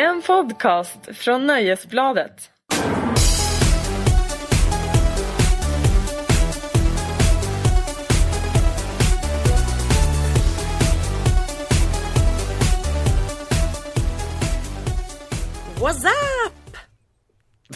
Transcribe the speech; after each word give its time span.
En 0.00 0.22
podcast 0.22 1.16
från 1.16 1.46
Nöjesbladet. 1.46 2.50
What's 15.80 16.04
up? 16.04 16.57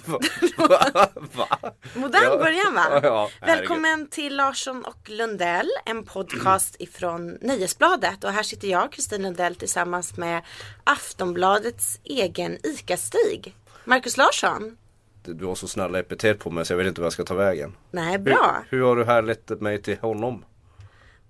Va? 0.07 0.19
Va? 0.57 1.09
Va? 1.35 1.73
Modern 1.95 2.23
Ja. 2.25 2.37
början 2.37 2.75
va? 2.75 3.01
Ja, 3.03 3.29
herregud. 3.41 3.59
Välkommen 3.59 4.07
till 4.09 4.37
Larsson 4.37 4.85
och 4.85 5.09
Lundell, 5.11 5.69
en 5.87 6.05
podcast 6.05 6.77
ifrån 6.79 7.39
Nöjesbladet. 7.41 8.25
Och 8.25 8.31
här 8.31 8.43
sitter 8.43 8.69
jag, 8.69 8.93
Kristin 8.93 9.23
Lundell, 9.23 9.55
tillsammans 9.55 10.17
med 10.17 10.43
Aftonbladets 10.85 12.01
egen 12.05 12.59
ICA-Stig. 12.63 13.55
Marcus 13.85 14.17
Larsson. 14.17 14.77
Du 15.25 15.45
har 15.47 15.55
så 15.55 15.69
snälla 15.69 15.99
epitet 15.99 16.39
på 16.39 16.51
mig 16.51 16.67
så 16.67 16.73
jag 16.73 16.79
vet 16.79 16.87
inte 16.87 17.01
vad 17.01 17.07
jag 17.07 17.13
ska 17.13 17.25
ta 17.25 17.35
vägen. 17.35 17.77
Nej, 17.91 18.19
bra. 18.19 18.65
Hur, 18.69 18.79
hur 18.79 18.85
har 18.87 18.97
du 18.97 19.05
härlett 19.05 19.61
mig 19.61 19.83
till 19.83 19.99
honom? 19.99 20.45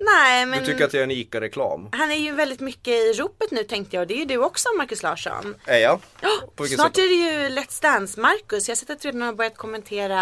Nej, 0.05 0.47
men 0.47 0.59
Du 0.59 0.67
tycker 0.67 0.85
att 0.85 0.93
jag 0.93 1.01
är 1.01 1.05
en 1.05 1.11
ICA-reklam? 1.11 1.89
han 1.93 2.11
är 2.11 2.17
ju 2.17 2.33
väldigt 2.33 2.61
mycket 2.61 2.89
i 2.95 3.13
ropet 3.13 3.51
nu 3.51 3.65
tänkte 3.65 3.97
jag. 3.97 4.09
Det 4.09 4.15
är 4.15 4.19
ju 4.19 4.25
du 4.25 4.37
också, 4.39 4.69
Marcus 4.79 5.03
Larsson. 5.03 5.55
Är 5.67 5.79
jag? 5.79 6.01
Vilket 6.59 6.79
snart 6.79 6.97
sätt? 6.97 7.05
är 7.05 7.09
det 7.09 7.15
ju 7.15 7.49
Let's 7.49 7.83
Dance, 7.83 8.21
Marcus. 8.21 8.69
Jag 8.69 8.73
har 8.73 8.77
sett 8.77 8.91
att 8.91 9.01
du 9.01 9.09
redan 9.09 9.23
har 9.23 9.33
börjat 9.33 9.57
kommentera 9.57 10.17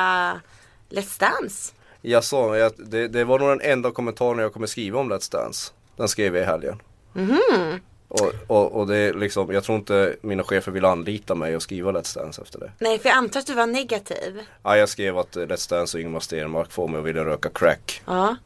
Let's 0.90 1.20
Dance. 1.20 1.72
Jag 2.02 2.24
sa, 2.24 2.56
jag, 2.56 2.72
det, 2.76 3.08
det 3.08 3.24
var 3.24 3.38
nog 3.38 3.48
den 3.48 3.60
enda 3.60 3.90
kommentaren 3.90 4.38
jag 4.38 4.52
kommer 4.52 4.66
skriva 4.66 4.98
om 5.00 5.12
Let's 5.12 5.32
Dance. 5.32 5.72
Den 5.96 6.08
skrev 6.08 6.36
jag 6.36 6.42
i 6.42 6.46
helgen. 6.46 6.82
Mhm. 7.12 7.80
Och, 8.08 8.32
och, 8.46 8.72
och 8.72 8.86
det 8.86 8.96
är 8.96 9.14
liksom, 9.14 9.52
jag 9.52 9.64
tror 9.64 9.78
inte 9.78 10.16
mina 10.20 10.42
chefer 10.42 10.72
vill 10.72 10.84
anlita 10.84 11.34
mig 11.34 11.56
och 11.56 11.62
skriva 11.62 11.92
Let's 11.92 12.18
Dance 12.18 12.42
efter 12.42 12.58
det. 12.58 12.72
Nej, 12.78 12.98
för 12.98 13.08
jag 13.08 13.16
antar 13.18 13.40
att 13.40 13.46
du 13.46 13.54
var 13.54 13.66
negativ. 13.66 14.42
Ja, 14.62 14.76
jag 14.76 14.88
skrev 14.88 15.18
att 15.18 15.36
Let's 15.36 15.70
Dance 15.70 15.96
och 15.96 16.00
Ingmar 16.00 16.20
Stenmark 16.20 16.72
får 16.72 16.88
mig 16.88 16.98
att 16.98 17.04
vilja 17.06 17.24
röka 17.24 17.48
crack. 17.48 18.02
Ja. 18.06 18.36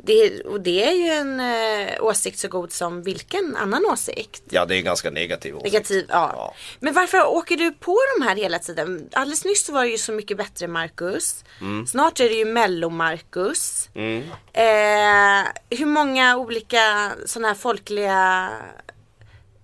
Det, 0.00 0.40
och 0.40 0.60
det 0.60 0.84
är 0.84 0.92
ju 0.92 1.06
en 1.08 1.40
eh, 1.40 2.04
åsikt 2.04 2.38
så 2.38 2.48
god 2.48 2.72
som 2.72 3.02
vilken 3.02 3.56
annan 3.56 3.86
åsikt. 3.86 4.42
Ja, 4.50 4.64
det 4.64 4.74
är 4.74 4.78
en 4.78 4.84
ganska 4.84 5.10
negativ 5.10 5.56
åsikt. 5.56 5.72
Negativ, 5.72 6.06
ja. 6.08 6.30
Ja. 6.36 6.54
Men 6.80 6.94
varför 6.94 7.26
åker 7.26 7.56
du 7.56 7.72
på 7.72 7.96
de 8.18 8.24
här 8.24 8.36
hela 8.36 8.58
tiden? 8.58 9.08
Alldeles 9.12 9.44
nyss 9.44 9.64
så 9.66 9.72
var 9.72 9.84
det 9.84 9.90
ju 9.90 9.98
Så 9.98 10.12
mycket 10.12 10.36
bättre 10.36 10.68
Marcus. 10.68 11.44
Snart 11.86 12.20
är 12.20 12.28
det 12.28 12.34
ju 12.34 12.44
Mello 12.44 12.88
Marcus. 12.90 13.88
Mm. 13.94 14.22
Eh, 14.52 15.46
hur 15.78 15.86
många 15.86 16.36
olika 16.36 17.12
sådana 17.26 17.48
här 17.48 17.54
folkliga 17.54 18.48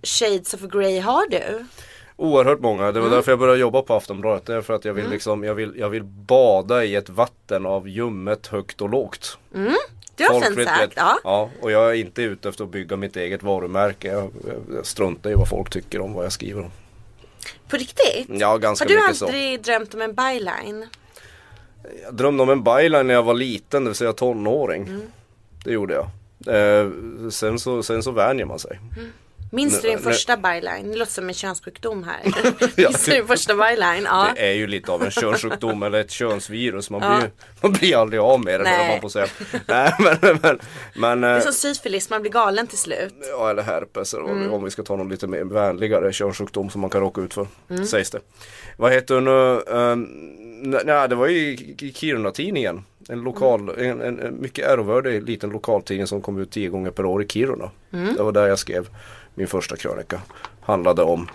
shades 0.02 0.54
of 0.54 0.60
grey 0.60 1.00
har 1.00 1.26
du? 1.30 1.64
Oerhört 2.16 2.60
många. 2.60 2.92
Det 2.92 3.00
var 3.00 3.06
Mm. 3.06 3.10
därför 3.16 3.32
jag 3.32 3.38
började 3.38 3.60
jobba 3.60 3.82
på 3.82 3.94
Aftonbladet. 3.94 4.46
Därför 4.46 4.74
att 4.74 4.84
jag 4.84 4.94
vill 4.94 5.10
liksom, 5.10 5.44
jag 5.44 5.54
vill, 5.54 5.72
jag 5.76 5.88
vill 5.88 6.02
bada 6.04 6.84
i 6.84 6.94
ett 6.94 7.08
vatten 7.08 7.66
av 7.66 7.88
ljummet, 7.88 8.46
högt 8.46 8.80
och 8.80 8.88
lågt. 8.90 9.38
Det 9.52 9.58
var 10.22 10.40
Folk 10.40 10.54
fint 10.54 10.68
sagt. 10.68 10.92
Ja. 10.96 11.18
ja, 11.24 11.50
och 11.60 11.70
jag 11.70 11.90
är 11.90 11.94
inte 11.94 12.22
ute 12.22 12.48
efter 12.48 12.64
att 12.64 12.70
bygga 12.70 12.96
mitt 12.96 13.16
eget 13.16 13.42
varumärke. 13.42 14.08
Jag, 14.08 14.30
jag, 14.74 14.86
struntar 14.86 15.30
i 15.30 15.34
vad 15.34 15.48
folk 15.48 15.70
tycker 15.70 16.00
om 16.00 16.12
vad 16.12 16.24
jag 16.24 16.32
skriver 16.32 16.62
om. 16.62 16.70
På 17.68 17.76
riktigt? 17.76 18.26
Ja, 18.28 18.56
ganska 18.56 18.84
har 18.84 18.88
du 18.88 18.94
mycket 18.94 19.16
så. 19.16 19.24
aldrig 19.24 19.62
drömt 19.62 19.94
om 19.94 20.02
en 20.02 20.14
byline? 20.14 20.86
Jag 22.02 22.14
drömde 22.14 22.42
om 22.42 22.50
en 22.50 22.64
byline 22.64 23.06
när 23.06 23.14
jag 23.14 23.22
var 23.22 23.34
liten, 23.34 23.84
det 23.84 23.90
vill 23.90 23.96
säga 23.96 24.12
tonåring. 24.12 24.82
Mm. 24.82 25.02
Det 25.64 25.72
gjorde 25.72 25.94
jag. 25.94 26.06
Eh, 26.46 26.90
sen, 27.30 27.58
så, 27.58 27.82
sen 27.82 28.02
så 28.02 28.10
vänjer 28.10 28.46
man 28.46 28.58
sig. 28.58 28.78
Minns 29.54 29.82
du 29.82 29.88
din 29.88 29.98
första 29.98 30.36
byline? 30.36 30.90
Det 30.92 30.96
låter 30.98 31.12
som 31.12 31.28
en 31.28 31.34
könssjukdom 31.34 32.04
här. 32.04 32.20
Ja. 32.60 32.68
Minns 32.88 33.04
du 33.04 33.12
din 33.12 33.26
första 33.26 33.54
byline? 33.54 34.04
Ja. 34.04 34.28
Det 34.36 34.46
är 34.50 34.52
ju 34.54 34.66
lite 34.66 34.92
av 34.92 35.02
en 35.02 35.10
könssjukdom 35.10 35.82
eller 35.82 36.00
ett 36.00 36.10
könsvirus. 36.10 36.90
Man 36.90 37.00
blir, 37.00 37.30
man 37.62 37.72
blir 37.72 37.96
aldrig 37.96 38.20
av 38.20 38.44
med 38.44 38.60
det, 38.60 38.64
Nej. 38.64 38.96
man 38.96 39.06
att 39.06 39.12
säga. 39.12 39.26
Nej, 39.68 39.92
men, 39.98 40.38
men, 40.42 40.58
men 40.94 41.20
Det 41.20 41.28
eh, 41.28 41.34
är 41.36 41.40
som 41.40 41.52
syfilis, 41.52 42.10
man 42.10 42.20
blir 42.22 42.32
galen 42.32 42.66
till 42.66 42.78
slut. 42.78 43.14
Ja 43.30 43.50
eller 43.50 43.62
herpes 43.62 44.14
eller 44.14 44.24
Mm. 44.24 44.52
om 44.52 44.64
vi 44.64 44.70
ska 44.70 44.82
ta 44.82 44.96
någon 44.96 45.08
lite 45.08 45.26
mer 45.26 45.44
vänligare 45.44 46.12
könssjukdom 46.12 46.70
som 46.70 46.80
man 46.80 46.90
kan 46.90 47.00
råka 47.00 47.20
ut 47.20 47.34
för. 47.34 47.46
Mm. 47.70 47.86
Sägs 47.86 48.10
det. 48.10 48.20
Vad 48.76 48.92
heter 48.92 49.20
nu? 49.20 49.30
Um, 49.66 50.02
nej 50.84 51.08
det 51.08 51.14
var 51.14 51.26
ju 51.26 51.56
Kiruna-tidningen. 51.94 52.84
En 53.08 53.20
lokal, 53.20 53.60
Mm. 53.68 53.90
en, 53.90 54.00
en, 54.00 54.20
en 54.20 54.40
mycket 54.40 54.66
ärvördig 54.68 55.22
liten 55.28 55.50
lokaltidning 55.50 56.06
som 56.06 56.20
kom 56.22 56.38
ut 56.38 56.50
tio 56.50 56.68
gånger 56.68 56.90
per 56.90 57.04
år 57.04 57.22
i 57.22 57.28
Kiruna. 57.28 57.70
Mm. 57.92 58.14
Det 58.14 58.22
var 58.22 58.32
där 58.32 58.46
jag 58.46 58.58
skrev 58.58 58.88
min 59.34 59.46
första 59.48 59.76
krönika. 59.76 60.20
Handlade 60.60 61.02
om 61.02 61.28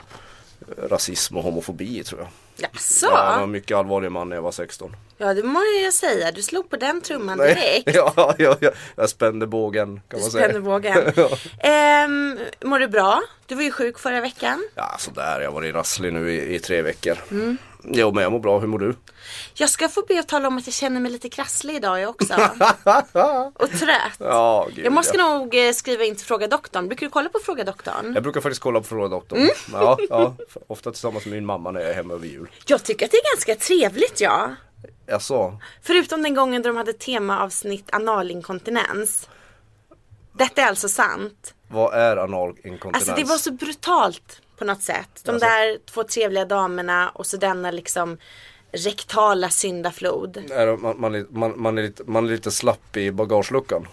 eh, 0.61 0.83
rasism 0.89 1.37
och 1.37 1.43
homofobi 1.43 2.03
tror 2.03 2.21
jag. 2.21 2.29
Jaså? 2.61 3.07
Ja, 3.11 3.25
jag 3.29 3.35
var 3.35 3.43
en 3.43 3.51
mycket 3.51 3.77
allvarlig 3.77 4.11
man 4.11 4.29
när 4.29 4.35
jag 4.35 4.43
var 4.43 4.51
16. 4.51 4.95
Ja 5.17 5.33
det 5.33 5.43
må 5.43 5.59
jag 5.83 5.93
säga. 5.93 6.31
Du 6.31 6.41
slog 6.43 6.69
på 6.69 6.75
den 6.75 7.01
trumman 7.01 7.37
Nej, 7.37 7.55
direkt. 7.55 7.95
ja, 8.15 8.35
ja, 8.37 8.57
ja, 8.61 8.71
jag 8.95 9.09
spände 9.09 9.47
bågen 9.47 10.01
kan 10.07 10.19
Du 10.19 10.23
man 10.23 10.31
säga. 10.31 10.43
spände 10.43 10.61
bågen. 10.61 11.13
Ehm, 11.59 12.39
mår 12.63 12.79
du 12.79 12.87
bra? 12.87 13.21
Du 13.47 13.55
var 13.55 13.63
ju 13.63 13.71
sjuk 13.71 13.99
förra 13.99 14.21
veckan. 14.21 14.63
Ja 14.75 14.95
sådär, 14.99 15.39
jag 15.41 15.47
har 15.49 15.53
varit 15.53 15.75
rasslig 15.75 16.13
nu 16.13 16.31
i, 16.33 16.55
i 16.55 16.59
tre 16.59 16.81
veckor. 16.81 17.17
Mm. 17.31 17.57
Jo 17.83 18.11
men 18.11 18.23
jag 18.23 18.31
mår 18.31 18.39
bra, 18.39 18.59
hur 18.59 18.67
mår 18.67 18.79
du? 18.79 18.95
Jag 19.53 19.69
ska 19.69 19.89
få 19.89 20.03
be 20.07 20.19
att 20.19 20.27
tala 20.27 20.47
om 20.47 20.57
att 20.57 20.67
jag 20.67 20.73
känner 20.73 20.99
mig 21.01 21.11
lite 21.11 21.29
krasslig 21.29 21.75
idag 21.75 21.99
jag 21.99 22.09
också. 22.09 22.33
Och 23.53 23.69
trött. 23.69 24.17
Ja, 24.17 24.67
gud, 24.75 24.85
Jag 24.85 24.93
måste 24.93 25.17
ja. 25.17 25.27
nog 25.37 25.67
eh, 25.67 25.73
skriva 25.73 26.03
in 26.03 26.15
till 26.15 26.25
Fråga 26.25 26.47
Doktorn. 26.47 26.87
Brukar 26.87 27.05
du 27.05 27.09
kolla 27.09 27.29
på 27.29 27.39
Fråga 27.39 27.63
Doktorn? 27.63 28.13
Jag 28.13 28.23
brukar 28.23 28.41
faktiskt 28.41 28.61
kolla 28.61 28.79
på 28.79 28.87
Fråga 28.87 29.07
Doktorn. 29.07 29.39
Mm. 29.39 29.51
Ja, 29.71 29.97
ja, 30.09 30.35
ofta 30.67 30.91
tillsammans 30.91 31.25
med 31.25 31.33
min 31.33 31.45
mamma 31.45 31.71
när 31.71 31.81
jag 31.81 31.89
är 31.89 31.93
hemma 31.93 32.13
över 32.13 32.27
jul. 32.27 32.49
Jag 32.65 32.83
tycker 32.83 33.05
att 33.05 33.11
det 33.11 33.17
är 33.17 33.35
ganska 33.35 33.55
trevligt 33.55 34.21
ja. 34.21 34.55
Jag 35.05 35.21
sa, 35.21 35.59
Förutom 35.81 36.23
den 36.23 36.35
gången 36.35 36.61
då 36.61 36.69
de 36.69 36.77
hade 36.77 36.93
temaavsnitt 36.93 37.89
analinkontinens. 37.93 39.29
Detta 40.33 40.61
är 40.61 40.67
alltså 40.67 40.89
sant. 40.89 41.53
vad 41.67 41.93
är 41.93 42.17
analinkontinens? 42.17 42.95
Alltså 42.95 43.13
det 43.23 43.23
var 43.29 43.37
så 43.37 43.51
brutalt 43.51 44.41
på 44.59 44.65
något 44.65 44.81
sätt. 44.81 45.09
De 45.23 45.31
Alltså. 45.31 45.47
där 45.47 45.77
två 45.91 46.03
trevliga 46.03 46.45
damerna 46.45 47.09
och 47.09 47.25
så 47.25 47.37
denna 47.37 47.71
liksom 47.71 48.17
rektala 48.71 49.49
syndaflod. 49.49 50.43
man, 50.81 51.01
man, 51.01 51.25
man, 51.29 51.61
man, 51.61 51.77
är 51.77 51.81
lite, 51.81 52.03
man 52.07 52.25
är 52.25 52.29
lite 52.31 52.51
slapp 52.51 52.97
i 52.97 53.11
bagageluckan. 53.11 53.87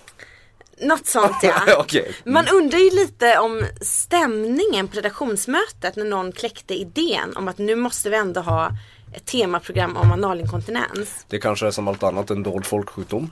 Något 0.80 1.06
sånt 1.06 1.36
ja. 1.42 1.54
Okej. 1.78 2.14
Man 2.24 2.48
undrar 2.48 2.78
ju 2.78 2.90
lite 2.90 3.38
om 3.38 3.62
stämningen 3.80 4.88
på 4.88 4.96
redaktionsmötet 4.96 5.96
när 5.96 6.04
någon 6.04 6.32
kläckte 6.32 6.74
idén 6.74 7.36
om 7.36 7.48
att 7.48 7.58
nu 7.58 7.76
måste 7.76 8.10
vi 8.10 8.16
ändå 8.16 8.40
ha 8.40 8.70
ett 9.14 9.26
temaprogram 9.26 9.96
om 9.96 10.12
analinkontinens. 10.12 11.24
Det 11.28 11.38
kanske 11.38 11.66
är 11.66 11.70
som 11.70 11.88
allt 11.88 12.02
annat 12.02 12.30
en 12.30 12.42
dold 12.42 12.66
folksjukdom. 12.66 13.30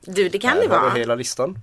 Du, 0.00 0.28
det 0.28 0.38
kan 0.38 0.50
Här 0.50 0.60
det 0.62 0.68
vara. 0.68 0.90
hela 0.90 1.14
listan. 1.14 1.58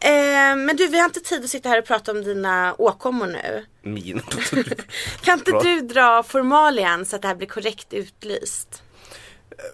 Eh, 0.00 0.56
men 0.56 0.76
du, 0.76 0.88
vi 0.88 0.98
har 0.98 1.04
inte 1.04 1.20
tid 1.20 1.44
att 1.44 1.50
sitta 1.50 1.68
här 1.68 1.78
och 1.78 1.86
prata 1.86 2.12
om 2.12 2.24
dina 2.24 2.74
åkommor 2.78 3.26
nu. 3.26 3.64
Min. 3.82 4.22
Kan 5.20 5.38
inte 5.38 5.50
du 5.62 5.80
dra 5.80 6.22
formalian 6.22 7.04
så 7.04 7.16
att 7.16 7.22
det 7.22 7.28
här 7.28 7.34
blir 7.34 7.48
korrekt 7.48 7.92
utlyst? 7.92 8.82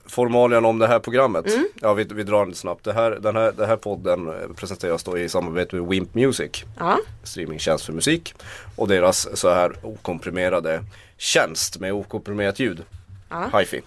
Formalian 0.06 0.65
om 0.65 0.79
det 0.79 0.87
här 0.87 0.99
programmet. 0.99 1.47
Mm. 1.47 1.69
Ja 1.81 1.95
vi, 1.95 2.05
vi 2.05 2.23
drar 2.23 2.47
den 2.47 2.55
snabbt. 2.55 2.84
Det 2.84 2.93
här, 2.93 3.11
den, 3.11 3.37
här, 3.37 3.53
den 3.53 3.69
här 3.69 3.77
podden 3.77 4.29
eh, 4.29 4.34
presenteras 4.56 5.05
då 5.05 5.19
i 5.19 5.29
samarbete 5.29 5.77
med 5.77 5.89
Wimp 5.89 6.15
Music. 6.15 6.65
Ja. 6.79 6.99
streamingtjänst 7.23 7.84
för 7.84 7.93
musik 7.93 8.34
och 8.77 8.89
deras 8.89 9.39
så 9.39 9.49
här 9.50 9.77
okomprimerade 9.83 10.84
tjänst 11.19 11.79
med 11.79 11.93
okomprimerat 11.93 12.59
ljud. 12.59 12.84
Ja. 13.31 13.59
Hifi. 13.59 13.83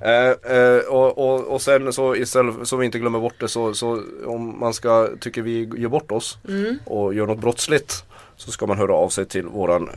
Eh, 0.00 0.56
eh, 0.56 0.78
och, 0.78 1.18
och, 1.18 1.44
och 1.46 1.62
sen 1.62 1.92
så 1.92 2.16
istället 2.16 2.68
så 2.68 2.76
vi 2.76 2.86
inte 2.86 2.98
glömmer 2.98 3.20
bort 3.20 3.40
det 3.40 3.48
så, 3.48 3.74
så 3.74 4.02
om 4.26 4.60
man 4.60 4.74
ska, 4.74 5.08
tycker 5.20 5.42
vi 5.42 5.70
gör 5.76 5.88
bort 5.88 6.12
oss 6.12 6.38
och 6.84 7.14
gör 7.14 7.26
något 7.26 7.40
brottsligt 7.40 8.04
så 8.36 8.50
ska 8.50 8.66
man 8.66 8.78
höra 8.78 8.94
av 8.94 9.08
sig 9.08 9.26
till 9.26 9.46
våran 9.46 9.88
eh, 9.88 9.94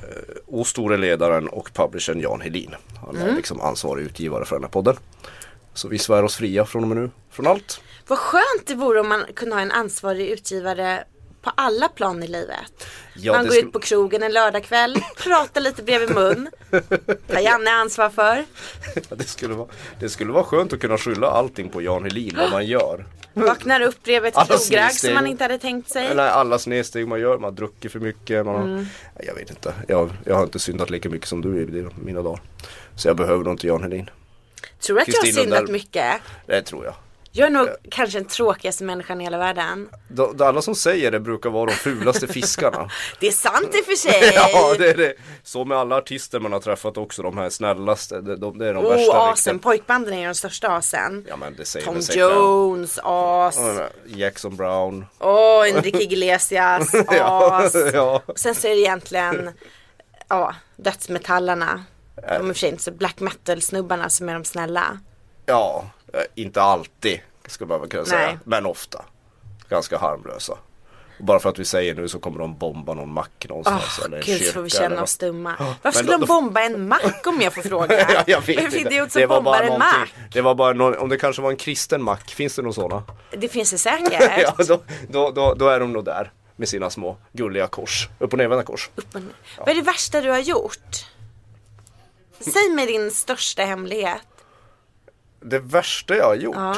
ostore 0.48 0.98
ledaren 0.98 1.48
och 1.48 1.70
publishern 1.74 2.20
Jan 2.20 2.42
Hedin. 2.42 2.76
Han 3.06 3.18
är 3.18 3.36
liksom 3.36 3.62
ansvarig 3.62 4.04
utgivare 4.04 4.46
för 4.46 4.56
den 4.56 4.64
här 4.64 4.72
podden. 4.72 4.96
Så 5.74 5.88
vi 5.88 5.98
svär 5.98 6.24
oss 6.24 6.36
fria 6.36 6.66
från 6.66 6.84
och 6.84 6.88
med 6.90 6.98
nu 6.98 7.10
från 7.32 7.48
allt. 7.48 7.82
Vad 8.08 8.20
skönt 8.20 8.66
det 8.66 8.76
vore 8.76 9.00
om 9.00 9.08
man 9.08 9.24
kunde 9.36 9.56
ha 9.56 9.62
en 9.62 9.72
ansvarig 9.72 10.28
utgivare 10.28 11.04
på 11.44 11.52
alla 11.56 11.88
plan 11.88 12.24
i 12.24 12.28
livet. 12.28 12.88
Ja, 13.16 13.34
man 13.34 13.46
går 13.46 13.52
skulle- 13.52 13.68
ut 13.68 13.74
på 13.74 13.80
krogen 13.80 14.24
en 14.24 14.32
lördagkväll, 14.34 14.96
pratar 15.18 15.62
lite 15.62 15.84
bredvid 15.84 16.16
mun. 16.16 16.50
Tar 17.28 17.40
Janne 17.40 17.72
ansvar 17.72 18.10
för. 18.10 18.46
Ja, 19.10 19.16
Det 19.16 19.24
skulle, 19.24 19.54
vara, 19.54 19.68
det 20.00 20.10
skulle 20.10 20.32
vara 20.32 20.44
skönt 20.44 20.74
att 20.74 20.80
kunna 20.80 20.98
skylla 20.98 21.28
allting 21.28 21.70
på 21.70 21.82
Jan 21.82 22.04
Helin 22.04 22.34
vad 22.38 22.52
man 22.52 22.66
gör. 22.66 23.06
Vaknar 23.34 23.82
upp 23.82 24.04
bredvid 24.04 24.34
ett 24.38 24.62
snedsteg. 24.62 24.92
som 25.10 25.14
man 25.14 25.28
inte 25.28 25.44
hade 25.44 25.58
tänkt 25.58 25.90
sig. 25.90 26.06
Eller 26.08 26.28
alla 26.28 26.60
snedsteg 26.60 27.08
man 27.08 27.20
gör, 27.20 27.34
man 27.38 27.44
har 27.44 27.52
druckit 27.52 27.92
för 27.92 28.00
mycket. 28.00 28.46
Man 28.46 28.56
har, 28.56 28.62
Mm. 28.64 28.86
Jag 29.24 29.36
vet 29.36 29.50
inte, 29.50 29.74
jag, 29.88 30.10
jag 30.26 30.36
har 30.36 30.44
inte 30.44 30.60
syndat 30.60 30.90
lika 30.90 31.10
mycket 31.10 31.28
som 31.28 31.42
du 31.42 31.62
i 31.62 31.88
mina 31.96 32.22
dagar. 32.22 32.42
Så 32.96 33.08
jag 33.08 33.18
behöver 33.18 33.44
nog 33.44 33.54
inte 33.54 33.68
Jan 33.68 33.84
Helin. 33.84 34.10
Tror 34.80 34.96
du 34.96 35.02
att 35.02 35.08
jag 35.08 35.16
har 35.16 35.26
syndat 35.26 35.70
mycket? 35.70 36.16
Det 36.46 36.62
tror 36.62 36.86
jag. 36.86 36.96
Jag 37.36 37.46
är 37.48 37.52
nog 37.52 37.70
kanske 37.92 38.20
den 38.20 38.28
tråkigaste 38.28 38.84
människan 38.84 39.22
i 39.22 39.24
hela 39.24 39.38
världen. 39.38 39.90
De, 40.08 40.38
de 40.38 40.44
alla 40.44 40.62
som 40.62 40.76
säger 40.76 41.12
det 41.12 41.20
brukar 41.20 41.50
vara 41.50 41.66
de 41.66 41.72
fulaste 41.76 42.28
fiskarna. 42.28 42.90
Det 43.20 43.28
är 43.28 43.32
sant 43.32 43.76
i 43.76 43.82
och 43.82 43.86
för 43.86 43.96
sig. 43.96 44.32
ja, 44.36 44.76
det 44.78 44.90
är 44.90 44.98
det. 44.98 45.14
Så 45.44 45.66
med 45.66 45.78
alla 45.78 45.96
artister 45.98 46.40
man 46.40 46.54
har 46.54 46.60
träffat 46.60 46.98
också, 46.98 47.22
de 47.22 47.38
här 47.38 47.50
snällaste, 47.50 48.22
det, 48.22 48.36
de, 48.38 48.58
det 48.58 48.68
är 48.70 48.74
de 48.74 48.86
Oh, 48.86 48.90
värsta. 48.90 49.22
asen. 49.32 49.60
Pojkbanden 49.60 50.14
är 50.14 50.20
ju 50.20 50.26
de 50.28 50.36
största 50.36 50.68
asen. 50.68 51.26
Ja 51.30 51.36
men 51.38 51.56
det 51.56 51.66
säger 51.66 51.86
Tom 51.86 52.02
själv. 52.02 52.20
Jones, 52.20 53.00
as. 53.04 53.58
Ja, 53.58 53.88
Jackson 54.06 54.56
Brown. 54.56 55.06
Åh, 55.20 55.70
Enrique 55.70 56.02
Iglesias, 56.04 56.94
as. 57.08 57.76
ja. 57.94 58.22
Och 58.26 58.40
sen 58.40 58.56
så 58.56 58.68
är 58.68 58.72
det 58.72 58.80
egentligen 58.82 59.52
ja, 60.28 60.56
dödsmetallarna. 60.78 61.84
De 62.16 62.50
är 62.50 62.54
för 62.54 62.60
sig 62.60 62.70
inte 62.70 62.84
så 62.84 62.92
black 62.92 63.20
metal 63.20 63.62
snubbarna 63.62 64.10
som 64.10 64.30
är 64.30 64.34
de 64.34 64.46
snälla. 64.46 65.00
ja, 65.46 65.86
eh, 65.86 66.03
inte 66.36 66.62
alltid 66.62 67.20
skulle 67.48 67.78
man 67.78 67.90
kunna 67.90 68.06
säga. 68.06 68.26
Nej. 68.28 68.38
Men 68.44 68.66
ofta. 68.66 69.06
Ganska 69.70 69.98
harmlösa. 69.98 70.54
Och 71.20 71.26
bara 71.26 71.40
för 71.40 71.50
att 71.50 71.60
vi 71.60 71.66
säger 71.66 71.96
nu 71.96 72.08
så 72.08 72.20
kommer 72.20 72.40
de 72.40 72.58
bomba 72.58 72.94
någon 72.94 73.14
mack 73.14 73.46
någonstans. 73.50 73.98
Åh 74.00 74.06
eller 74.06 74.18
en 74.18 74.24
gud 74.26 74.38
kyrka 74.38 74.46
så 74.48 74.54
får 74.54 74.62
vi 74.62 74.70
känna 74.70 75.02
oss 75.04 75.18
dumma. 75.18 75.56
Varför 75.82 76.00
skulle 76.00 76.12
då- 76.12 76.18
de 76.18 76.26
bomba 76.28 76.62
en 76.62 76.88
mack 76.88 77.28
om 77.28 77.42
jag 77.42 77.54
får 77.54 77.62
fråga? 77.62 78.00
Ja, 78.14 78.24
jag 78.28 78.42
vet 78.42 78.48
Vad 78.48 78.58
är 78.58 78.64
det 78.64 78.72
för 78.72 78.78
inte. 78.80 78.94
idiot 78.96 79.12
som 79.12 79.28
bombar 79.28 79.62
en 79.62 79.80
mack? 79.80 80.14
Det 80.34 80.42
var 80.42 80.56
bara 80.56 80.74
någon, 80.74 80.98
om 80.98 81.10
det 81.10 81.18
kanske 81.18 81.42
var 81.42 81.50
en 81.52 81.58
kristen 81.58 82.04
mack, 82.04 82.30
finns 82.32 82.56
det 82.56 82.62
några 82.62 82.74
sådana? 82.74 83.04
Det 83.32 83.48
finns 83.48 83.72
det 83.72 83.78
säkert. 83.78 84.14
ja, 84.58 84.66
då, 84.68 84.80
då, 85.10 85.32
då, 85.32 85.54
då 85.54 85.68
är 85.70 85.80
de 85.80 85.94
nog 85.94 86.06
där. 86.06 86.32
Med 86.56 86.70
sina 86.70 86.90
små 86.90 87.18
gulliga 87.32 87.68
kors. 87.68 88.10
Upp 88.20 88.32
och 88.34 88.38
nervända 88.38 88.64
kors. 88.64 88.90
Men, 89.12 89.34
Vad 89.58 89.70
är 89.70 89.76
det 89.76 89.82
värsta 89.82 90.22
du 90.22 90.30
har 90.30 90.40
gjort? 90.40 91.06
Säg 92.40 92.70
mig 92.76 92.86
din 92.86 93.12
största 93.12 93.64
hemlighet. 93.64 94.22
Det 95.46 95.60
värsta 95.60 96.16
jag 96.16 96.26
har 96.26 96.36
gjort? 96.36 96.56
Ja. 96.56 96.76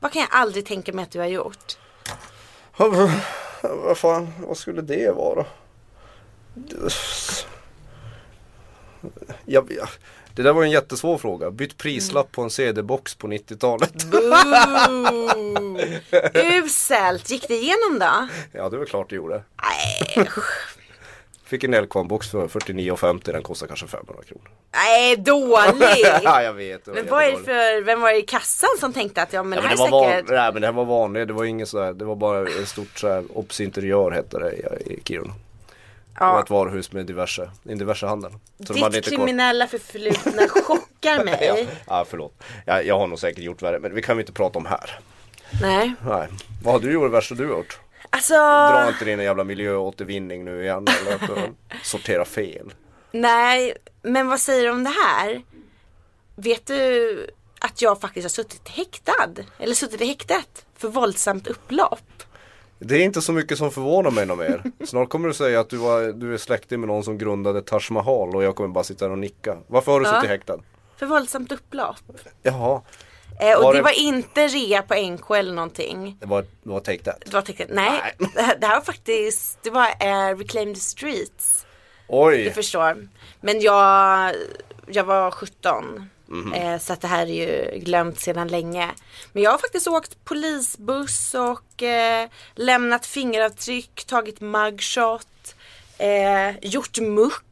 Vad 0.00 0.12
kan 0.12 0.22
jag 0.22 0.28
aldrig 0.32 0.66
tänka 0.66 0.92
mig 0.92 1.02
att 1.02 1.10
du 1.10 1.18
har 1.18 1.26
gjort? 1.26 1.78
Vad 3.62 3.98
fan, 3.98 4.32
vad 4.46 4.56
skulle 4.56 4.82
det 4.82 5.14
vara? 5.16 5.46
Jag, 9.44 9.72
jag, 9.72 9.88
det 10.34 10.42
där 10.42 10.52
var 10.52 10.62
en 10.62 10.70
jättesvår 10.70 11.18
fråga. 11.18 11.50
Bytt 11.50 11.76
prislapp 11.76 12.32
på 12.32 12.42
en 12.42 12.50
CD-box 12.50 13.14
på 13.14 13.26
90-talet. 13.28 14.04
Boo! 14.04 15.78
Uselt! 16.34 17.30
Gick 17.30 17.48
det 17.48 17.54
igenom 17.54 17.98
då? 17.98 18.28
Ja, 18.52 18.68
det 18.68 18.76
väl 18.78 18.86
klart 18.86 19.10
det 19.10 19.16
gjorde. 19.16 19.42
Nej, 19.62 20.28
Fick 21.50 21.64
en 21.64 21.74
Elkvan-box 21.74 22.30
för 22.30 22.48
49,50. 22.48 23.32
Den 23.32 23.42
kostar 23.42 23.66
kanske 23.66 23.86
500 23.86 24.22
kronor. 24.28 24.50
Nej 24.72 25.16
dålig! 25.16 26.04
ja, 26.22 26.42
jag 26.42 26.52
vet. 26.52 26.84
det 26.84 26.92
Men 26.92 27.06
vad 27.06 27.24
är 27.24 27.30
det 27.30 27.38
för, 27.38 27.82
vem 27.82 28.00
var 28.00 28.10
det 28.10 28.18
i 28.18 28.22
kassan 28.22 28.70
som 28.80 28.92
tänkte 28.92 29.22
att 29.22 29.32
ja 29.32 29.42
men 29.42 29.56
Ja, 29.56 29.62
det 29.62 29.68
här 29.68 29.76
det, 29.76 29.80
var 29.80 29.88
är 29.88 29.90
van, 29.90 30.10
säkert 30.12 30.30
nej, 30.30 30.52
men 30.52 30.60
det 30.60 30.66
här 30.68 30.74
var 30.74 30.84
vanligt, 30.84 31.28
det 31.28 31.34
var 31.34 31.44
inget 31.44 31.68
sådär, 31.68 31.92
det 31.92 32.04
var 32.04 32.16
bara 32.16 32.48
ett 32.48 32.68
stort 32.68 32.98
såhär 32.98 33.24
Obs 33.34 33.60
interiör 33.60 34.10
hette 34.10 34.38
det 34.38 34.52
i, 34.52 34.92
i 34.92 35.00
Kiruna. 35.04 35.32
Det 36.14 36.20
var 36.20 36.34
ja. 36.34 36.42
ett 36.42 36.50
varuhus 36.50 36.92
med 36.92 37.06
diverse, 37.06 37.50
en 37.68 37.78
diverse 37.78 38.06
handel. 38.06 38.32
Så 38.66 38.72
Ditt 38.72 39.04
kriminella 39.04 39.66
förflutna 39.66 40.48
chockar 40.48 41.16
Ja, 41.16 41.24
mig. 41.24 41.68
ja 41.86 42.06
förlåt. 42.08 42.42
Jag, 42.66 42.86
jag 42.86 42.98
har 42.98 43.06
nog 43.06 43.18
säkert 43.18 43.44
gjort 43.44 43.62
värre, 43.62 43.78
men 43.78 43.94
vi 43.94 44.02
kan 44.02 44.16
vi 44.16 44.22
inte 44.22 44.32
prata 44.32 44.58
om 44.58 44.66
här. 44.66 44.98
Nej. 45.62 45.94
Nej. 46.06 46.28
Vad 46.64 46.74
har 46.74 46.80
du 46.80 46.92
gjort 46.92 47.04
det 47.04 47.08
värsta 47.08 47.34
du 47.34 47.46
har 47.46 47.56
gjort? 47.56 47.80
Alltså, 48.10 48.34
Dra 48.34 48.88
inte 48.88 49.04
din 49.04 49.20
jävla 49.20 49.44
miljöåtervinning 49.44 50.44
nu 50.44 50.62
igen 50.62 50.86
eller 51.02 51.14
att 51.14 51.20
du 51.26 51.54
sortera 51.82 52.24
fel. 52.24 52.72
nej, 53.12 53.76
men 54.02 54.28
vad 54.28 54.40
säger 54.40 54.64
du 54.64 54.70
om 54.70 54.84
det 54.84 54.90
här? 55.06 55.42
Vet 56.36 56.66
du 56.66 57.30
att 57.60 57.82
jag 57.82 58.00
faktiskt 58.00 58.24
har 58.24 58.28
suttit 58.28 58.68
häktad? 58.68 59.42
Eller 59.58 59.74
suttit 59.74 60.00
i 60.00 60.06
häktet 60.06 60.66
för 60.76 60.88
våldsamt 60.88 61.46
upplopp? 61.46 62.00
Det 62.78 62.94
är 62.94 63.00
inte 63.04 63.22
så 63.22 63.32
mycket 63.32 63.58
som 63.58 63.70
förvånar 63.70 64.10
mig 64.10 64.26
något 64.26 64.38
mer. 64.38 64.62
Snart 64.86 65.08
kommer 65.08 65.28
du 65.28 65.34
säga 65.34 65.60
att 65.60 65.70
du, 65.70 65.76
var, 65.76 66.12
du 66.12 66.34
är 66.34 66.38
släktig 66.38 66.78
med 66.78 66.86
någon 66.88 67.04
som 67.04 67.18
grundade 67.18 67.62
Taj 67.62 67.80
Mahal 67.90 68.36
och 68.36 68.42
jag 68.44 68.56
kommer 68.56 68.68
bara 68.68 68.84
sitta 68.84 69.04
här 69.04 69.12
och 69.12 69.18
nicka. 69.18 69.56
Varför 69.66 69.92
har 69.92 70.00
du 70.00 70.06
Ja. 70.06 70.14
suttit 70.14 70.30
häktad? 70.30 70.58
För 70.96 71.06
våldsamt 71.06 71.52
upplopp. 71.52 71.96
Jaha, 72.42 72.82
Eh, 73.40 73.56
och 73.56 73.62
Var 73.64 73.72
det... 73.72 73.78
det- 73.78 73.82
var 73.82 73.98
inte 74.00 74.48
rea 74.48 74.82
på 74.82 74.94
NK 74.94 75.30
eller 75.30 75.52
någonting. 75.52 76.16
det 76.20 76.26
var, 76.26 76.42
det 76.42 76.70
var 76.70 76.80
take 76.80 77.02
that. 77.04 77.20
Det 77.24 77.32
var 77.32 77.42
tänkte, 77.42 77.66
nej, 77.70 78.00
det 78.34 78.40
här, 78.42 78.56
det 78.58 78.66
här 78.66 78.74
var 78.74 78.84
faktiskt, 78.84 79.58
det 79.62 79.70
var 79.70 79.86
eh, 80.00 80.36
Reclaim 80.38 80.74
the 80.74 80.80
Streets. 80.80 81.66
Du 82.08 82.16
Oj! 82.16 82.50
förstår. 82.54 83.08
Men 83.40 83.60
jag, 83.60 84.34
jag 84.86 85.04
var 85.04 85.30
17. 85.30 86.10
Mhm. 86.26 86.52
Eh, 86.52 86.78
så 86.78 86.92
att 86.92 87.00
det 87.00 87.08
här 87.08 87.22
är 87.26 87.26
ju 87.72 87.78
glömt 87.78 88.20
sedan 88.20 88.48
länge. 88.48 88.90
Men 89.32 89.42
jag 89.42 89.50
har 89.50 89.58
faktiskt 89.58 89.88
åkt 89.88 90.24
polisbuss 90.24 91.34
och 91.34 91.82
eh, 91.82 92.28
lämnat 92.54 93.06
fingeravtryck, 93.06 94.04
tagit 94.06 94.40
mugshot, 94.40 95.54
eh, 95.98 96.58
gjort 96.62 96.98
muck. 97.00 97.44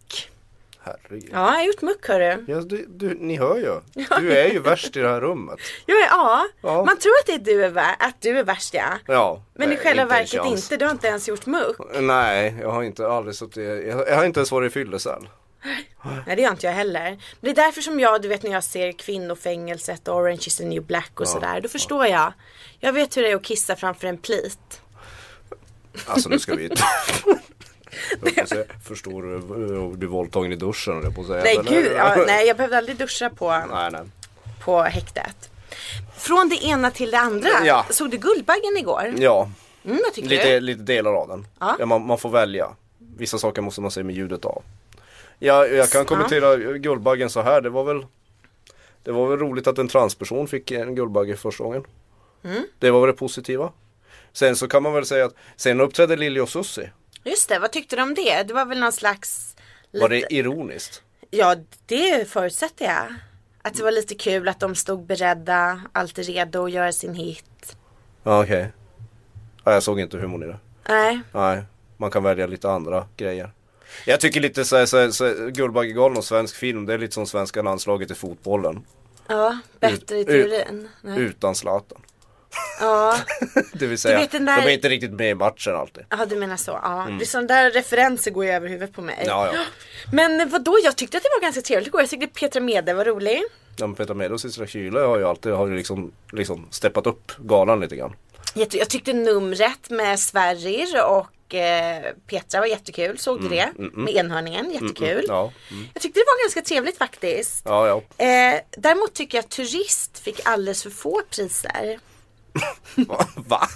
Herregud. 1.02 1.29
Ja, 1.32 1.38
jag 1.38 1.43
har 1.58 1.64
gjort 1.64 1.82
muck 1.82 2.08
hörru. 2.08 2.44
Ja, 2.49 2.61
du, 2.61 2.87
du, 2.88 3.14
ni 3.20 3.37
hör 3.37 3.56
ju. 3.56 3.81
Du 4.20 4.32
är 4.38 4.50
ju 4.52 4.58
värst 4.58 4.96
i 4.96 5.00
det 5.00 5.08
här 5.08 5.20
rummet. 5.20 5.58
Är, 5.87 5.93
ja, 6.11 6.46
Ja. 6.61 6.85
man 6.85 6.99
tror 6.99 7.12
att, 7.20 7.26
det 7.26 7.32
är 7.35 7.38
du 7.38 7.64
är 7.64 7.69
vär, 7.70 7.94
att 7.99 8.20
du 8.20 8.38
är 8.38 8.44
värst 8.44 8.75
ja. 8.75 8.99
Ja. 9.06 9.43
Men 9.55 9.73
i 9.73 9.76
själva 9.76 10.02
inte 10.02 10.14
verket 10.14 10.44
inte, 10.52 10.76
du 10.76 10.85
har 10.85 10.93
inte 10.93 11.06
ens 11.06 11.29
gjort 11.29 11.46
muck. 11.46 11.76
Nej, 12.00 12.56
jag 12.61 12.70
har 12.70 12.82
inte 12.82 13.08
aldrig 13.08 13.35
suttit, 13.37 13.56
jag, 13.87 14.08
jag 14.08 14.17
har 14.17 14.25
inte 14.25 14.40
ens 14.40 14.50
varit 14.52 14.70
i 14.70 14.75
fyllecell. 14.75 15.29
Nej 16.26 16.37
det 16.37 16.43
gör 16.43 16.50
inte 16.50 16.67
jag 16.67 16.73
heller. 16.75 17.19
Det 17.41 17.50
är 17.50 17.55
därför 17.55 17.81
som 17.81 18.00
jag, 18.00 18.23
du 18.23 18.29
vet 18.29 18.43
när 18.43 18.50
jag 18.50 18.64
ser 18.64 18.93
kvinnofängelset 18.93 20.08
och 20.08 20.17
Orange 20.17 20.43
is 20.46 20.56
the 20.56 20.64
new 20.64 20.82
black 20.82 21.20
och 21.20 21.29
sådär. 21.29 21.61
Då 21.61 21.69
förstår 21.69 22.06
jag. 22.06 22.32
Jag 22.81 22.93
vet 22.93 23.17
hur 23.17 23.23
det 23.23 23.31
är 23.31 23.37
att 23.37 23.44
kissa 23.44 23.76
framför 23.76 24.06
en 24.08 24.19
plit. 24.19 24.81
Alltså 26.06 26.29
nu 26.29 26.38
ska 26.38 26.55
vi 26.55 26.69
säga, 26.69 26.79
Förstår 28.85 29.23
du 29.23 29.37
att 29.93 29.99
bli 29.99 30.06
våldtagen 30.06 30.52
i 30.52 30.56
duschen 30.56 31.02
jag 31.02 31.14
på 31.14 31.20
att 31.20 31.26
säga. 31.26 31.43
Nej 31.43 31.56
eller? 31.56 31.70
gud, 31.70 31.93
ja, 31.96 32.17
nej 32.26 32.46
jag 32.46 32.56
behövde 32.56 32.79
aldrig 32.79 32.96
duscha 32.96 33.31
på, 33.31 33.50
nej, 33.50 33.90
nej. 33.93 34.00
på 34.64 34.82
häktet. 34.82 35.50
Från 36.17 36.49
det 36.49 36.64
ena 36.64 36.90
till 36.90 37.11
det 37.11 37.19
andra. 37.19 37.49
Ja. 37.64 37.87
Såg 37.90 38.11
du 38.11 38.17
Guldbaggen 38.17 38.76
igår? 38.76 39.14
Ja, 39.19 39.50
Mm, 39.85 40.00
vad 40.05 40.12
tycker 40.14 40.29
lite, 40.29 40.55
du? 40.55 40.61
lite 40.61 40.82
delar 40.82 41.12
av 41.14 41.29
den. 41.29 41.46
Ja. 41.58 41.76
Ja. 41.79 41.87
man, 41.87 42.06
man 42.06 42.19
får 42.19 42.31
välja. 42.31 42.69
Vissa 43.17 43.38
saker 43.38 43.62
måste 43.62 43.81
man 43.81 43.91
se 43.91 44.02
med 44.02 44.17
ljudet 44.17 44.44
av. 44.44 44.62
Ja, 45.38 45.67
jag 45.67 45.91
kan 45.91 46.05
kommentera 46.05 46.56
Guldbaggen 46.56 47.31
så 47.31 47.43
här. 47.43 47.61
Det 47.61 47.70
var 47.70 47.84
väl 47.84 48.06
Det 49.02 49.12
var 49.12 49.26
väl 49.29 49.38
roligt 49.38 49.67
att 49.67 49.79
en 49.79 49.88
transperson 49.88 50.49
fick 50.49 50.70
en 50.70 50.94
Guldbagge 50.94 51.37
första 51.37 51.64
gången. 51.64 51.84
Mm. 52.44 52.62
Det 52.79 52.91
var 52.91 53.00
väl 53.00 53.06
det 53.06 53.12
positiva. 53.17 53.73
Sen 54.32 54.56
så 54.56 54.69
kan 54.69 54.82
man 54.82 54.93
väl 54.93 55.06
säga 55.06 55.25
att 55.25 55.34
sen 55.56 55.81
uppträdde 55.81 56.17
Lili 56.17 56.41
och 56.41 56.49
Susie. 56.49 56.91
Just 57.25 57.49
det, 57.49 57.59
vad 57.59 57.73
tyckte 57.73 57.97
du 57.97 58.03
om 58.03 58.15
det? 58.15 58.43
Det 58.43 58.55
var 58.55 58.65
väl 58.67 58.79
någon 58.81 58.93
slags 58.93 59.56
Var 59.91 60.09
lite... 60.09 60.26
det 60.29 60.35
ironiskt? 60.35 61.03
Ja, 61.31 61.56
det 61.87 62.31
förutsätter 62.31 62.84
jag. 62.84 63.15
Att 63.63 63.75
det 63.75 63.82
var 63.82 63.93
lite 63.93 64.15
kul 64.15 64.48
att 64.48 64.60
de 64.60 64.75
stod 64.75 65.06
beredda, 65.06 65.81
alltid 65.93 66.27
redo 66.27 66.65
att 66.65 66.72
göra 66.72 66.93
sin 66.93 67.15
hit. 67.15 67.77
Ja 68.22 68.43
okej. 68.43 68.72
Ja, 69.65 69.72
jag 69.72 69.82
såg 69.82 70.01
inte 70.01 70.17
humorn 70.19 70.43
i 70.43 70.46
det. 70.46 70.58
Nej, 70.89 71.20
Nej, 71.32 71.63
man 71.96 72.10
kan 72.10 72.22
välja 72.22 72.46
lite 72.46 72.70
andra 72.70 73.06
grejer. 73.17 73.51
Jag 74.06 74.20
tycker 74.20 74.41
lite 74.41 74.65
såhär, 74.65 74.87
så, 74.87 75.13
så, 75.13 75.34
Guldbaggegalan 75.51 76.17
och 76.17 76.25
svensk 76.25 76.56
film, 76.56 76.87
det 76.87 76.94
är 76.94 76.98
lite 76.98 77.15
som 77.15 77.27
svenska 77.27 77.63
landslaget 77.63 78.10
i 78.10 78.15
fotbollen. 78.15 78.84
ja, 79.29 79.58
bättre 79.81 80.19
i 80.19 80.25
teorin. 80.25 80.89
Utan 81.05 81.55
Zlatan. 81.55 82.01
Ja, 82.81 83.19
Det 83.72 83.86
vill 83.86 83.98
säga, 83.98 84.19
vet 84.19 84.31
den 84.31 84.44
där- 84.44 84.62
de 84.62 84.69
är 84.69 84.74
inte 84.74 84.88
riktigt 84.88 85.10
med 85.12 85.31
i 85.31 85.34
matchen 85.34 85.77
alltid. 85.77 86.05
ja, 86.10 86.27
du 86.27 86.36
menar 86.36 86.56
så. 86.56 86.70
Ja. 86.82 87.06
Det 87.19 87.24
är 87.24 87.27
sådana 87.27 87.46
där 87.46 87.70
referenser 87.70 88.31
går 88.31 88.44
ju 88.44 88.50
över 88.50 88.69
huvudet 88.69 88.94
på 88.94 89.03
mig. 89.03 89.15
Mm. 89.15 89.27
Ja, 89.29 89.50
ja. 89.55 89.60
Men 90.12 90.48
vadå, 90.50 90.79
jag 90.84 90.96
tyckte 90.96 91.17
att 91.17 91.22
det 91.22 91.29
var 91.36 91.43
ganska 91.43 91.60
trevligt 91.62 91.86
igår. 91.88 92.00
Jag 92.00 92.10
tyckte 92.10 92.27
Petra 92.27 92.60
Mede 92.60 92.94
var 92.94 93.05
rolig. 93.05 93.43
Ja, 93.77 93.86
men 93.86 93.96
Peter 93.96 94.15
Medos 94.15 94.44
och 94.44 94.50
Sissela 94.50 94.67
Kyle 94.67 94.96
har 94.96 95.19
ju 95.19 95.24
alltid 95.24 95.53
har 95.53 95.67
ju 95.67 95.77
liksom, 95.77 96.12
liksom 96.32 96.69
steppat 96.70 97.06
upp 97.06 97.32
galan 97.38 97.81
lite 97.81 97.96
grann. 97.96 98.17
Jag 98.55 98.91
tyckte 98.91 99.12
numret 99.12 99.91
med 99.91 100.20
Sverrir 100.20 101.05
och 101.05 101.55
eh, 101.55 102.03
Petra 102.27 102.60
var 102.60 102.67
jättekul. 102.67 103.19
Såg 103.19 103.43
du 103.43 103.48
det? 103.48 103.69
Med 103.77 104.15
enhörningen, 104.15 104.70
jättekul. 104.70 105.08
Mm, 105.08 105.24
Ja, 105.29 105.53
mm. 105.70 105.86
Jag 105.94 106.03
tyckte 106.03 106.20
det 106.20 106.24
var 106.27 106.44
ganska 106.44 106.62
trevligt 106.62 106.98
faktiskt. 106.98 107.62
ja, 107.65 107.86
ja. 108.19 108.24
Eh, 108.24 108.60
däremot 108.77 109.15
tycker 109.15 109.38
jag 109.38 109.43
att 109.44 109.50
Turist 109.50 110.19
fick 110.19 110.41
alldeles 110.44 110.82
för 110.82 110.91
få 110.91 111.22
priser. 111.31 111.98
Va? 113.36 113.69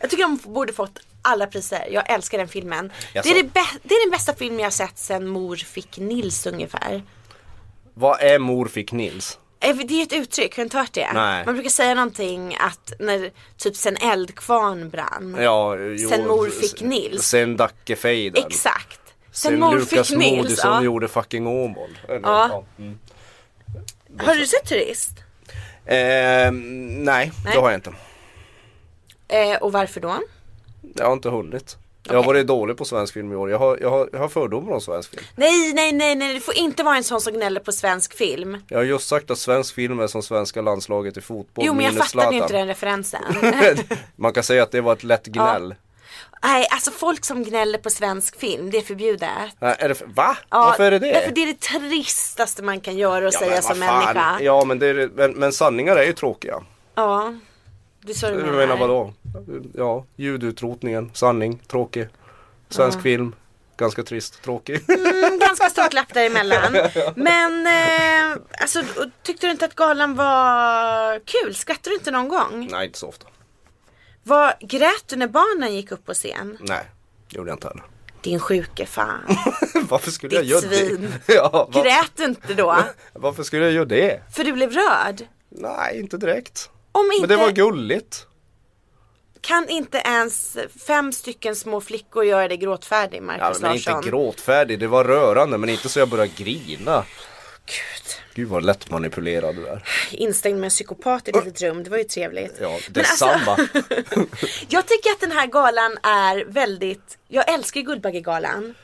Jag 0.00 0.10
tycker 0.10 0.22
de 0.24 0.36
borde 0.52 0.72
fått 0.72 0.98
alla 1.22 1.46
priser. 1.46 1.88
Jag 1.90 2.10
älskar 2.10 2.38
den 2.38 2.48
filmen. 2.48 2.88
Det 2.88 3.18
Jaså? 3.18 3.28
är, 3.28 3.34
det, 3.42 3.50
det 3.82 3.94
är 3.94 4.04
den 4.06 4.10
bästa 4.10 4.34
film 4.34 4.60
jag 4.60 4.72
sett 4.72 4.98
sen 4.98 5.28
Mor 5.28 5.56
fick 5.56 5.98
Nils 5.98 6.46
ungefär. 6.46 7.02
Vad 7.94 8.20
är 8.20 8.38
Mor 8.38 8.66
fick 8.66 8.92
Nils? 8.92 9.38
Eh, 9.60 9.76
Det 9.76 9.94
är 9.94 10.02
ett 10.02 10.12
uttryck, 10.12 10.52
har 10.56 10.56
du 10.56 10.62
inte 10.62 10.78
hört 10.78 10.92
det? 10.92 11.12
Nej. 11.12 11.44
Man 11.44 11.54
brukar 11.54 11.70
säga 11.70 11.94
någonting 11.94 12.56
att 12.60 12.92
när 12.98 13.30
typ 13.56 13.76
sen 13.76 13.96
eldkvarn 13.96 14.90
brann. 14.90 15.36
Ja, 15.40 15.76
jo, 15.76 16.08
Sen 16.08 16.26
Mor 16.26 16.48
fick 16.50 16.80
Nils. 16.82 17.22
Sen 17.28 17.56
Dackefejden. 17.56 18.44
Exakt. 18.46 19.00
Sen, 19.32 19.50
Sen 19.50 19.60
Mor 19.60 19.74
Lukas 19.78 20.08
fick 20.08 20.18
Nils. 20.18 20.36
Moodysson 20.36 20.72
Ja. 20.72 20.82
gjorde 20.82 21.08
fucking 21.08 21.46
Åmål. 21.46 21.98
Eller, 22.08 22.20
Ja. 22.22 22.64
Mm. 22.78 22.98
Har 24.18 24.34
du 24.34 24.46
sett 24.46 24.66
Turist? 24.68 25.10
Eh, 25.84 25.96
nej, 25.96 26.52
Nej. 26.52 27.32
det 27.44 27.58
har 27.58 27.70
jag 27.70 27.74
inte. 27.78 27.92
Eh, 29.30 29.56
och 29.62 29.72
varför 29.72 30.00
då? 30.00 30.14
Jag 30.94 31.06
har 31.06 31.12
inte 31.12 31.28
hunnit. 31.28 31.76
Jag 32.02 32.14
har 32.16 32.24
varit 32.24 32.46
dålig 32.46 32.76
på 32.76 32.84
svensk 32.84 33.14
film 33.14 33.32
i 33.32 33.36
år. 33.36 33.50
Jag 33.50 33.58
har, 33.58 33.78
jag 33.80 33.90
har, 33.90 34.08
jag 34.12 34.18
har 34.18 34.28
fördomar 34.28 34.72
om 34.72 34.80
svensk 34.80 35.10
film. 35.10 35.22
Nej, 35.36 35.72
nej, 35.74 35.92
nej, 35.92 36.14
nej, 36.14 36.34
det 36.34 36.40
får 36.40 36.54
inte 36.56 36.82
vara 36.82 36.96
en 36.96 37.04
sån 37.04 37.20
som 37.20 37.32
gnäller 37.32 37.60
på 37.60 37.72
svensk 37.72 38.14
film. 38.14 38.56
Jag 38.68 38.78
har 38.78 38.84
just 38.84 39.08
sagt 39.08 39.30
att 39.30 39.38
svensk 39.38 39.74
film 39.74 40.00
är 40.00 40.06
som 40.06 40.22
svenska 40.22 40.60
landslaget 40.62 41.16
i 41.16 41.20
fotboll 41.20 41.64
Jo, 41.66 41.74
men 41.74 41.84
jag 41.84 41.94
fattade 41.94 42.36
ju 42.36 42.42
inte 42.42 42.52
den 42.52 42.66
referensen. 42.66 43.22
Man 44.16 44.32
kan 44.32 44.42
säga 44.42 44.62
att 44.62 44.70
det 44.72 44.80
var 44.80 44.92
ett 44.92 45.04
lätt 45.04 45.26
gnäll. 45.26 45.74
nej, 46.42 46.66
alltså 46.70 46.90
folk 46.90 47.24
som 47.24 47.44
gnäller 47.44 47.78
på 47.78 47.90
svensk 47.90 48.38
film, 48.40 48.70
det 48.70 48.78
är 48.78 48.82
förbjudet. 48.82 49.30
Nej, 49.58 49.76
är 49.78 49.88
det, 49.88 50.02
va? 50.06 50.36
Ja, 50.50 50.58
Varför 50.64 50.84
är 50.84 50.90
det 50.90 50.98
det? 50.98 51.12
Därför 51.12 51.30
det 51.34 51.42
är 51.42 51.46
det 51.46 51.60
tristaste 51.60 52.62
man 52.62 52.80
kan 52.80 52.96
göra 52.96 53.26
och 53.28 53.34
Ja, 53.34 53.38
säga 53.38 53.62
som 53.62 53.76
fan. 53.76 54.04
människa. 54.04 54.38
Ja 54.40 54.64
men, 54.64 54.78
det 54.78 54.86
är, 54.86 55.10
men, 55.14 55.32
men 55.32 55.52
sanningar 55.52 55.96
är 55.96 56.04
ju 56.04 56.12
tråkiga. 56.12 56.54
Ja, 56.94 57.34
det 58.04 58.12
är 58.12 58.16
så 58.16 58.26
du 58.28 58.34
menar. 58.34 58.52
menar 58.52 58.76
vadå? 58.76 59.12
Ja, 59.74 60.04
ljudutrotningen, 60.16 61.10
sanning, 61.14 61.62
tråkig. 61.66 62.08
Svensk 62.68 63.00
film, 63.02 63.34
ganska 63.76 64.02
trist, 64.02 64.42
tråkig. 64.42 64.90
Mm, 64.90 65.38
ganska 65.38 65.70
stor 65.70 65.88
klapp 65.88 66.14
däremellan. 66.14 66.72
Men 67.16 67.66
eh, 67.66 68.38
alltså, 68.60 68.82
tyckte 69.22 69.46
du 69.46 69.50
inte 69.50 69.64
att 69.64 69.74
galan 69.74 70.14
var 70.14 71.18
kul? 71.24 71.54
Skrattade 71.54 71.90
du 71.90 71.94
inte 71.94 72.10
någon 72.10 72.28
gång? 72.28 72.68
Nej, 72.70 72.86
inte 72.86 72.98
så 72.98 73.08
ofta. 73.08 73.26
Var, 74.22 74.54
grät 74.60 75.04
du 75.08 75.16
när 75.16 75.28
barnen 75.28 75.74
gick 75.74 75.92
upp 75.92 76.06
på 76.06 76.14
scen? 76.14 76.58
Nej, 76.60 76.84
gjorde 77.28 77.50
jag 77.50 77.56
inte 77.56 77.68
heller. 77.68 77.84
Din 78.22 78.40
sjuke 78.40 78.86
fan. 78.86 79.36
Varför 79.88 80.10
skulle 80.10 80.34
jag 80.34 80.44
Ditt 80.44 80.50
göra 80.50 80.60
svin. 80.60 81.12
det? 81.26 81.34
Ja, 81.34 81.68
va, 81.72 81.82
Grät 81.82 82.20
inte 82.28 82.54
då? 82.54 82.78
varför 83.12 83.42
skulle 83.42 83.64
jag 83.64 83.72
göra 83.72 83.84
det? 83.84 84.20
För 84.34 84.44
du 84.44 84.52
blev 84.52 84.72
rörd? 84.72 85.22
Nej, 85.48 86.00
inte 86.00 86.16
direkt. 86.16 86.70
Om 86.92 87.06
Men 87.08 87.16
inte, 87.16 87.26
det 87.26 87.36
var 87.36 87.50
gulligt. 87.50 88.26
Kan 89.40 89.68
inte 89.68 89.98
ens 89.98 90.56
fem 90.86 91.12
stycken 91.12 91.56
små 91.56 91.80
flickor 91.80 92.24
göra 92.24 92.48
dig 92.48 92.56
gråtfärdig, 92.56 93.16
Ja, 93.18 93.22
Marcus 93.22 93.60
men 93.62 93.74
inte 93.76 93.90
Larsson? 93.90 94.10
gråtfärdig, 94.10 94.78
det 94.78 94.86
var 94.86 95.04
rörande 95.04 95.58
men 95.58 95.68
inte 95.68 95.88
så 95.88 95.98
jag 95.98 96.08
började 96.08 96.32
grina. 96.36 97.04
Gud. 97.66 98.14
Gud 98.34 98.48
vad 98.48 98.64
lätt 98.64 98.90
manipulerad 98.90 99.54
du 99.56 99.66
är. 99.66 99.84
Instängd 100.10 100.58
med 100.58 100.64
en 100.66 100.70
psykopat 100.70 101.28
i 101.28 101.30
ett 101.30 101.44
litet 101.44 101.62
rum, 101.62 101.82
det 101.84 101.90
var 101.90 101.98
ju 101.98 102.04
trevligt. 102.04 102.54
Ja, 102.60 102.68
Men 102.68 102.74
alltså- 102.74 102.92
detsamma. 103.26 103.56
Jag 104.68 104.86
tycker 104.86 105.10
att 105.10 105.20
den 105.20 105.32
här 105.32 105.46
galan 105.46 105.98
är 106.02 106.44
väldigt, 106.44 107.18
jag 107.28 107.52
älskar 107.52 107.80
Guldbaggegalan. 107.80 108.74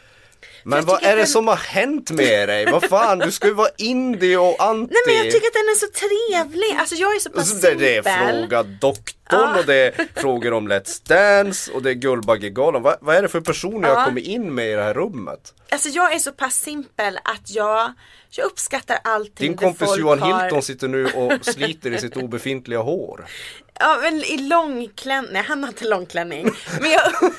Men 0.63 0.79
jag 0.79 0.87
vad 0.87 1.03
är 1.05 1.11
det 1.11 1.17
den- 1.17 1.27
som 1.27 1.49
har 1.49 1.57
hänt 1.57 2.11
med 2.11 2.49
dig? 2.49 2.67
Vad 2.73 2.85
fan, 2.85 3.19
du 3.19 3.33
ska 3.33 3.47
ju 3.47 3.55
vara 3.55 3.69
indie 3.79 4.37
och 4.37 4.57
anti. 4.65 4.93
Nej 4.93 5.03
men 5.07 5.15
jag 5.17 5.25
tycker 5.33 5.47
att 5.47 5.53
den 5.53 5.69
är 5.69 5.75
så 5.75 5.87
trevlig, 5.87 6.77
alltså 6.81 6.95
jag 6.95 7.17
är 7.17 7.21
så 7.21 7.31
pass 7.31 7.61
det, 7.61 7.75
det 7.75 7.97
är 7.97 8.03
simpel. 8.03 8.41
Fråga 8.41 8.63
doktorn 8.63 9.55
och 9.59 9.65
det 9.67 9.75
är 9.75 10.09
frågor 10.21 10.53
om 10.53 10.69
Let's 10.69 11.09
Dance 11.09 11.73
och 11.73 11.83
det 11.83 11.91
är 11.91 11.95
Guldbaggegalan. 11.95 12.83
Vad, 12.83 12.97
vad 13.01 13.17
är 13.17 13.23
det 13.23 13.29
för 13.29 13.41
personer 13.41 13.89
jag 13.89 13.99
Ja. 13.99 14.05
kommer 14.05 14.21
in 14.21 14.55
med 14.55 14.69
i 14.71 14.73
det 14.73 14.83
här 14.83 14.95
rummet? 14.95 15.55
Alltså 15.71 15.89
jag 15.89 16.13
är 16.15 16.19
så 16.19 16.33
pass 16.33 16.55
simpel 16.61 17.19
att 17.25 17.51
jag, 17.51 17.93
jag 18.31 18.45
uppskattar 18.47 18.99
allting 19.05 19.49
Din 19.49 19.57
kompis 19.57 19.97
Johan 19.99 20.19
har... 20.23 20.43
Hilton 20.43 20.63
sitter 20.63 20.89
nu 20.89 21.07
och 21.07 21.45
sliter 21.45 21.95
i 21.95 21.99
sitt 21.99 22.17
obefintliga 22.17 22.79
hår. 22.81 23.25
Ja 23.81 23.99
men 24.03 24.15
i 24.15 24.37
långklänning, 24.39 25.31
nej 25.33 25.43
han 25.49 25.63
har 25.63 25.69
inte 25.69 25.85
långklänning. 25.89 26.51
Men 26.81 26.91
jag, 26.91 27.03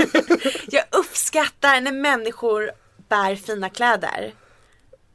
jag 0.68 0.84
uppskattar 0.92 1.82
när 1.82 1.92
människor 1.92 2.72
bär 3.10 3.36
fina 3.36 3.70
kläder. 3.70 4.34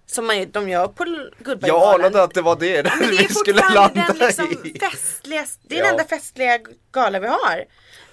Som 0.06 0.26
man, 0.26 0.50
de 0.50 0.68
gör 0.68 0.88
på 0.88 1.04
Jag 1.06 1.44
Guldbaggegalan. 1.44 2.00
anade 2.00 2.22
att 2.22 2.34
det 2.34 2.42
var 2.42 2.56
det, 2.56 2.82
det 2.82 2.92
vi 3.10 3.28
skulle 3.28 3.62
landa 3.74 4.04
den 4.08 4.16
liksom 4.18 4.46
i. 4.64 4.78
festliga, 4.78 5.46
det 5.62 5.74
är 5.74 5.78
Ja. 5.78 5.84
den 5.84 5.92
enda 5.92 6.04
festliga 6.04 6.58
gala 6.92 7.20
vi 7.20 7.26
har. 7.26 7.64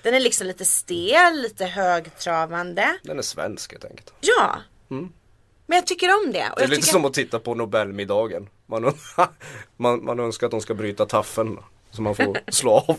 Den 0.04 0.14
är 0.14 0.20
liksom 0.20 0.48
lite 0.48 0.66
stel, 0.66 1.42
lite 1.42 1.66
högtravande. 1.66 2.98
Den 3.04 3.18
är 3.18 3.22
svensk 3.22 3.72
helt 3.72 3.86
enkelt. 3.86 4.14
Ja. 4.22 4.56
Men 4.88 5.76
jag 5.76 5.88
tycker 5.88 6.10
om 6.10 6.32
det. 6.32 6.40
Mm. 6.40 6.52
Det 6.56 6.62
är 6.62 6.64
jag 6.64 6.70
lite 6.70 6.82
tycker 6.82 6.92
som 6.92 7.06
att 7.06 7.14
titta 7.14 7.40
på 7.40 7.56
Nobelmiddagen. 7.56 8.50
Man, 8.66 8.94
man, 9.78 10.06
man 10.06 10.20
önskar 10.20 10.48
att 10.48 10.52
de 10.52 10.62
ska 10.62 10.74
bryta 10.74 11.06
taffeln 11.06 11.58
så 11.92 12.02
man 12.02 12.16
får 12.16 12.38
slå 12.52 12.72
av. 12.74 12.98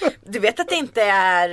Du 0.24 0.38
vet 0.38 0.60
att 0.60 0.68
det 0.68 0.74
inte 0.74 1.02
är 1.02 1.48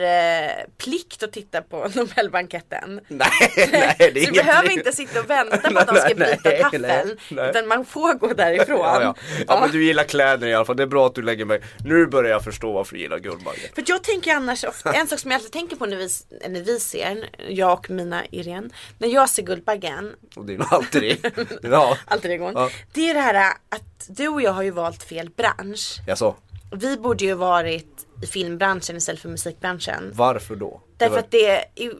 eh, 0.49 0.65
plikt 0.77 1.23
att 1.23 1.31
titta 1.31 1.61
på 1.61 1.87
Nobelbanketten. 1.95 3.01
nej, 3.07 3.27
nej, 3.71 3.95
det 3.97 4.03
är 4.05 4.07
Så 4.07 4.13
du 4.13 4.19
inget 4.21 4.45
behöver 4.45 4.69
inte 4.69 4.91
sitta 4.91 5.19
och 5.19 5.29
vänta 5.29 5.71
på 5.71 5.79
att 5.79 5.87
de 5.87 5.95
ska 5.95 6.13
nej, 6.15 6.37
taffeln. 6.61 7.17
Utan 7.49 7.67
man 7.67 7.85
får 7.85 8.13
gå 8.13 8.33
därifrån. 8.33 8.77
Ja, 8.79 9.01
ja. 9.01 9.15
ja, 9.37 9.43
Ja. 9.47 9.59
men 9.61 9.71
du 9.71 9.83
gillar 9.85 10.03
kläder 10.03 10.47
i 10.47 10.53
alla 10.53 10.65
fall. 10.65 10.75
Det 10.77 10.83
är 10.83 10.87
bra 10.87 11.05
att 11.07 11.15
du 11.15 11.21
lägger 11.21 11.45
mig. 11.45 11.61
Nu 11.85 12.05
börjar 12.07 12.31
jag 12.31 12.43
förstå 12.43 12.71
varför 12.73 12.95
du 12.95 13.01
gillar 13.01 13.19
Guldbaggen. 13.19 13.69
För 13.75 13.83
jag 13.87 14.03
tänker 14.03 14.35
annars 14.35 14.63
ofta, 14.63 14.93
en 14.93 15.07
sak 15.07 15.19
som 15.19 15.31
jag 15.31 15.37
alltid 15.37 15.51
tänker 15.51 15.75
på 15.75 15.85
när 15.85 15.97
vi, 15.97 16.09
när 16.49 16.61
vi 16.61 16.79
ser, 16.79 17.29
jag 17.49 17.71
och 17.73 17.89
mina 17.89 18.25
Irene, 18.25 18.69
när 18.97 19.07
jag 19.07 19.29
ser 19.29 19.43
Guldbaggen, 19.43 20.11
Och 20.35 20.45
det 20.45 20.53
är 20.53 20.57
nog 20.57 20.67
alltid 20.71 21.01
det. 21.01 21.31
Ja, 21.63 21.97
går, 22.37 22.51
Ja. 22.55 22.69
det 22.93 23.09
är 23.09 23.13
det 23.13 23.19
här 23.21 23.53
att 23.69 24.05
du 24.07 24.27
och 24.27 24.41
jag 24.41 24.51
har 24.51 24.63
ju 24.63 24.71
valt 24.71 25.03
fel 25.03 25.29
bransch. 25.29 25.97
jag 26.07 26.17
sa. 26.17 26.35
Vi 26.75 26.97
borde 26.97 27.25
ju 27.25 27.33
varit 27.33 28.04
i 28.21 28.27
filmbranschen 28.27 28.97
istället 28.97 29.21
för 29.21 29.29
musikbranschen. 29.29 30.11
Varför 30.13 30.55
då? 30.55 30.81
Därför 30.97 31.11
var- 31.13 31.19
att 31.19 31.31
det 31.31 31.49
är 31.49 31.65
ju, 31.75 31.93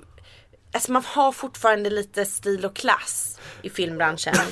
alltså 0.71 0.91
man 0.91 1.03
har 1.05 1.31
fortfarande 1.31 1.89
lite 1.89 2.25
stil 2.25 2.65
och 2.65 2.75
klass 2.75 3.39
i 3.61 3.69
filmbranschen. 3.69 4.35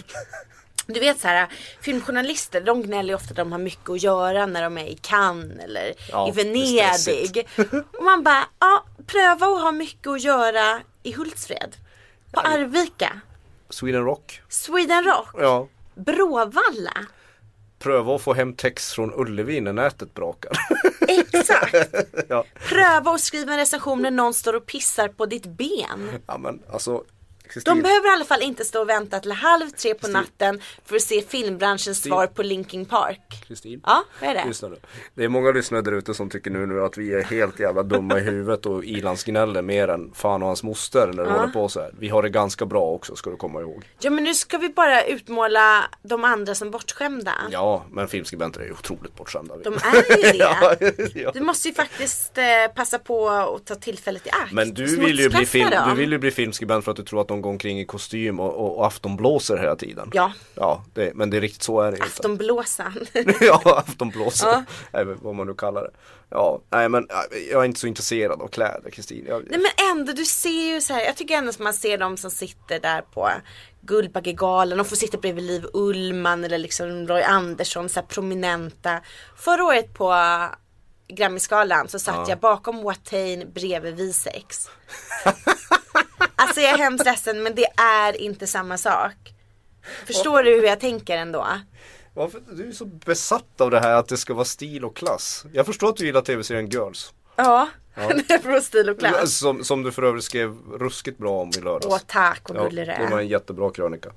Du 0.86 1.00
vet 1.00 1.20
så 1.20 1.28
här, 1.28 1.48
filmjournalister 1.82 2.62
de 2.62 2.82
gnäller 2.84 3.16
ofta 3.16 3.30
att 3.30 3.36
de 3.36 3.52
har 3.52 3.60
mycket 3.60 3.90
att 3.90 4.04
göra 4.04 4.46
när 4.46 4.62
de 4.62 4.78
är 4.78 4.86
i 4.86 4.98
Cannes 5.02 5.60
eller 5.64 5.94
Ja, 6.12 6.30
i 6.30 6.32
Venedig. 6.32 7.48
Och 7.98 8.04
man 8.04 8.24
bara, 8.24 8.46
ja 8.60 8.86
pröva 9.08 9.46
att 9.48 9.62
ha 9.62 9.72
mycket 9.72 10.08
att 10.08 10.22
göra 10.24 10.82
i 11.04 11.12
Hultsfred. 11.14 11.76
På 12.32 12.40
Arvika. 12.40 13.20
Sweden 13.70 14.04
Rock. 14.04 14.42
Sweden 14.50 15.04
Rock. 15.04 15.28
Ja. 15.38 15.68
Bråvalla. 15.96 17.06
Pröva 17.84 18.16
att 18.16 18.22
få 18.22 18.34
hem 18.34 18.54
text 18.54 18.94
från 18.94 19.14
Ullevi 19.14 19.62
när 19.62 19.74
nätet 19.74 20.14
brakar. 20.14 20.52
Exakt. 21.08 21.76
ja. 22.28 22.46
Pröva 22.70 23.12
att 23.12 23.22
skriva 23.22 23.52
en 23.52 23.58
recension 23.58 24.02
när 24.02 24.12
någon 24.12 24.34
står 24.34 24.56
och 24.56 24.66
pissar 24.66 25.08
på 25.08 25.26
ditt 25.26 25.46
ben. 25.46 26.10
ja 26.28 26.38
men 26.38 26.60
alltså. 26.72 27.04
Kristin, 27.48 27.76
De 27.76 27.82
behöver 27.82 28.10
i 28.10 28.12
alla 28.12 28.26
fall 28.26 28.42
inte 28.42 28.66
stå 28.66 28.82
och 28.82 28.90
vänta 28.90 29.20
till 29.20 29.32
halv 29.32 29.70
tre 29.70 29.94
på 29.94 30.08
natten 30.08 30.62
för 30.86 30.96
att 30.96 31.02
se 31.02 31.22
filmbranschens 31.22 32.04
svar 32.04 32.28
på 32.28 32.44
Linkin 32.44 32.86
Park. 32.86 33.44
Kristin. 33.48 33.82
Ja, 33.84 34.04
vad 34.22 34.30
är 34.30 34.34
det? 34.34 34.46
Lyssna 34.48 34.68
nu. 34.68 34.78
Det 35.16 35.24
är 35.24 35.30
många 35.30 35.52
lyssnare 35.52 35.82
där 35.82 35.92
ute 35.92 36.14
som 36.14 36.30
tycker 36.30 36.52
nu, 36.52 36.66
nu 36.66 36.84
att 36.84 36.98
vi 36.98 37.14
är 37.14 37.24
helt 37.24 37.60
jävla 37.60 37.84
dumma 37.84 38.20
i 38.20 38.22
huvudet 38.22 38.66
och 38.66 38.84
ilandsgnäller 38.84 39.62
mer 39.62 39.88
än 39.88 40.12
fan 40.14 40.42
och 40.42 40.48
hans 40.48 40.64
moster 40.64 41.08
när 41.14 41.24
det 41.24 41.32
håller 41.32 41.48
på 41.48 41.70
så 41.70 41.80
här. 41.80 41.92
Vi 42.00 42.10
har 42.10 42.24
det 42.24 42.30
ganska 42.30 42.66
bra 42.66 42.90
också 42.90 43.16
ska 43.16 43.30
du 43.30 43.36
komma 43.38 43.62
ihåg. 43.62 43.84
Ja 44.00 44.10
men 44.10 44.24
nu 44.24 44.34
ska 44.34 44.58
vi 44.58 44.70
bara 44.70 45.04
utmåla 45.04 45.84
de 46.04 46.24
andra 46.24 46.56
som 46.56 46.72
bortskämda. 46.72 47.34
Ja, 47.52 47.86
men 47.92 48.08
filmskribenter 48.08 48.62
är 48.62 48.66
ju 48.66 48.72
otroligt 48.72 49.16
bortskämda. 49.16 49.58
De 49.58 49.74
är 49.74 50.18
ju 50.18 50.32
det. 50.32 50.38
ja, 50.38 50.76
ja. 51.14 51.32
Du 51.34 51.42
måste 51.42 51.68
ju 51.68 51.74
faktiskt 51.74 52.38
eh, 52.38 52.74
passa 52.76 53.00
på 53.00 53.30
att 53.30 53.66
ta 53.66 53.76
tillfället 53.76 54.28
i 54.28 54.30
akt. 54.30 54.52
Men 54.52 54.74
du 54.74 54.86
vill, 54.98 55.20
ju 55.20 55.30
bli 55.30 55.46
film, 55.46 55.70
dem. 55.70 55.90
du 55.90 55.96
vill 55.96 56.12
ju 56.12 56.18
bli 56.18 56.32
filmskribent 56.32 56.86
för 56.86 56.92
att 56.92 56.98
du 56.98 57.04
tror 57.04 57.22
att 57.22 57.28
de 57.28 57.33
går 57.42 57.50
omkring 57.50 57.80
i 57.80 57.86
kostym 57.86 58.40
och, 58.40 58.54
och, 58.56 58.78
och 58.78 58.88
aftonblåser 58.88 59.58
hela 59.58 59.76
tiden. 59.76 60.10
Ja. 60.14 60.34
Ja, 60.56 60.84
det, 60.94 61.16
men 61.16 61.30
det 61.30 61.38
är 61.38 61.42
riktigt 61.42 61.64
så 61.64 61.82
är 61.82 61.92
det 61.92 61.98
inte. 61.98 62.08
Aftonblåsan. 62.08 62.94
ja, 63.42 63.84
aftonblåsare. 63.88 64.66
Ja. 64.92 65.00
Även 65.00 65.18
vad 65.22 65.36
man 65.36 65.48
nu 65.48 65.54
kallar 65.54 65.82
det. 65.82 65.92
Ja, 66.30 66.62
nej 66.70 66.90
men 66.90 67.08
äh, 67.10 67.38
jag 67.52 67.62
är 67.62 67.66
inte 67.66 67.80
så 67.80 67.88
intresserad 67.88 68.42
av 68.42 68.48
kläder 68.48 68.90
Kristin. 68.92 69.26
Jag, 69.28 69.44
Nej 69.50 69.60
men 69.60 69.92
ändå, 69.98 70.12
du 70.14 70.26
ser 70.26 70.74
ju 70.74 70.82
så 70.82 70.94
här, 70.94 71.02
jag 71.06 71.18
tycker 71.18 71.36
ändå 71.38 71.50
att 71.50 71.60
man 71.60 71.74
ser 71.74 71.98
de 71.98 72.18
som 72.18 72.32
sitter 72.32 72.80
där 72.80 73.02
på 73.02 73.30
Guldbaggegalan 73.82 74.80
och 74.80 74.88
får 74.88 74.96
sitta 74.96 75.18
bredvid 75.18 75.44
Liv 75.44 75.66
Ullman 75.74 76.44
eller 76.44 76.58
liksom 76.58 77.08
Roy 77.08 77.22
Andersson, 77.22 77.90
så 77.90 78.00
här 78.00 78.08
prominenta. 78.08 79.00
Förra 79.38 79.64
året 79.64 79.94
på 79.94 80.16
Grammyskalan 81.08 81.88
så 81.88 82.00
satt 82.00 82.16
Ja. 82.16 82.26
jag 82.30 82.40
bakom 82.40 82.84
Watain 82.84 83.52
bredvid 83.54 83.96
Visex. 83.96 84.70
alltså 86.44 86.62
jag 86.62 86.74
är 86.74 86.78
hemskt 86.78 87.06
ledsen 87.06 87.44
men 87.44 87.56
det 87.56 87.68
är 87.82 88.22
inte 88.22 88.48
samma 88.48 88.78
sak. 88.78 89.16
Förstår 90.06 90.44
du 90.44 90.52
hur 90.52 90.64
jag 90.64 90.80
tänker 90.80 91.18
ändå? 91.18 91.48
Varför, 92.14 92.42
du 92.52 92.68
är 92.68 92.72
så 92.72 92.86
besatt 92.86 93.62
av 93.62 93.72
det 93.72 93.80
här 93.80 93.94
att 93.94 94.08
det 94.08 94.18
ska 94.18 94.34
vara 94.34 94.46
stil 94.46 94.86
och 94.86 94.96
klass. 94.96 95.46
Jag 95.54 95.66
förstår 95.66 95.90
att 95.90 95.98
du 95.98 96.06
gillar 96.06 96.22
tv-serien 96.22 96.70
Girls. 96.70 97.14
Ja, 97.36 97.70
det 97.96 98.34
är 98.34 98.38
på 98.56 98.62
stil 98.62 98.90
och 98.90 99.00
klass. 99.00 99.38
Som, 99.38 99.64
som 99.64 99.84
du 99.84 99.92
för 99.92 100.04
övrigt 100.04 100.24
skrev 100.24 100.58
ruskigt 100.80 101.18
bra 101.18 101.42
om 101.42 101.50
i 101.58 101.62
lördags. 101.62 101.86
Åh 101.86 102.00
tack 102.08 102.42
vad 102.50 102.58
Ja, 102.58 102.64
gullig 102.64 102.88
du 102.88 102.92
det 102.92 103.08
var 103.12 103.20
en 103.20 103.28
jättebra 103.28 103.72
krönika. 103.72 104.10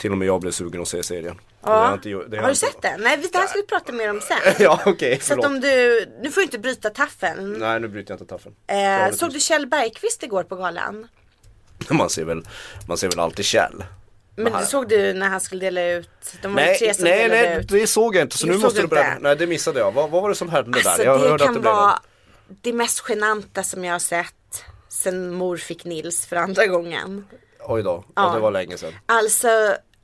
Till 0.00 0.12
och 0.12 0.18
med 0.18 0.28
jag 0.28 0.40
blev 0.40 0.50
sugen 0.50 0.82
att 0.82 0.88
se 0.88 1.02
serien. 1.02 1.40
Ja. 1.62 1.70
har 1.70 1.94
inte 1.94 2.36
Har 2.40 2.48
du 2.48 2.54
sett 2.54 2.82
den? 2.82 3.00
Nej, 3.00 3.16
det 3.32 3.38
här 3.38 3.46
ska 3.46 3.58
vi 3.58 3.66
prata 3.66 3.92
mer 3.92 4.10
om 4.10 4.20
sen. 4.20 4.54
ja 4.64 4.80
okej, 4.86 5.20
Så 5.20 5.34
att 5.34 5.44
om 5.44 5.60
du, 5.60 6.06
nu 6.22 6.30
får 6.30 6.40
du 6.40 6.44
inte 6.44 6.58
bryta 6.58 6.90
taffeln. 6.90 7.52
Nej 7.52 7.80
nu 7.80 7.88
bryter 7.88 8.12
jag 8.12 8.20
inte 8.20 8.34
taffeln. 8.34 8.54
Jag 8.66 9.08
Eh, 9.08 9.12
såg 9.14 9.32
du. 9.32 9.40
Kjell 9.40 9.66
Bergqvist 9.66 10.22
igår 10.22 10.42
på 10.42 10.56
galan? 10.56 11.08
Man 11.94 12.10
ser 12.10 12.24
väl, 12.24 12.42
man 12.88 12.98
ser 12.98 13.08
väl 13.10 13.18
alltid 13.20 13.44
Kjell. 13.44 13.84
Men 14.36 14.52
du 14.60 14.66
såg 14.66 14.88
du 14.88 15.12
när 15.12 15.28
han 15.28 15.40
skulle 15.40 15.64
dela 15.64 15.84
ut? 15.86 16.10
De 16.42 16.48
var 16.48 16.54
Nej, 16.62 16.78
tre 16.78 16.94
som 16.94 17.04
nej, 17.04 17.22
delade 17.28 17.42
nej, 17.50 17.60
ut. 17.60 17.68
det 17.68 17.86
såg 17.86 18.16
jag 18.16 18.22
inte 18.22 18.38
så 18.38 18.46
Jo, 18.46 18.52
nu 18.52 18.58
måste 18.58 18.78
du 18.78 18.82
du 18.82 18.88
berätta. 18.88 19.18
Nej, 19.20 19.36
det 19.36 19.46
missade 19.46 19.80
jag. 19.80 19.92
Vad, 19.92 20.10
vad 20.10 20.22
var 20.22 20.28
det 20.28 20.34
som 20.34 20.48
hände 20.48 20.78
Alltså 20.78 20.96
där? 20.96 21.04
Jag 21.04 21.20
det 21.20 21.28
hörde 21.28 21.34
att 21.34 21.40
kan 21.48 21.54
det 21.54 21.60
blev 21.60 21.72
vara 21.72 21.86
något. 21.90 22.02
det 22.62 22.72
mest 22.72 23.02
genanta 23.08 23.62
som 23.62 23.84
jag 23.84 23.94
har 23.94 23.98
sett 23.98 24.64
sen 24.88 25.32
mor 25.32 25.56
fick 25.56 25.84
Nils 25.84 26.26
för 26.26 26.36
andra 26.36 26.66
gången. 26.66 27.24
Oj 27.66 27.82
då, 27.82 28.04
Ja. 28.16 28.26
ja. 28.28 28.34
det 28.34 28.40
var 28.40 28.50
länge 28.50 28.78
sedan. 28.78 28.92
Alltså 29.06 29.48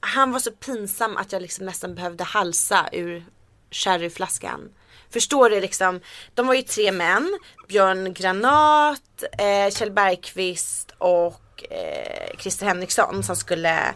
han 0.01 0.33
var 0.33 0.39
så 0.41 0.51
pinsam 0.51 1.17
att 1.17 1.33
jag 1.33 1.43
liksom 1.43 1.67
nästan 1.67 1.95
behövde 1.95 2.25
halsa 2.25 2.89
ur 2.93 3.25
sherryflaskan. 3.71 4.69
Förstår 5.11 5.51
du 5.51 5.61
liksom? 5.61 6.01
De 6.35 6.47
var 6.47 6.55
ju 6.55 6.63
tre 6.63 6.93
män. 6.93 7.39
Björn 7.69 8.15
Granat, 8.15 9.01
eh, 9.39 9.71
Kjell 9.75 9.91
Bergqvist 9.91 10.95
och 10.99 11.41
eh, 11.71 12.39
Christer 12.39 12.67
Henriksson 12.67 13.23
som 13.23 13.37
skulle 13.37 13.95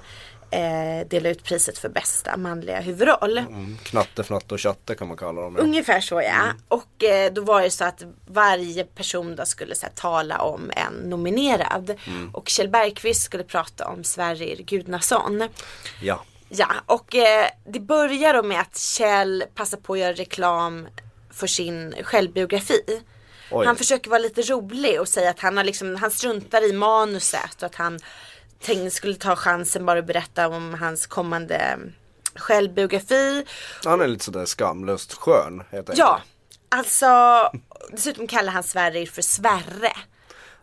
eh, 0.50 1.06
dela 1.10 1.28
ut 1.28 1.44
priset 1.44 1.78
för 1.78 1.88
bästa 1.88 2.36
manliga 2.36 2.80
huvudroll. 2.80 3.38
Mm, 3.38 3.78
knatte, 3.82 4.22
fnatte 4.22 4.54
och 4.54 4.60
chatte 4.60 4.94
kan 4.94 5.08
man 5.08 5.16
kalla 5.16 5.40
dem. 5.40 5.54
ja. 5.58 5.64
Ungefär 5.64 6.00
så 6.00 6.22
ja. 6.22 6.42
Och 6.68 7.04
eh, 7.04 7.32
då 7.32 7.42
var 7.42 7.62
det 7.62 7.70
så 7.70 7.84
att 7.84 8.02
varje 8.26 8.84
person 8.84 9.36
då 9.36 9.44
skulle 9.46 9.74
så 9.74 9.86
här, 9.86 9.92
tala 9.92 10.38
om 10.38 10.70
en 10.76 10.92
nominerad. 11.10 11.94
Och 12.32 12.48
Kjell 12.48 12.68
Bergqvist 12.68 13.22
skulle 13.22 13.44
prata 13.44 13.88
om 13.88 14.04
Sverrir 14.04 14.56
Gudnason. 14.62 15.48
Ja. 16.02 16.20
Ja, 16.48 16.68
och 16.86 17.14
eh, 17.14 17.46
det 17.66 17.80
börjar 17.80 18.34
då 18.34 18.42
med 18.42 18.60
att 18.60 18.78
Kjell 18.78 19.44
passar 19.54 19.78
på 19.78 19.92
att 19.92 19.98
göra 19.98 20.12
reklam 20.12 20.88
för 21.30 21.46
sin 21.46 21.94
självbiografi. 22.02 22.80
Oj. 23.50 23.66
Han 23.66 23.76
försöker 23.76 24.10
vara 24.10 24.18
lite 24.18 24.42
rolig 24.42 25.00
och 25.00 25.08
säga 25.08 25.30
att 25.30 25.40
han 25.40 25.56
har 25.56 25.64
liksom, 25.64 25.96
han 25.96 26.10
struntar 26.10 26.70
i 26.70 26.72
manuset 26.72 27.62
och 27.62 27.66
att 27.66 27.74
han 27.74 27.98
tänkte 28.60 28.90
skulle 28.90 29.14
ta 29.14 29.36
chansen 29.36 29.86
bara 29.86 29.98
att 29.98 30.06
berätta 30.06 30.48
om 30.48 30.74
hans 30.74 31.06
kommande 31.06 31.78
självbiografi. 32.34 33.46
Han 33.84 34.00
är 34.00 34.08
lite 34.08 34.24
sådär 34.24 34.44
skamlöst 34.44 35.14
skön 35.14 35.62
helt 35.70 35.90
enkelt. 35.90 35.98
Ja, 35.98 36.20
alltså 36.68 37.06
dessutom 37.92 38.26
kallar 38.26 38.52
han 38.52 38.62
Sverrir 38.62 39.06
för 39.06 39.22
Sverre. 39.22 39.92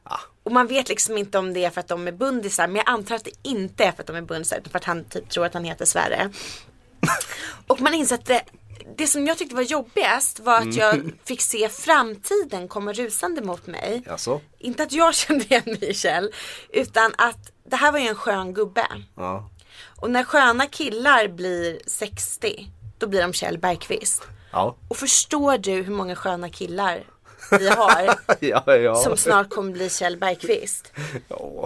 Ah. 0.04 0.20
Och 0.44 0.52
man 0.52 0.68
vet 0.68 0.90
liksom 0.90 1.18
inte 1.18 1.38
om 1.38 1.54
det 1.54 1.66
är 1.66 1.70
för 1.70 1.80
att 1.80 1.88
de 1.88 2.08
är 2.08 2.12
bundisar 2.12 2.68
men 2.68 2.76
jag 2.76 2.90
antar 2.90 3.16
att 3.16 3.24
det 3.24 3.50
inte 3.50 3.84
är 3.84 3.92
för 3.92 4.02
att 4.02 4.08
de 4.08 4.16
är 4.16 4.22
bundisar 4.22 4.58
utan 4.58 4.72
för 4.72 4.80
att 4.80 4.86
han 4.86 5.04
typ 5.04 5.30
tror 5.30 5.46
att 5.46 5.54
han 5.54 5.64
heter 5.64 5.86
Sverre. 5.86 6.30
Och 7.68 7.82
man 7.82 7.94
inser 7.94 8.16
att 8.16 8.26
det, 8.26 8.42
det 8.98 9.08
som 9.08 9.28
jag 9.28 9.38
tyckte 9.38 9.56
var 9.56 9.62
jobbigast 9.62 10.40
var 10.40 10.58
att 10.58 10.76
jag 10.76 11.12
fick 11.26 11.42
se 11.42 11.70
framtiden 11.70 12.68
komma 12.68 12.94
rusande 12.94 13.42
mot 13.42 13.68
mig. 13.68 14.04
Jaså? 14.06 14.42
Inte 14.60 14.84
att 14.84 14.92
jag 14.92 15.16
kände 15.16 15.46
igen 15.46 15.94
Kjell 15.94 16.32
utan 16.70 17.14
att 17.18 17.52
det 17.70 17.76
här 17.76 17.92
var 17.92 18.00
ju 18.00 18.08
en 18.08 18.16
skön 18.16 18.54
gubbe. 18.54 18.88
Ja. 19.16 19.50
Och 20.02 20.12
när 20.12 20.24
sköna 20.24 20.68
killar 20.68 21.28
blir 21.28 21.80
60 21.88 22.70
då 22.98 23.08
blir 23.08 23.22
de 23.22 23.34
Kjell 23.34 23.58
Bergqvist. 23.58 24.24
Ja. 24.52 24.76
Och 24.88 24.98
förstår 24.98 25.58
du 25.58 25.72
hur 25.72 25.94
många 25.94 26.16
sköna 26.16 26.50
killar 26.50 27.04
vi 27.52 27.70
har 27.70 28.16
ja, 28.40 28.76
ja. 28.76 28.96
som 28.96 29.18
snart 29.18 29.50
kommer 29.50 29.72
bli 29.72 29.90
Kjell 29.90 30.18
Bergqvist? 30.18 30.92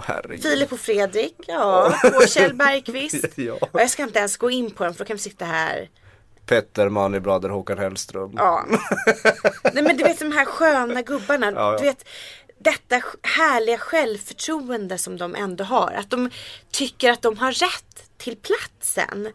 Herregud. 0.03 0.43
Filip 0.43 0.71
och 0.71 0.79
Fredrik, 0.79 1.35
ja, 1.47 1.93
två 2.01 2.27
Kjell 2.27 2.53
Bergqvist. 2.53 3.25
Ja. 3.35 3.57
Och 3.71 3.81
jag 3.81 3.89
ska 3.89 4.03
inte 4.03 4.19
ens 4.19 4.37
gå 4.37 4.49
in 4.49 4.71
på 4.71 4.83
dem 4.83 4.93
för 4.93 4.99
då 4.99 5.07
kan 5.07 5.15
vi 5.15 5.21
sitta 5.21 5.45
här. 5.45 5.89
Petter, 6.49 6.89
Money 6.89 7.19
Brother, 7.19 7.49
Håkan 7.49 7.77
Hellström. 7.77 8.33
Ja. 8.37 8.65
Nej 9.73 9.83
men 9.83 9.97
du 9.97 10.03
vet 10.03 10.19
de 10.19 10.31
här 10.31 10.45
sköna 10.45 11.01
gubbarna. 11.01 11.51
Ja, 11.51 11.71
ja. 11.71 11.77
Du 11.77 11.83
vet 11.83 12.07
detta 12.59 13.01
härliga 13.23 13.77
självförtroende 13.77 14.97
som 14.97 15.17
de 15.17 15.35
ändå 15.35 15.63
har. 15.63 15.91
Att 15.91 16.09
de 16.09 16.29
tycker 16.71 17.11
att 17.11 17.21
de 17.21 17.37
har 17.37 17.51
rätt 17.51 18.17
till 18.17 18.35
platsen. 18.35 19.27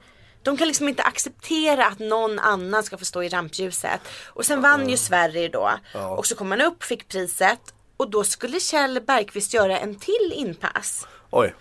De 0.42 0.56
kan 0.56 0.68
liksom 0.68 0.88
inte 0.88 1.02
acceptera 1.02 1.86
att 1.86 1.98
någon 1.98 2.38
annan 2.38 2.82
ska 2.82 2.98
få 2.98 3.04
stå 3.04 3.22
i 3.22 3.28
rampljuset. 3.28 4.00
Och 4.26 4.44
sen 4.46 4.60
vann 4.60 4.88
ju 4.88 4.96
Sverige 4.96 5.48
då. 5.48 5.70
Och 6.16 6.26
så 6.26 6.34
kom 6.34 6.50
han 6.50 6.60
upp, 6.60 6.84
fick 6.84 7.08
priset. 7.08 7.60
Och 7.96 8.10
då 8.10 8.24
skulle 8.24 8.60
Kjell 8.60 9.00
Bergqvist 9.06 9.54
göra 9.54 9.78
en 9.78 9.94
till 9.94 10.32
inpass. 10.34 11.06
Oj. 11.30 11.54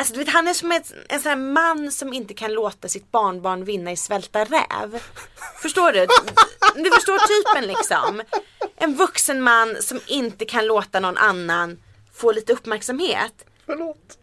Alltså 0.00 0.14
du 0.14 0.18
vet 0.18 0.28
han 0.28 0.48
är 0.48 0.54
som 0.54 0.72
ett, 0.72 0.92
en 1.08 1.20
sån 1.20 1.30
här 1.30 1.36
man 1.36 1.92
som 1.92 2.12
inte 2.12 2.34
kan 2.34 2.52
låta 2.52 2.88
sitt 2.88 3.12
barnbarn 3.12 3.64
vinna 3.64 3.92
i 3.92 3.96
svälta 3.96 4.44
räv. 4.44 5.02
Förstår 5.62 5.92
du? 5.92 6.06
Du 6.74 6.90
förstår 6.90 7.18
typen 7.18 7.66
liksom. 7.66 8.22
En 8.76 8.94
vuxen 8.94 9.42
man 9.42 9.76
som 9.82 10.00
inte 10.06 10.44
kan 10.44 10.66
låta 10.66 11.00
någon 11.00 11.16
annan 11.16 11.78
få 12.14 12.32
lite 12.32 12.52
uppmärksamhet. 12.52 13.44
Förlåt. 13.66 14.18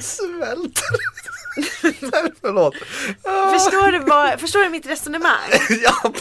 Svälter. 0.00 0.84
Nej, 2.00 2.32
förlåt. 2.40 2.74
Förstår 3.52 3.92
du, 3.92 3.98
vad, 3.98 4.40
förstår 4.40 4.62
du 4.62 4.68
mitt 4.68 4.86
resonemang? 4.86 5.50
ja. 5.82 6.12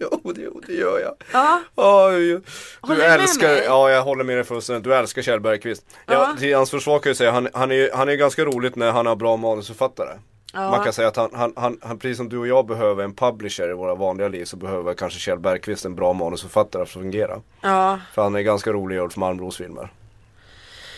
Jo, 0.24 0.32
det, 0.34 0.40
jo, 0.40 0.60
det 0.66 0.72
gör 0.72 1.00
jag. 1.00 1.14
Ja. 1.32 1.60
Oj, 1.74 2.18
du 2.20 2.42
du 2.82 2.94
med 2.96 3.20
älskar, 3.20 3.48
mig? 3.48 3.62
ja 3.64 3.90
jag 3.90 4.02
håller 4.02 4.24
med 4.24 4.36
dig 4.36 4.44
fullständigt. 4.44 4.84
Du 4.84 4.94
älskar 4.94 5.22
Kjell 5.22 5.40
Bergqvist. 5.40 5.86
Ja. 6.06 6.12
Ja. 6.12 6.36
till 6.38 6.56
hans 6.56 6.70
försvar 6.70 6.98
kan 6.98 7.10
jag 7.10 7.16
säga, 7.16 7.30
han, 7.30 7.48
han, 7.52 7.70
är, 7.72 7.90
han 7.94 8.08
är 8.08 8.14
ganska 8.14 8.44
roligt 8.44 8.76
när 8.76 8.92
han 8.92 9.06
har 9.06 9.16
bra 9.16 9.36
manusförfattare. 9.36 10.18
Ja. 10.52 10.70
Man 10.70 10.84
kan 10.84 10.92
säga 10.92 11.08
att 11.08 11.16
han, 11.16 11.30
han, 11.34 11.52
han, 11.56 11.78
han, 11.82 11.98
precis 11.98 12.16
som 12.16 12.28
du 12.28 12.38
och 12.38 12.46
jag 12.46 12.66
behöver 12.66 13.04
en 13.04 13.14
publisher 13.14 13.70
i 13.70 13.72
våra 13.72 13.94
vanliga 13.94 14.28
liv 14.28 14.44
så 14.44 14.56
behöver 14.56 14.94
kanske 14.94 15.18
Kjell 15.18 15.38
Bergqvist 15.38 15.84
en 15.84 15.94
bra 15.94 16.12
manusförfattare 16.12 16.86
för 16.86 16.98
att 16.98 17.02
fungera. 17.02 17.40
Ja. 17.60 17.98
För 18.14 18.22
han 18.22 18.34
är 18.34 18.40
ganska 18.40 18.72
rolig 18.72 18.96
i 18.96 18.98
Ulf 18.98 19.16
Malmros 19.16 19.56
filmer. 19.56 19.92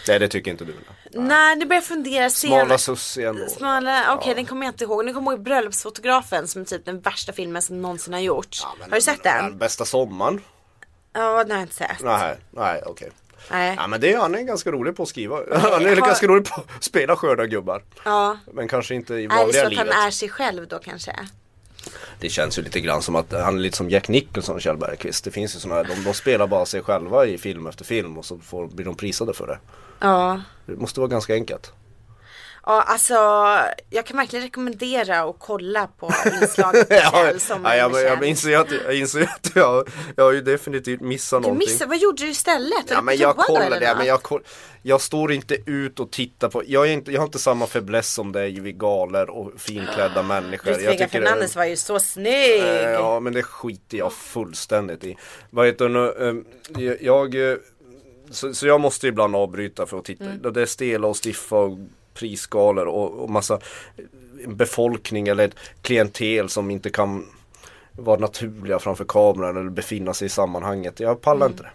Nej 0.09 0.19
det 0.19 0.29
tycker 0.29 0.51
inte 0.51 0.65
du. 0.65 0.73
Nej, 0.73 1.02
nu 1.21 1.67
börjar 1.67 1.75
jag 1.75 1.85
fundera 1.85 2.31
Smala 2.31 2.79
ändå. 3.19 3.47
Smala, 3.49 4.15
okej 4.19 4.35
den 4.35 4.47
kommer 4.47 4.67
jag 4.67 4.73
inte 4.73 4.85
ihåg. 4.85 5.05
Nu 5.05 5.13
kommer 5.15 5.31
jag 5.31 5.37
ihåg 5.39 5.45
Bröllopsfotografen 5.45 6.49
som 6.49 6.61
är 6.61 6.67
typ 6.67 6.85
den 6.85 7.01
värsta 7.01 7.33
filmen 7.33 7.63
som 7.63 7.83
någonsin 7.83 8.13
har 8.13 8.21
gjorts. 8.21 8.67
Men- 8.81 8.91
har 8.91 8.97
du 8.97 9.03
sett 9.03 9.25
men- 9.25 9.45
den? 9.45 9.59
Bästa 9.59 9.85
sommaren? 9.85 10.41
Ja, 11.13 11.21
den 11.45 11.51
har 11.51 11.59
jag 11.59 11.63
inte 11.65 11.75
sett. 11.75 12.01
Nej, 12.03 12.37
nej 12.51 12.83
okej. 12.87 13.11
Nej. 13.51 13.75
Ja 13.77 13.87
men 13.87 14.01
det 14.01 14.13
är 14.13 14.19
han 14.19 14.35
är 14.35 14.43
ganska 14.43 14.71
rolig 14.73 14.97
på 14.97 15.03
att 15.03 15.09
skriva. 15.09 15.37
Han 15.59 15.87
är 15.87 15.97
har- 15.97 16.07
ganska 16.07 16.27
rolig 16.27 16.45
på 16.49 16.55
att 16.77 16.85
spela 16.85 17.17
sköna 17.17 17.47
gubbar. 17.47 17.83
Ja. 18.05 18.39
Men 18.53 18.69
kanske 18.69 18.95
inte 18.95 19.15
i 19.15 19.25
Är 19.25 19.29
det 19.29 19.35
vanliga 19.37 19.61
så 19.61 19.67
att 19.67 19.73
livet. 19.73 19.95
han 19.95 20.07
är 20.07 20.11
sig 20.11 20.29
själv 20.29 20.69
då 20.69 20.79
kanske? 20.79 21.17
Det 22.21 22.29
känns 22.29 22.59
ju 22.59 22.63
lite 22.63 22.81
grann 22.81 23.03
som 23.03 23.17
att 23.17 23.33
han 23.33 23.57
är 23.57 23.61
lite 23.61 23.77
som 23.77 23.91
Jack 23.91 24.09
Nicholson 24.09 24.55
och 24.55 24.63
Kjell 24.63 24.77
Bergqvist. 24.77 25.25
Det 25.25 25.31
finns 25.31 25.57
ju 25.57 25.61
sådana 25.61 25.83
här, 25.83 25.85
de, 25.97 26.05
de 26.05 26.15
spelar 26.15 26.47
bara 26.47 26.67
sig 26.67 26.83
själva 26.83 27.27
i 27.27 27.39
film 27.39 27.67
efter 27.67 27.85
film 27.85 28.19
och 28.19 28.25
så 28.25 28.39
får, 28.39 28.67
blir 28.67 28.85
de 28.87 28.95
prisade 28.95 29.35
för 29.35 29.47
det. 29.47 29.59
Ja. 30.03 30.41
Det 30.67 30.77
måste 30.77 31.01
vara 31.01 31.09
ganska 31.11 31.35
enkelt. 31.35 31.73
Ja, 32.67 32.83
alltså 32.83 33.15
jag 33.91 34.07
kan 34.07 34.17
verkligen 34.17 34.45
rekommendera 34.45 35.21
att 35.23 35.37
kolla 35.39 35.87
på 35.99 36.11
inslaget 36.43 36.89
med 36.91 37.03
Kjell 37.13 37.41
som 37.41 37.65
ja, 37.65 37.77
jag, 37.77 38.03
jag, 38.03 38.25
inser 38.25 38.57
att, 38.59 38.67
jag 38.85 38.95
inser 38.95 39.23
att 39.23 39.51
jag, 39.55 39.89
jag 40.17 40.25
har 40.25 40.33
ju 40.33 40.41
definitivt 40.41 41.01
missat 41.01 41.43
Du 41.43 41.49
någonting. 41.49 41.69
missade, 41.69 41.89
vad 41.89 41.99
gjorde 41.99 42.23
du 42.23 42.29
istället? 42.31 42.85
Ja 42.89 43.03
men 43.03 43.17
jag 43.17 43.51
eller 43.63 43.81
det, 43.81 43.95
men 43.99 44.07
jag, 44.07 44.23
koll- 44.23 44.43
jag 44.83 45.01
står 45.01 45.33
inte 45.33 45.57
ut 45.67 46.01
och 46.01 46.11
tittar 46.11 46.49
på, 46.49 46.63
jag, 46.67 46.89
är 46.89 46.93
inte, 46.93 47.13
jag 47.13 47.21
har 47.21 47.27
inte 47.27 47.39
samma 47.39 47.67
fäbless 47.67 48.13
som 48.15 48.33
dig 48.33 48.61
vid 48.61 48.79
galor 48.79 49.31
och 49.31 49.53
finklädda 49.59 50.23
människor. 50.23 50.71
Ludvig 50.71 50.89
tycker 50.91 51.05
det- 51.05 51.09
Fernandez 51.27 51.57
var 51.57 51.65
ju 51.65 51.77
så 51.77 51.99
snygg. 52.01 52.63
Eh, 52.63 52.91
Ja 52.91 53.21
men 53.21 53.33
det 53.33 53.43
skiter 53.43 53.99
jag 53.99 54.13
fullständigt 54.13 55.05
i. 55.05 55.17
Vad 55.51 55.67
heter 55.67 55.89
det 55.89 55.91
nu? 55.95 56.45
eh, 56.79 56.93
Jag, 57.01 57.51
eh, 57.51 57.57
så, 58.33 58.55
så 58.55 58.67
jag 58.67 58.81
måste 58.81 59.07
ibland 59.09 59.37
avbryta 59.37 59.87
för 59.87 59.99
att 59.99 60.05
titta. 60.05 60.25
Mm. 60.25 60.53
Det 60.53 60.63
är 60.63 60.67
stela 60.67 61.07
och 61.07 61.17
stiffa 61.25 61.57
och 61.57 61.79
prisgalor 62.15 62.87
och, 62.87 63.11
och 63.23 63.31
massa 63.31 63.55
eh, 64.45 64.49
befolkning 64.49 65.29
eller 65.29 65.45
ett 65.49 65.55
klientel 65.83 66.49
som 66.49 66.71
inte 66.71 66.91
kan 66.91 67.27
vara 67.93 68.19
naturliga 68.21 68.79
framför 68.79 69.05
kameran 69.05 69.57
eller 69.57 69.71
befinna 69.71 70.15
sig 70.15 70.27
i 70.27 70.29
sammanhanget. 70.29 71.01
Jag 71.01 71.21
pallar 71.21 71.47
Mm. 71.47 71.53
inte 71.53 71.63
det. 71.63 71.71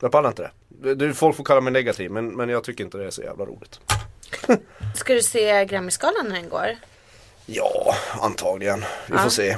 Jag 0.00 0.12
pallar 0.12 0.28
inte 0.28 0.50
det. 0.82 0.94
det. 0.94 1.14
Folk 1.14 1.36
får 1.36 1.44
kalla 1.44 1.60
mig 1.60 1.72
negativ 1.72 2.10
men, 2.10 2.26
men 2.36 2.48
jag 2.48 2.64
tycker 2.64 2.84
inte 2.84 2.98
det 2.98 3.06
är 3.06 3.10
så 3.10 3.22
jävla 3.22 3.44
roligt. 3.44 3.80
Ska 4.96 5.14
du 5.14 5.22
se 5.22 5.64
Grammyskalan 5.64 6.26
när 6.28 6.34
den 6.34 6.48
går? 6.48 6.76
Ja, 7.46 7.94
antagligen. 8.20 8.80
Vi 8.80 8.86
Ja. 9.14 9.18
får 9.18 9.30
se. 9.30 9.56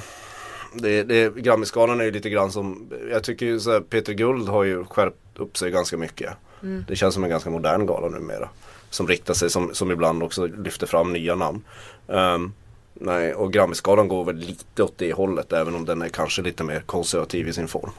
Det, 0.74 1.02
det, 1.02 1.34
Grammyskalan 1.36 2.00
är 2.00 2.04
ju 2.04 2.10
lite 2.10 2.30
grann 2.30 2.52
som, 2.52 2.90
jag 3.10 3.24
tycker 3.24 3.46
ju 3.46 3.60
så 3.60 3.72
här, 3.72 3.80
Peter 3.80 4.12
Guld 4.12 4.48
har 4.48 4.64
ju 4.64 4.84
skärpt 4.84 5.16
upp 5.38 5.56
sig 5.56 5.70
ganska 5.70 5.96
mycket. 5.96 6.32
Mm. 6.62 6.84
Det 6.88 6.96
känns 6.96 7.14
som 7.14 7.24
en 7.24 7.30
ganska 7.30 7.50
modern 7.50 7.86
gala 7.86 8.08
numera. 8.08 8.48
Som 8.90 9.08
riktar 9.08 9.34
sig, 9.34 9.50
som, 9.50 9.74
som 9.74 9.90
ibland 9.90 10.22
också 10.22 10.46
lyfter 10.46 10.86
fram 10.86 11.12
nya 11.12 11.34
namn. 11.34 11.64
Ehm, 12.08 12.52
nej, 12.94 13.34
och 13.34 13.52
Grammyskalan 13.52 14.08
går 14.08 14.24
väl 14.24 14.36
lite 14.36 14.82
åt 14.82 14.98
det 14.98 15.12
hållet 15.12 15.52
även 15.52 15.74
om 15.74 15.84
den 15.84 16.02
är 16.02 16.08
kanske 16.08 16.42
lite 16.42 16.64
mer 16.64 16.80
konservativ 16.80 17.48
i 17.48 17.52
sin 17.52 17.68
form. 17.68 17.90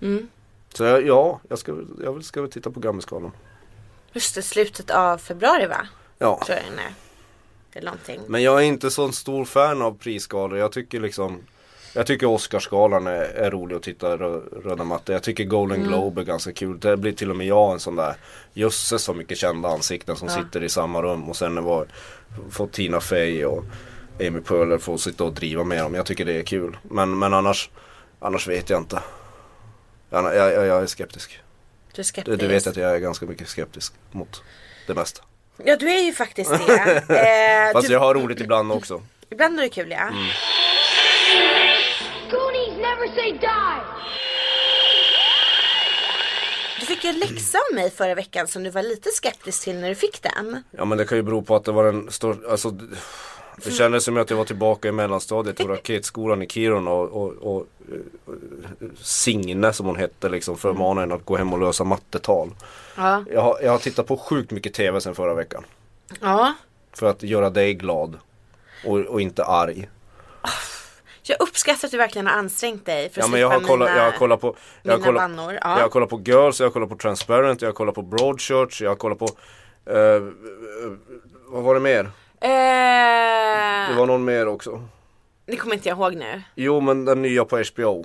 Mm. 0.00 0.28
Så 0.74 0.84
ja, 0.84 1.40
jag 1.48 1.58
ska, 1.58 1.76
jag 2.04 2.24
ska 2.24 2.40
väl 2.40 2.50
titta 2.50 2.70
på 2.70 2.80
Grammyskalan. 2.80 3.32
Just 4.12 4.34
det, 4.34 4.42
slutet 4.42 4.90
av 4.90 5.18
februari 5.18 5.66
va? 5.66 5.88
Ja. 6.18 6.42
Tror 6.46 6.58
jag 6.58 6.66
den 6.70 6.78
är. 6.78 6.94
Eller 7.72 7.90
någonting. 7.90 8.20
Men 8.26 8.42
jag 8.42 8.58
är 8.58 8.64
inte 8.64 8.90
så 8.90 9.04
en 9.04 9.12
stor 9.12 9.44
fan 9.44 9.82
av 9.82 9.98
prisgalor. 9.98 10.58
Jag 10.58 10.72
tycker 10.72 11.00
liksom 11.00 11.38
Jag 11.98 12.06
tycker 12.06 12.26
Oscarsgalan 12.26 13.06
är, 13.06 13.20
är 13.22 13.50
rolig 13.50 13.76
att 13.76 13.82
titta 13.82 14.16
rö- 14.16 14.62
röda 14.64 14.84
mattor. 14.84 15.12
Jag 15.12 15.22
tycker 15.22 15.44
Golden 15.44 15.76
Mm. 15.78 15.88
Globe 15.88 16.20
är 16.20 16.24
ganska 16.24 16.52
kul. 16.52 16.80
Det 16.80 16.96
blir 16.96 17.12
till 17.12 17.30
och 17.30 17.36
med 17.36 17.46
jag 17.46 17.72
en 17.72 17.80
sån 17.80 17.96
där 17.96 18.14
Jösses 18.52 19.02
så 19.02 19.14
mycket 19.14 19.38
kända 19.38 19.68
ansikten 19.68 20.16
som 20.16 20.28
sitter 20.28 20.64
i 20.64 20.68
samma 20.68 21.02
rum 21.02 21.28
och 21.28 21.36
sen 21.36 21.64
var 21.64 21.86
får 22.50 22.66
Tina 22.66 23.00
Fey 23.00 23.44
och 23.44 23.64
Amy 24.20 24.40
Poehler 24.40 24.78
få 24.78 24.98
sitta 24.98 25.24
och 25.24 25.32
driva 25.32 25.64
med 25.64 25.82
dem. 25.82 25.94
Jag 25.94 26.06
tycker 26.06 26.24
det 26.24 26.32
är 26.38 26.42
kul. 26.42 26.76
Men, 26.82 27.18
men 27.18 27.34
annars, 27.34 27.70
annars 28.20 28.48
vet 28.48 28.70
jag 28.70 28.80
inte. 28.80 28.98
Jag, 30.10 30.36
jag, 30.36 30.66
jag, 30.66 30.82
är 30.82 30.86
skeptisk. 30.86 31.40
Du 31.92 32.00
är 32.00 32.04
Du, 32.04 32.04
skeptisk. 32.04 32.40
du 32.40 32.46
vet 32.46 32.66
att 32.66 32.76
jag 32.76 32.94
är 32.94 32.98
ganska 32.98 33.26
mycket 33.26 33.48
skeptisk 33.48 33.92
mot 34.10 34.42
det 34.86 34.94
mesta. 34.94 35.22
Ja 35.64 35.76
du 35.76 35.90
är 35.90 36.02
ju 36.04 36.12
faktiskt 36.12 36.50
det. 36.50 37.02
Eh, 37.68 37.72
Fast 37.72 37.86
du, 37.88 37.92
jag 37.92 38.00
har 38.00 38.14
roligt 38.14 38.40
ibland 38.40 38.72
också. 38.72 39.02
Ibland 39.30 39.58
är 39.58 39.62
det 39.62 39.68
kul 39.68 39.90
ja. 39.90 39.98
Mm. 40.08 40.26
Never 42.98 43.14
say 43.14 43.32
die! 43.32 43.80
Du 46.80 46.86
fick 46.86 47.04
en 47.04 47.18
läxa 47.18 47.58
av 47.58 47.74
mig 47.74 47.90
förra 47.90 48.14
veckan 48.14 48.48
som 48.48 48.62
du 48.62 48.70
var 48.70 48.82
lite 48.82 49.10
skeptisk 49.12 49.64
till 49.64 49.76
när 49.76 49.88
du 49.88 49.94
fick 49.94 50.22
den. 50.22 50.62
Ja 50.70 50.84
men 50.84 50.98
det 50.98 51.04
kan 51.04 51.18
ju 51.18 51.22
bero 51.22 51.42
på 51.42 51.56
att 51.56 51.64
det 51.64 51.72
var 51.72 51.84
en 51.84 52.10
stor, 52.10 52.46
alltså 52.50 52.70
det- 52.70 53.70
kändes 53.70 54.04
som 54.04 54.16
att 54.16 54.30
jag 54.30 54.36
var 54.36 54.44
tillbaka 54.44 54.88
i 54.88 54.92
mellanstadiet 54.92 55.56
på 55.56 55.68
raketskolan 55.68 56.42
i 56.42 56.48
Kiruna 56.48 56.90
och, 56.90 57.08
och, 57.22 57.56
och 57.56 57.66
Signe 59.02 59.72
som 59.72 59.86
hon 59.86 59.96
hette 59.96 60.28
liksom 60.28 60.56
förmanade 60.58 61.04
en 61.04 61.12
att 61.12 61.24
gå 61.24 61.36
hem 61.36 61.52
och 61.52 61.58
lösa 61.60 61.84
mattetal. 61.84 62.50
Ja. 62.96 63.24
Jag 63.30 63.40
har, 63.40 63.58
jag 63.62 63.70
har 63.70 63.78
tittat 63.78 64.06
på 64.06 64.16
sjukt 64.16 64.50
mycket 64.50 64.74
TV 64.74 65.00
sen 65.00 65.14
förra 65.14 65.34
veckan. 65.34 65.64
Ja. 66.20 66.54
För 66.92 67.06
att 67.06 67.22
göra 67.22 67.50
dig 67.50 67.74
glad. 67.74 68.18
Och, 68.86 68.98
och 68.98 69.20
inte 69.20 69.44
arg. 69.44 69.88
Jag 71.28 71.40
uppskattar 71.40 71.88
att 71.88 71.92
du 71.92 71.98
verkligen 71.98 72.26
har 72.26 72.34
ansträngt 72.34 72.86
dig 72.86 73.10
för 73.10 73.20
att 73.20 73.26
Ja 73.26 73.30
men 73.30 73.40
jag 73.40 73.48
har 73.50 73.60
kollat, 73.60 73.88
mina... 73.88 73.98
jag 74.04 74.12
har 74.12 74.18
kollat 74.18 74.40
på 74.40 74.56
jag 74.82 74.92
har 74.92 74.98
kollat, 75.04 75.22
bannor, 75.22 75.52
ja. 75.52 75.60
Jag 75.76 75.82
har 75.82 75.88
kollat 75.88 76.08
på 76.08 76.20
Girls, 76.20 76.60
jag 76.60 76.66
har 76.66 76.72
kollat 76.72 76.88
på 76.88 76.96
Transparent, 76.96 77.62
jag 77.62 77.68
har 77.68 77.72
kollat 77.74 77.94
på 77.94 78.02
Broadchurch, 78.02 78.82
jag 78.82 78.90
har 78.90 78.96
kollat 78.96 79.18
på 79.18 79.28
eh, 79.86 80.20
Vad 81.46 81.62
var 81.62 81.74
det 81.74 81.80
mer? 81.80 82.10
Eh, 82.40 82.48
Det 83.90 83.94
var 83.98 84.06
någon 84.06 84.24
mer 84.24 84.48
också. 84.48 84.88
Det 85.46 85.56
kommer 85.56 85.74
inte 85.74 85.88
jag 85.88 85.98
ihåg 85.98 86.14
nu. 86.14 86.42
Jo 86.54 86.80
men 86.80 87.04
den 87.04 87.22
nya 87.22 87.44
på 87.44 87.62
HBO. 87.74 88.04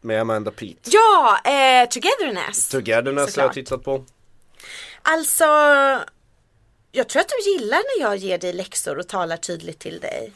Med 0.00 0.20
Amanda 0.20 0.50
Peet. 0.50 0.88
Ja, 0.92 1.38
eh, 1.44 1.88
Togetherness. 1.88 2.68
Togetherness 2.68 3.36
har 3.36 3.42
jag 3.42 3.52
tittat 3.52 3.84
på. 3.84 4.04
Alltså, 5.02 5.44
jag 6.92 7.08
tror 7.08 7.20
att 7.20 7.28
du 7.28 7.50
gillar 7.52 7.76
när 7.98 8.06
jag 8.06 8.16
ger 8.16 8.38
dig 8.38 8.52
läxor 8.52 8.98
och 8.98 9.08
talar 9.08 9.36
tydligt 9.36 9.78
till 9.78 10.00
dig. 10.00 10.32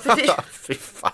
Fy 0.52 0.74
fan. 0.74 1.12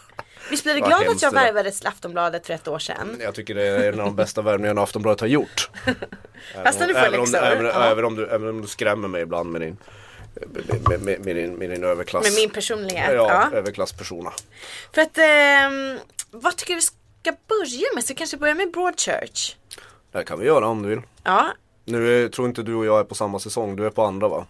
Visst 0.52 0.64
blev 0.64 0.76
du 0.76 0.82
glad 0.82 1.08
att 1.08 1.22
jag 1.22 1.32
värvades 1.32 1.78
till 1.78 1.88
Aftonbladet 1.88 2.46
för 2.46 2.54
ett 2.54 2.68
år 2.68 2.78
sedan? 2.78 3.16
Jag 3.20 3.34
tycker 3.34 3.54
det 3.54 3.66
är 3.66 3.92
en 3.92 4.00
av 4.00 4.06
de 4.06 4.16
bästa 4.16 4.42
värvningarna 4.42 4.82
Aftonbladet 4.82 5.20
har 5.20 5.28
gjort. 5.28 5.70
Fast 6.64 6.80
när 6.80 6.86
du 6.88 6.94
får 6.94 7.00
även, 7.00 7.20
om, 7.20 7.26
läxor. 7.26 7.46
även, 7.46 7.64
ja. 7.66 7.84
även, 7.84 8.04
om 8.04 8.16
du, 8.16 8.26
även 8.28 8.48
om 8.48 8.62
du 8.62 8.68
skrämmer 8.68 9.08
mig 9.08 9.22
ibland 9.22 9.52
med 9.52 9.60
din 9.60 9.76
med, 10.88 11.02
med, 11.02 11.20
med, 11.24 11.36
din, 11.36 11.54
med 11.54 11.70
din 11.70 11.84
överklass. 11.84 12.24
Med 12.24 12.32
min 12.34 12.50
personlighet. 12.50 13.14
Ja, 13.14 13.48
Ja. 13.52 13.56
överklasspersona. 13.56 14.32
För 14.94 15.02
att, 15.02 15.18
ehm, 15.18 15.98
vad 16.30 16.56
tycker 16.56 16.74
du 16.74 16.76
vi 16.76 16.82
ska 16.82 17.32
börja 17.48 17.86
med? 17.94 18.04
Så 18.04 18.14
kanske 18.14 18.36
börja 18.36 18.54
med 18.54 18.70
Broadchurch? 18.72 19.56
Det 20.12 20.24
kan 20.24 20.38
vi 20.38 20.46
göra 20.46 20.66
om 20.66 20.82
du 20.82 20.88
vill. 20.88 21.02
Ja, 21.22 21.46
Nu 21.84 22.28
tror 22.28 22.48
inte 22.48 22.62
du 22.62 22.74
och 22.74 22.86
jag 22.86 23.00
är 23.00 23.04
på 23.04 23.14
samma 23.14 23.38
säsong, 23.38 23.76
du 23.76 23.86
är 23.86 23.90
på 23.90 24.02
andra 24.02 24.28
va? 24.28 24.46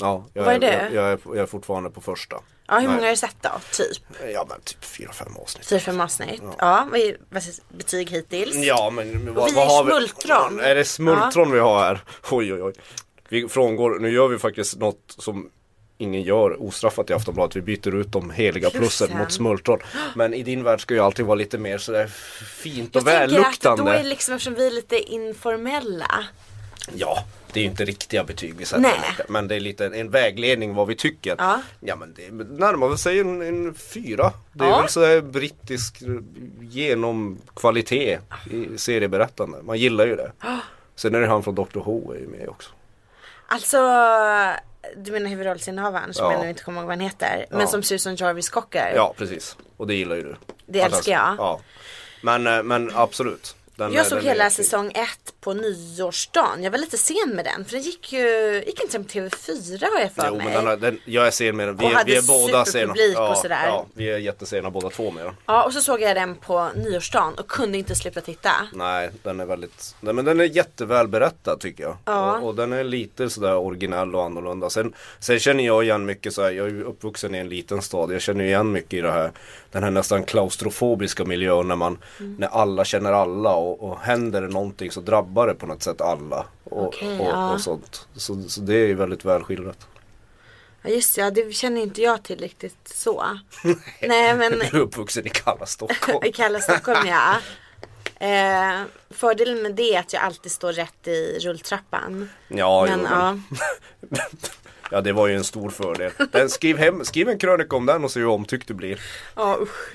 Ja, 0.00 0.24
jag, 0.32 0.44
Vad 0.44 0.54
är 0.54 0.58
det? 0.58 0.72
Jag, 0.82 0.92
jag, 0.92 1.12
är, 1.12 1.18
jag 1.24 1.36
är 1.36 1.46
fortfarande 1.46 1.90
på 1.90 2.00
första. 2.00 2.36
ja 2.66 2.78
hur 2.78 2.88
många 2.88 3.00
har 3.02 3.10
du 3.10 3.16
sett 3.16 3.36
då? 3.40 3.50
Typ? 3.72 4.02
Ja 4.32 4.46
men 4.48 4.60
typ 4.60 4.84
fyra 4.84 5.12
fem 5.12 5.36
avsnitt. 5.42 5.66
Fyra, 5.66 5.80
fem 5.80 6.00
avsnitt? 6.00 6.42
Ja, 6.58 6.88
vad 6.90 7.00
är 7.00 7.16
vad 7.28 7.42
är 7.42 7.76
betyg 7.76 8.10
hittills? 8.10 8.56
Ja 8.56 8.90
men 8.90 9.28
Och 9.28 9.34
vad, 9.34 9.50
vi 9.50 9.54
vad 9.56 9.64
är 9.64 9.68
har 9.70 9.84
vi? 9.84 9.90
smultron. 9.90 10.60
Är 10.60 10.74
det 10.74 10.84
smultron 10.84 11.52
vi 11.52 11.58
har 11.58 11.80
här? 11.80 12.00
Oj 12.30 12.52
oj 12.54 12.62
oj. 12.62 12.72
Vi 13.28 13.48
frångår, 13.48 13.98
nu 13.98 14.10
gör 14.10 14.28
vi 14.28 14.38
faktiskt 14.38 14.76
något 14.76 15.14
som 15.18 15.50
ingen 15.98 16.22
gör 16.22 16.62
ostraffat 16.62 17.10
i 17.10 17.12
Aftonbladet. 17.12 17.56
Vi 17.56 17.60
byter 17.60 17.94
ut 17.94 18.12
de 18.12 18.30
heliga 18.30 18.70
plussen 18.70 19.18
mot 19.18 19.32
smultron. 19.32 19.78
Men 20.14 20.34
i 20.34 20.42
din 20.42 20.62
värld 20.64 20.80
ska 20.80 20.94
ju 20.94 21.00
alltid 21.00 21.24
vara 21.26 21.34
lite 21.34 21.58
mer 21.58 21.78
sådär 21.78 22.06
fint 22.62 22.96
och 22.96 23.02
Jag 23.02 23.06
tänker 23.06 23.24
att 23.24 23.30
då 23.30 23.36
välluktande. 23.36 23.98
är 23.98 24.02
liksom 24.04 24.34
eftersom 24.34 24.54
vi 24.54 24.66
är 24.66 24.70
lite 24.70 24.98
informella. 24.98 26.24
Ja, 26.94 27.24
det 27.54 27.60
är 27.60 27.64
ju 27.64 27.70
inte 27.70 27.84
riktiga 27.84 28.24
betyg 28.24 28.54
vi 28.58 28.64
sätter. 28.64 28.92
Men 29.28 29.48
det 29.48 29.54
är 29.56 29.60
lite 29.60 29.86
en, 29.86 30.10
vägledning 30.10 30.74
vad 30.74 30.86
vi 30.86 30.96
tycker. 30.96 31.34
Ja. 31.38 31.60
Ja 31.80 31.96
men 31.96 32.14
det 32.14 32.30
närmar 32.44 32.96
sig 32.96 33.20
en, 33.20 33.42
en 33.42 33.74
fyra. 33.74 34.32
Det 34.52 34.64
är 34.64 34.68
Ja. 34.68 34.80
väl 34.80 34.88
sådär 34.88 35.20
brittisk 35.20 36.02
genomkvalitet 36.60 38.20
i 38.50 38.78
serieberättande. 38.78 39.62
Man 39.62 39.78
gillar 39.78 40.06
ju 40.06 40.16
det. 40.16 40.32
Sen 40.96 41.14
är 41.14 41.20
det 41.20 41.26
han 41.26 41.42
från 41.42 41.54
Dr 41.54 41.78
Who 41.80 42.12
är 42.12 42.18
ju 42.18 42.26
med 42.28 42.48
också. 42.48 42.70
Alltså, 43.46 43.76
du 44.96 45.12
menar 45.12 45.30
huvudrollsinnehavaren 45.30 46.14
som 46.14 46.24
Ja. 46.26 46.32
jag 46.32 46.42
nu 46.42 46.48
inte 46.48 46.62
kommer 46.62 46.80
ihåg 46.80 46.86
vad 46.86 46.96
han 46.96 47.04
heter. 47.04 47.46
Men 47.50 47.60
Ja. 47.60 47.66
som 47.66 47.82
Susan 47.82 48.16
Jarvis 48.16 48.48
Cocker. 48.48 48.92
Ja 48.96 49.14
precis. 49.18 49.56
Och 49.76 49.86
det 49.86 49.94
gillar 49.94 50.16
ju 50.16 50.22
du. 50.22 50.36
Det 50.66 50.80
älskar 50.80 51.12
jag. 51.12 51.34
Ja. 51.38 51.60
Men, 52.22 52.46
eh, 52.46 52.62
men 52.62 52.90
absolut. 52.94 53.56
Den, 53.76 53.92
Jag 53.92 54.06
såg 54.06 54.22
hela 54.22 54.50
säsong 54.50 54.92
ett 54.94 55.34
på 55.40 55.52
nyårsdagen. 55.54 56.62
Jag 56.62 56.70
var 56.70 56.78
lite 56.78 56.98
sen 56.98 57.30
med 57.34 57.44
den. 57.44 57.64
För 57.64 57.72
den 57.72 57.82
gick 57.82 58.12
ju, 58.12 58.62
gick 58.66 58.80
inte 58.82 58.98
på 58.98 59.04
TV4 59.04 59.84
har 59.94 60.00
jag 60.00 60.12
för 60.12 60.26
Jo, 60.28 60.36
mig. 60.36 60.46
men 60.54 60.64
den, 60.64 60.80
den, 60.80 61.00
jag 61.04 61.26
är 61.26 61.30
sen 61.30 61.56
med 61.56 61.68
den. 61.68 61.76
Vi, 61.76 61.84
Och 61.86 61.90
är- 61.90 61.94
hade 61.94 62.10
vi 62.10 62.16
är 62.16 62.22
båda 62.22 62.64
sena. 62.64 62.64
superpublik 62.94 63.18
och 63.18 63.24
Ja, 63.24 63.34
sådär. 63.34 63.66
ja, 63.66 63.86
vi 63.94 64.10
är 64.10 64.18
jättesena 64.18 64.70
båda 64.70 64.90
två 64.90 65.10
med 65.10 65.24
den. 65.24 65.34
Ja, 65.46 65.64
och 65.64 65.72
så 65.72 65.80
såg 65.80 66.00
jag 66.00 66.16
den 66.16 66.34
på 66.34 66.70
nyårsdagen 66.76 67.34
och 67.34 67.46
kunde 67.48 67.78
inte 67.78 67.94
sluta 67.94 68.20
titta. 68.20 68.50
Nej, 68.72 69.10
den 69.22 69.40
är 69.40 69.46
väldigt, 69.46 69.96
nej, 70.00 70.14
men 70.14 70.24
den 70.24 70.40
är 70.40 70.44
jättevälberättad 70.44 71.60
tycker 71.60 71.82
jag. 71.84 71.96
Ja. 72.04 72.38
Och, 72.38 72.48
och 72.48 72.54
den 72.54 72.72
är 72.72 72.84
lite 72.84 73.30
sådär 73.30 73.56
originell 73.56 74.14
och 74.14 74.24
annorlunda. 74.24 74.70
Sen, 74.70 74.92
sen 75.18 75.38
känner 75.38 75.64
jag 75.66 75.84
igen 75.84 76.06
mycket 76.06 76.34
så 76.34 76.42
här, 76.42 76.50
jag 76.50 76.66
är 76.66 76.70
ju 76.70 76.82
uppvuxen 76.84 77.34
i 77.34 77.38
en 77.38 77.48
liten 77.48 77.82
stad. 77.82 78.12
Jag 78.12 78.20
känner 78.22 78.44
igen 78.44 78.72
mycket 78.72 78.92
i 78.94 79.00
det 79.00 79.12
här, 79.12 79.30
den 79.72 79.82
här 79.82 79.90
nästan 79.90 80.24
klaustrofobiska 80.24 81.24
miljön 81.24 81.68
när 81.68 81.76
man, 81.76 81.98
Mm. 82.20 82.36
när 82.38 82.48
alla 82.48 82.84
känner 82.84 83.12
alla 83.12 83.54
och, 83.70 83.90
och 83.90 84.00
händer 84.00 84.42
det 84.42 84.48
någonting 84.48 84.90
så 84.90 85.00
drabbar 85.00 85.46
det 85.46 85.54
på 85.54 85.66
något 85.66 85.82
sätt 85.82 86.00
alla. 86.00 86.46
Och, 86.64 86.86
Okej, 86.86 87.18
och, 87.18 87.26
ja. 87.26 87.52
och 87.52 87.60
sånt. 87.60 88.08
Så, 88.16 88.42
så 88.42 88.60
det 88.60 88.74
är 88.74 88.86
ju 88.86 88.94
väldigt 88.94 89.24
välskildrat. 89.24 89.86
Ja 90.82 90.90
just 90.90 91.14
det, 91.14 91.20
ja, 91.20 91.30
det 91.30 91.52
känner 91.52 91.80
inte 91.82 92.02
jag 92.02 92.22
till 92.22 92.38
riktigt 92.38 92.88
så. 92.88 93.38
Nej 94.00 94.34
men 94.34 94.52
Du 94.52 94.64
är 94.66 94.80
uppvuxen 94.80 95.26
i 95.26 95.30
kalla 95.30 95.66
Stockholm. 95.66 96.24
i 96.24 96.32
kalla 96.32 96.60
Stockholm 96.60 97.08
ja. 97.08 97.34
Eh, 98.14 98.82
fördelen 99.10 99.62
med 99.62 99.74
det 99.74 99.94
är 99.94 100.00
att 100.00 100.12
jag 100.12 100.22
alltid 100.22 100.52
står 100.52 100.72
rätt 100.72 101.08
i 101.08 101.38
rulltrappan. 101.38 102.28
Ja, 102.48 102.86
Men 102.86 103.00
jo, 103.00 103.02
men, 103.02 103.12
ja 103.12 103.38
det 104.90 105.12
var 105.12 105.26
ju 105.26 105.34
en 105.36 105.44
stor 105.44 105.70
fördel. 105.70 106.12
Den, 106.32 106.50
skriv, 106.50 106.76
hem, 106.78 107.04
skriv 107.04 107.28
en 107.28 107.38
krönika 107.38 107.76
om 107.76 107.86
den 107.86 108.04
och 108.04 108.10
se 108.10 108.20
hur 108.20 108.26
omtyckt 108.28 108.68
du 108.68 108.74
blir. 108.74 109.00
Ja 109.36 109.58
usch. 109.60 109.92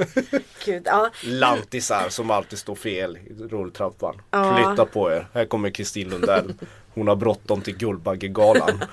Gud, 0.65 0.81
ja. 0.85 1.09
Lantisar 1.23 2.09
som 2.09 2.31
alltid 2.31 2.59
står 2.59 2.75
fel 2.75 3.17
i 3.17 3.33
rulltrappan. 3.43 4.21
Ja. 4.31 4.55
Flytta 4.55 4.85
på 4.85 5.11
er. 5.11 5.27
Här 5.33 5.45
kommer 5.45 5.69
Kristin 5.69 6.09
Lundell. 6.09 6.53
Hon 6.93 7.07
har 7.07 7.15
bråttom 7.15 7.61
till 7.61 7.77
Guldbaggegalan. 7.77 8.83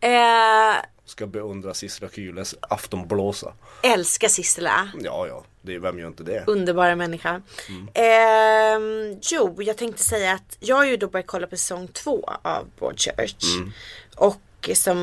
Eh, 0.00 0.76
Ska 1.04 1.26
beundra 1.26 1.74
Sissela 1.74 2.10
Kyles 2.10 2.54
aftonblåsa. 2.60 3.52
älskar 3.82 4.28
Sissela. 4.28 4.88
Ja, 5.00 5.26
ja. 5.26 5.44
Det, 5.62 5.78
vem 5.78 5.98
gör 5.98 6.06
inte 6.06 6.22
det? 6.22 6.44
Underbara 6.46 6.96
människa. 6.96 7.42
Ehm, 7.94 9.18
jo, 9.22 9.56
jag 9.62 9.76
tänkte 9.76 10.02
säga 10.02 10.32
att 10.32 10.56
jag 10.60 10.76
har 10.76 10.84
ju 10.84 10.96
då 10.96 11.06
börjat 11.08 11.26
kolla 11.26 11.46
på 11.46 11.56
säsong 11.56 11.88
två 11.88 12.30
av 12.42 12.66
Broadchurch. 12.78 13.44
Och 14.16 14.36
som, 14.74 14.96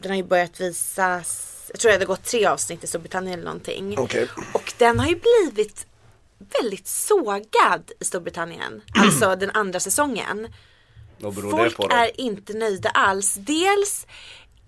den 0.00 0.10
har 0.10 0.16
ju 0.16 0.24
börjat 0.24 0.60
visas, 0.60 1.50
jag 1.72 1.80
tror 1.80 1.88
det 1.88 1.94
hade 1.94 2.04
gått 2.04 2.24
tre 2.24 2.46
avsnitt 2.46 2.84
i 2.84 2.86
Storbritannien 2.86 3.34
eller 3.34 3.44
någonting. 3.44 3.98
Okej. 3.98 4.28
Och 4.52 4.72
den 4.78 4.98
har 5.00 5.06
ju 5.06 5.20
blivit 5.20 5.86
väldigt 6.60 6.86
sågad 6.86 7.92
i 8.00 8.04
Storbritannien. 8.04 8.82
Alltså 8.98 9.36
den 9.36 9.50
andra 9.50 9.80
säsongen. 9.80 10.48
Beror 11.18 11.50
Folk 11.50 11.92
är 11.92 12.20
inte 12.20 12.52
nöjda 12.54 12.88
alls. 12.88 13.34
Dels 13.34 14.06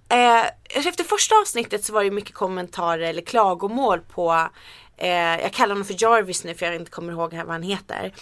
eh, 0.09 0.46
efter 0.87 1.04
första 1.04 1.35
avsnittet 1.35 1.85
så 1.85 1.92
var 1.92 2.04
det 2.04 2.11
mycket 2.11 2.35
kommentarer 2.35 3.02
eller 3.02 3.22
klagomål 3.22 4.00
på 4.00 4.48
eh, 4.96 5.09
jag 5.40 5.52
kallar 5.52 5.74
honom 5.74 5.85
för 5.85 6.02
Jarvis 6.02 6.44
nu 6.44 6.54
för 6.54 6.66
jag 6.66 6.74
inte 6.74 6.90
kommer 6.90 7.12
ihåg 7.12 7.35
vad 7.35 7.48
han 7.48 7.62
heter. 7.62 8.14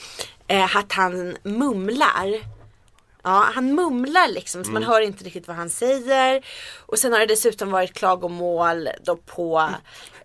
Eh, 0.46 0.76
att 0.76 0.92
han 0.92 1.36
mumlar. 1.42 2.40
Ja, 3.24 3.44
han 3.54 3.74
mumlar 3.74 4.28
liksom 4.28 4.64
så 4.64 4.70
man 4.70 4.82
Mm. 4.82 4.92
hör 4.92 5.00
inte 5.00 5.24
riktigt 5.24 5.48
vad 5.48 5.56
han 5.56 5.70
säger. 5.70 6.44
Och 6.86 6.98
sen 6.98 7.12
har 7.12 7.20
det 7.20 7.26
dessutom 7.26 7.70
varit 7.70 7.92
klagomål 7.94 8.88
då 9.04 9.16
på 9.16 9.70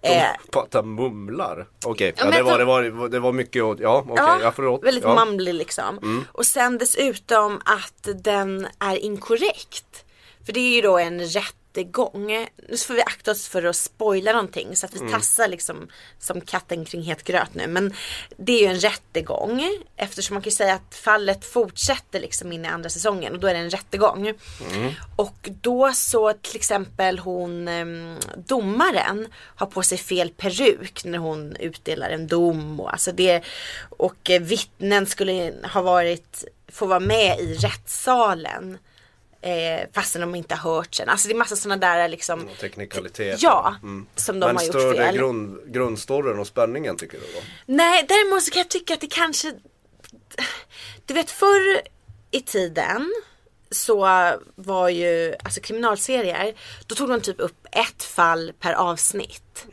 eh, 0.02 0.24
På 0.52 0.60
att 0.60 0.74
han 0.74 0.96
mumlar? 0.96 1.68
Okej, 1.86 2.14
Ja, 2.18 2.26
ja, 2.26 2.32
det, 2.38 2.44
var, 2.44 2.58
det, 2.84 2.90
var, 2.92 3.10
det 3.10 3.20
var 3.20 3.32
mycket 3.34 3.64
åt, 3.64 3.80
ja 3.80 4.06
okej, 4.10 4.26
jag 4.42 4.56
förlåt. 4.56 4.84
väldigt 4.84 5.04
ja. 5.04 5.12
Mm. 5.12 5.28
mumlig 5.30 5.54
liksom. 5.54 6.26
Och 6.32 6.46
sen 6.46 6.78
dessutom 6.78 7.62
att 7.66 8.08
den 8.24 8.68
är 8.80 8.96
inkorrekt. 8.96 10.06
För 10.46 10.54
det 10.54 10.60
är 10.60 10.76
ju 10.76 10.82
då 10.82 10.98
en 10.98 11.20
rätt 11.20 11.69
rättegång. 11.74 12.48
Nu 12.70 12.78
får 12.78 12.94
vi 12.94 13.02
akta 13.02 13.32
oss 13.32 13.48
för 13.48 13.64
att 13.64 13.76
spoila 13.76 14.32
någonting 14.32 14.76
så 14.76 14.86
att 14.86 14.96
vi 14.96 15.12
tassar 15.12 15.48
liksom 15.48 15.88
som 16.20 16.42
katten 16.42 16.86
kring 16.86 17.02
het 17.02 17.24
gröt 17.24 17.54
nu. 17.54 17.68
Men 17.68 17.94
det 18.38 18.52
är 18.52 18.60
ju 18.60 18.66
en 18.66 18.80
rättegång 18.80 19.64
eftersom 19.96 20.34
man 20.34 20.42
kan 20.44 20.50
ju 20.50 20.56
säga 20.56 20.74
att 20.74 20.96
fallet 20.96 21.46
fortsätter 21.46 22.20
liksom 22.20 22.52
in 22.52 22.66
i 22.66 22.68
andra 22.68 22.90
säsongen 22.90 23.34
och 23.34 23.40
då 23.40 23.48
är 23.48 23.54
det 23.54 23.60
en 23.60 23.70
rättegång. 23.70 24.34
Och 25.16 25.50
då 25.62 25.92
så 25.94 26.34
till 26.34 26.56
exempel 26.56 27.20
hon 27.20 27.68
em, 27.68 28.18
domaren 28.36 29.28
har 29.56 29.68
på 29.68 29.84
sig 29.84 29.98
fel 29.98 30.30
peruk 30.30 31.06
när 31.06 31.18
hon 31.18 31.56
utdelar 31.56 32.10
en 32.10 32.28
dom 32.28 32.80
och 32.80 32.92
alltså 32.92 33.12
det 33.12 33.44
och 33.90 34.32
vittnen 34.42 35.06
skulle 35.06 35.54
ha 35.74 35.82
varit 35.82 36.46
få 36.72 36.86
vara 36.86 37.00
med 37.00 37.40
i 37.40 37.54
rättssalen 37.54 38.78
eh, 39.42 39.88
fastän 39.94 40.22
de 40.22 40.36
inte 40.36 40.56
har 40.56 40.76
hört 40.76 40.96
sen. 40.96 41.10
Alltså 41.10 41.28
det 41.28 41.34
är 41.34 41.38
massa 41.38 41.56
sådana 41.56 41.78
där 41.96 42.08
liksom 42.08 42.48
Och 42.48 42.58
teknikaliteter. 42.58 43.38
Ja, 43.42 43.76
som 44.16 44.40
de 44.40 44.46
Men 44.48 44.56
har 44.56 44.64
gjort 44.64 44.72
stör 44.72 44.94
det 44.94 44.98
fel. 45.06 45.16
grund, 45.16 45.74
grundstoryn 45.74 46.40
och 46.40 46.48
spänningen 46.48 46.98
tycker 46.98 47.18
du 47.18 47.24
då? 47.34 47.40
Nej, 47.66 48.06
däremot 48.08 48.44
så 48.44 48.52
kan 48.52 48.60
jag 48.60 48.70
tycka 48.70 48.94
att 48.94 49.02
det 49.02 49.12
kanske 49.12 49.54
Du 51.06 51.14
vet 51.14 51.32
förr 51.32 51.82
i 52.32 52.42
tiden 52.42 53.14
så 53.72 54.00
var 54.56 54.90
ju, 54.90 55.36
alltså 55.44 55.62
kriminalserier, 55.62 56.54
då 56.88 56.96
tog 56.96 57.10
de 57.10 57.22
typ 57.22 57.40
upp 57.40 57.66
ett 57.72 58.04
fall 58.04 58.54
per 58.60 58.74
avsnitt. 58.74 59.66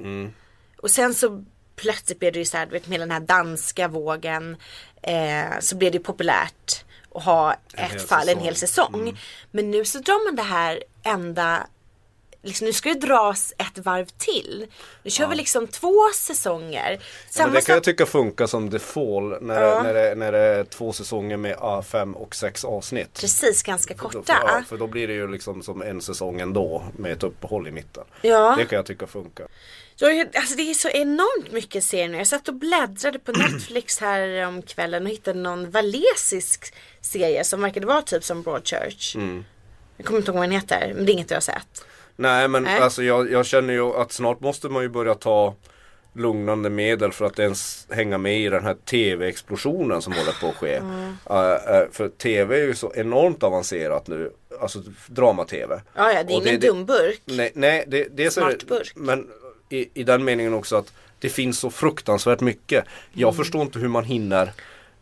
Och 0.82 0.90
sen 0.90 1.14
så 1.14 1.44
plötsligt 1.76 2.18
blev 2.18 2.32
det 2.32 2.38
ju 2.38 2.44
så 2.44 2.56
här, 2.56 2.66
du 2.66 2.72
vet 2.72 2.86
med 2.86 3.00
den 3.00 3.10
här 3.10 3.20
danska 3.20 3.88
vågen 3.88 4.56
eh, 5.02 5.58
så 5.60 5.76
blev 5.76 5.92
det 5.92 5.98
populärt 5.98 6.84
ha 7.22 7.52
ett 7.52 7.90
hel 7.90 8.00
fall 8.00 8.20
en 8.20 8.26
säsong. 8.26 8.44
hel 8.44 8.56
säsong. 8.56 9.18
Men 9.50 9.70
nu 9.70 9.84
så 9.84 9.98
drar 9.98 10.24
man 10.26 10.36
det 10.36 10.42
här 10.42 10.82
ända 11.02 11.66
Liksom, 12.46 12.66
nu 12.66 12.72
ska 12.72 12.88
det 12.88 13.06
dras 13.06 13.52
ett 13.58 13.78
varv 13.78 14.06
till. 14.18 14.66
Nu 15.02 15.10
kör 15.10 15.28
vi 15.28 15.36
liksom 15.36 15.66
två 15.66 15.94
säsonger. 16.14 16.90
Ja, 16.90 17.06
Samma 17.30 17.46
men 17.46 17.54
det 17.54 17.66
kan 17.66 17.74
jag 17.74 17.84
tycka 17.84 18.06
funkar 18.06 18.46
som 18.46 18.70
The 18.70 18.78
Fall 18.78 19.42
när, 19.42 19.62
Ja. 19.62 19.82
när, 19.82 19.94
det, 19.94 20.14
när 20.14 20.32
det 20.32 20.38
är 20.38 20.64
två 20.64 20.92
säsonger 20.92 21.36
med 21.36 21.56
ah, 21.60 21.82
fem 21.82 22.16
och 22.16 22.34
sex 22.34 22.64
avsnitt. 22.64 23.20
Precis, 23.20 23.62
ganska 23.62 23.94
korta. 23.94 24.22
För, 24.22 24.32
ja, 24.32 24.62
för 24.68 24.76
då 24.76 24.86
blir 24.86 25.08
det 25.08 25.14
ju 25.14 25.28
liksom 25.28 25.62
som 25.62 25.82
en 25.82 26.00
säsong 26.02 26.40
ändå 26.40 26.82
med 26.96 27.12
ett 27.12 27.22
uppehåll 27.22 27.68
i 27.68 27.70
mitten. 27.70 28.04
Ja. 28.22 28.54
Det 28.58 28.64
kan 28.64 28.76
jag 28.76 28.86
tycka 28.86 29.06
funkar. 29.06 29.46
Jag, 29.98 30.36
alltså 30.36 30.56
det 30.56 30.70
är 30.70 30.74
så 30.74 30.88
enormt 30.88 31.52
mycket 31.52 31.84
serier 31.84 32.08
nu. 32.08 32.18
Jag 32.18 32.26
satt 32.26 32.48
och 32.48 32.54
bläddrade 32.54 33.18
på 33.18 33.32
Netflix 33.52 33.98
här 33.98 34.46
om 34.46 34.62
kvällen 34.62 35.02
och 35.02 35.08
hittade 35.08 35.40
någon 35.40 35.70
valesisk 35.70 36.74
serie 37.06 37.44
som 37.44 37.60
verkade 37.62 37.86
vara 37.86 38.02
typ 38.02 38.24
som 38.24 38.42
Broadchurch. 38.42 39.16
Mm. 39.16 39.44
Jag 39.96 40.06
kommer 40.06 40.18
inte 40.18 40.30
ihåg 40.30 40.38
vad 40.38 40.48
den 40.48 40.60
heter, 40.60 40.92
men 40.96 41.06
det 41.06 41.12
är 41.12 41.14
inget 41.14 41.30
jag 41.30 41.36
har 41.36 41.40
sett. 41.40 41.84
Nej 42.16 42.48
men 42.48 42.62
Nej. 42.62 42.80
alltså 42.80 43.02
jag, 43.02 43.30
jag 43.32 43.46
känner 43.46 43.74
ju 43.74 43.82
att 43.96 44.12
snart 44.12 44.40
måste 44.40 44.68
man 44.68 44.82
ju 44.82 44.88
börja 44.88 45.14
ta 45.14 45.54
lugnande 46.12 46.70
medel 46.70 47.12
för 47.12 47.24
att 47.24 47.38
ens 47.38 47.86
hänga 47.90 48.18
med 48.18 48.40
i 48.40 48.48
den 48.48 48.64
här 48.64 48.74
tv-explosionen 48.84 50.02
som 50.02 50.12
håller 50.12 50.40
på 50.40 50.48
att 50.48 50.54
ske. 50.54 50.74
Mm. 50.74 51.16
Eh, 51.30 51.76
eh, 51.76 51.84
för 51.92 52.08
tv 52.08 52.56
är 52.56 52.64
ju 52.64 52.74
så 52.74 52.92
enormt 52.94 53.42
avancerat 53.42 54.06
nu, 54.08 54.32
alltså 54.60 54.82
drama-tv. 55.06 55.80
Ja, 55.94 56.12
ja, 56.12 56.22
det 56.24 56.32
är 56.32 56.36
Och 56.36 56.42
ingen 56.46 56.60
det- 56.60 56.66
dum 56.66 56.84
burk. 56.84 57.20
Nej, 57.24 57.50
nej 57.54 57.84
det, 57.86 58.08
det 58.16 58.24
är 58.36 58.66
burk. 58.66 58.92
Men 58.94 59.28
i, 59.68 60.00
i 60.00 60.02
den 60.02 60.24
meningen 60.24 60.54
också 60.54 60.76
att 60.76 60.92
det 61.18 61.28
finns 61.28 61.58
så 61.58 61.70
fruktansvärt 61.70 62.40
mycket. 62.40 62.84
Jag 63.12 63.28
Mm. 63.28 63.36
förstår 63.36 63.62
inte 63.62 63.78
hur 63.78 63.88
man 63.88 64.04
hinner 64.04 64.52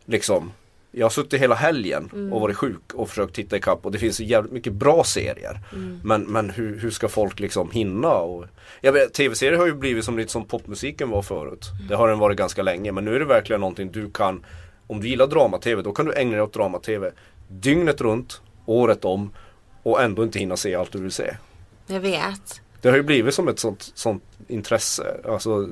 liksom 0.05 0.51
jag 0.97 1.05
har 1.05 1.09
suttit 1.09 1.41
hela 1.41 1.55
helgen 1.55 2.09
Mm. 2.13 2.33
och 2.33 2.41
varit 2.41 2.57
sjuk 2.57 2.93
och 2.93 3.09
försökt 3.09 3.35
titta 3.35 3.57
ikapp 3.57 3.85
och 3.85 3.91
det 3.91 3.99
finns 3.99 4.19
jävligt 4.19 4.51
mycket 4.51 4.73
bra 4.73 5.03
serier. 5.03 5.59
Mm. 5.73 5.99
Men, 6.03 6.21
men 6.21 6.49
hur, 6.49 6.79
hur 6.79 6.91
ska 6.91 7.07
folk 7.07 7.39
liksom 7.39 7.71
hinna? 7.71 8.13
Och, 8.13 8.45
jag 8.81 9.13
tv-serier 9.13 9.57
har 9.57 9.65
ju 9.65 9.73
blivit 9.73 10.05
som 10.05 10.17
lite 10.17 10.31
som 10.31 10.45
popmusiken 10.45 11.09
var 11.09 11.21
förut. 11.21 11.65
Mm. 11.75 11.87
Det 11.87 11.95
har 11.95 12.07
den 12.07 12.19
varit 12.19 12.37
ganska 12.37 12.63
länge 12.63 12.91
men 12.91 13.05
nu 13.05 13.15
är 13.15 13.19
det 13.19 13.25
verkligen 13.25 13.59
någonting 13.59 13.91
du 13.91 14.09
kan 14.11 14.45
Om 14.87 15.01
du 15.01 15.07
gillar 15.07 15.27
drama-tv 15.27 15.81
då 15.81 15.91
kan 15.91 16.05
du 16.05 16.13
ägna 16.13 16.31
dig 16.31 16.41
åt 16.41 16.53
drama-tv 16.53 17.11
dygnet 17.47 18.01
runt, 18.01 18.41
året 18.65 19.05
om 19.05 19.31
och 19.83 20.01
ändå 20.01 20.23
inte 20.23 20.39
hinna 20.39 20.57
se 20.57 20.75
allt 20.75 20.91
du 20.91 21.01
vill 21.01 21.11
se. 21.11 21.35
Jag 21.87 21.99
vet. 21.99 22.61
Det 22.81 22.89
har 22.89 22.97
ju 22.97 23.03
blivit 23.03 23.33
som 23.33 23.47
ett 23.47 23.59
sånt, 23.59 23.91
sånt 23.95 24.23
intresse. 24.47 25.17
Alltså, 25.29 25.69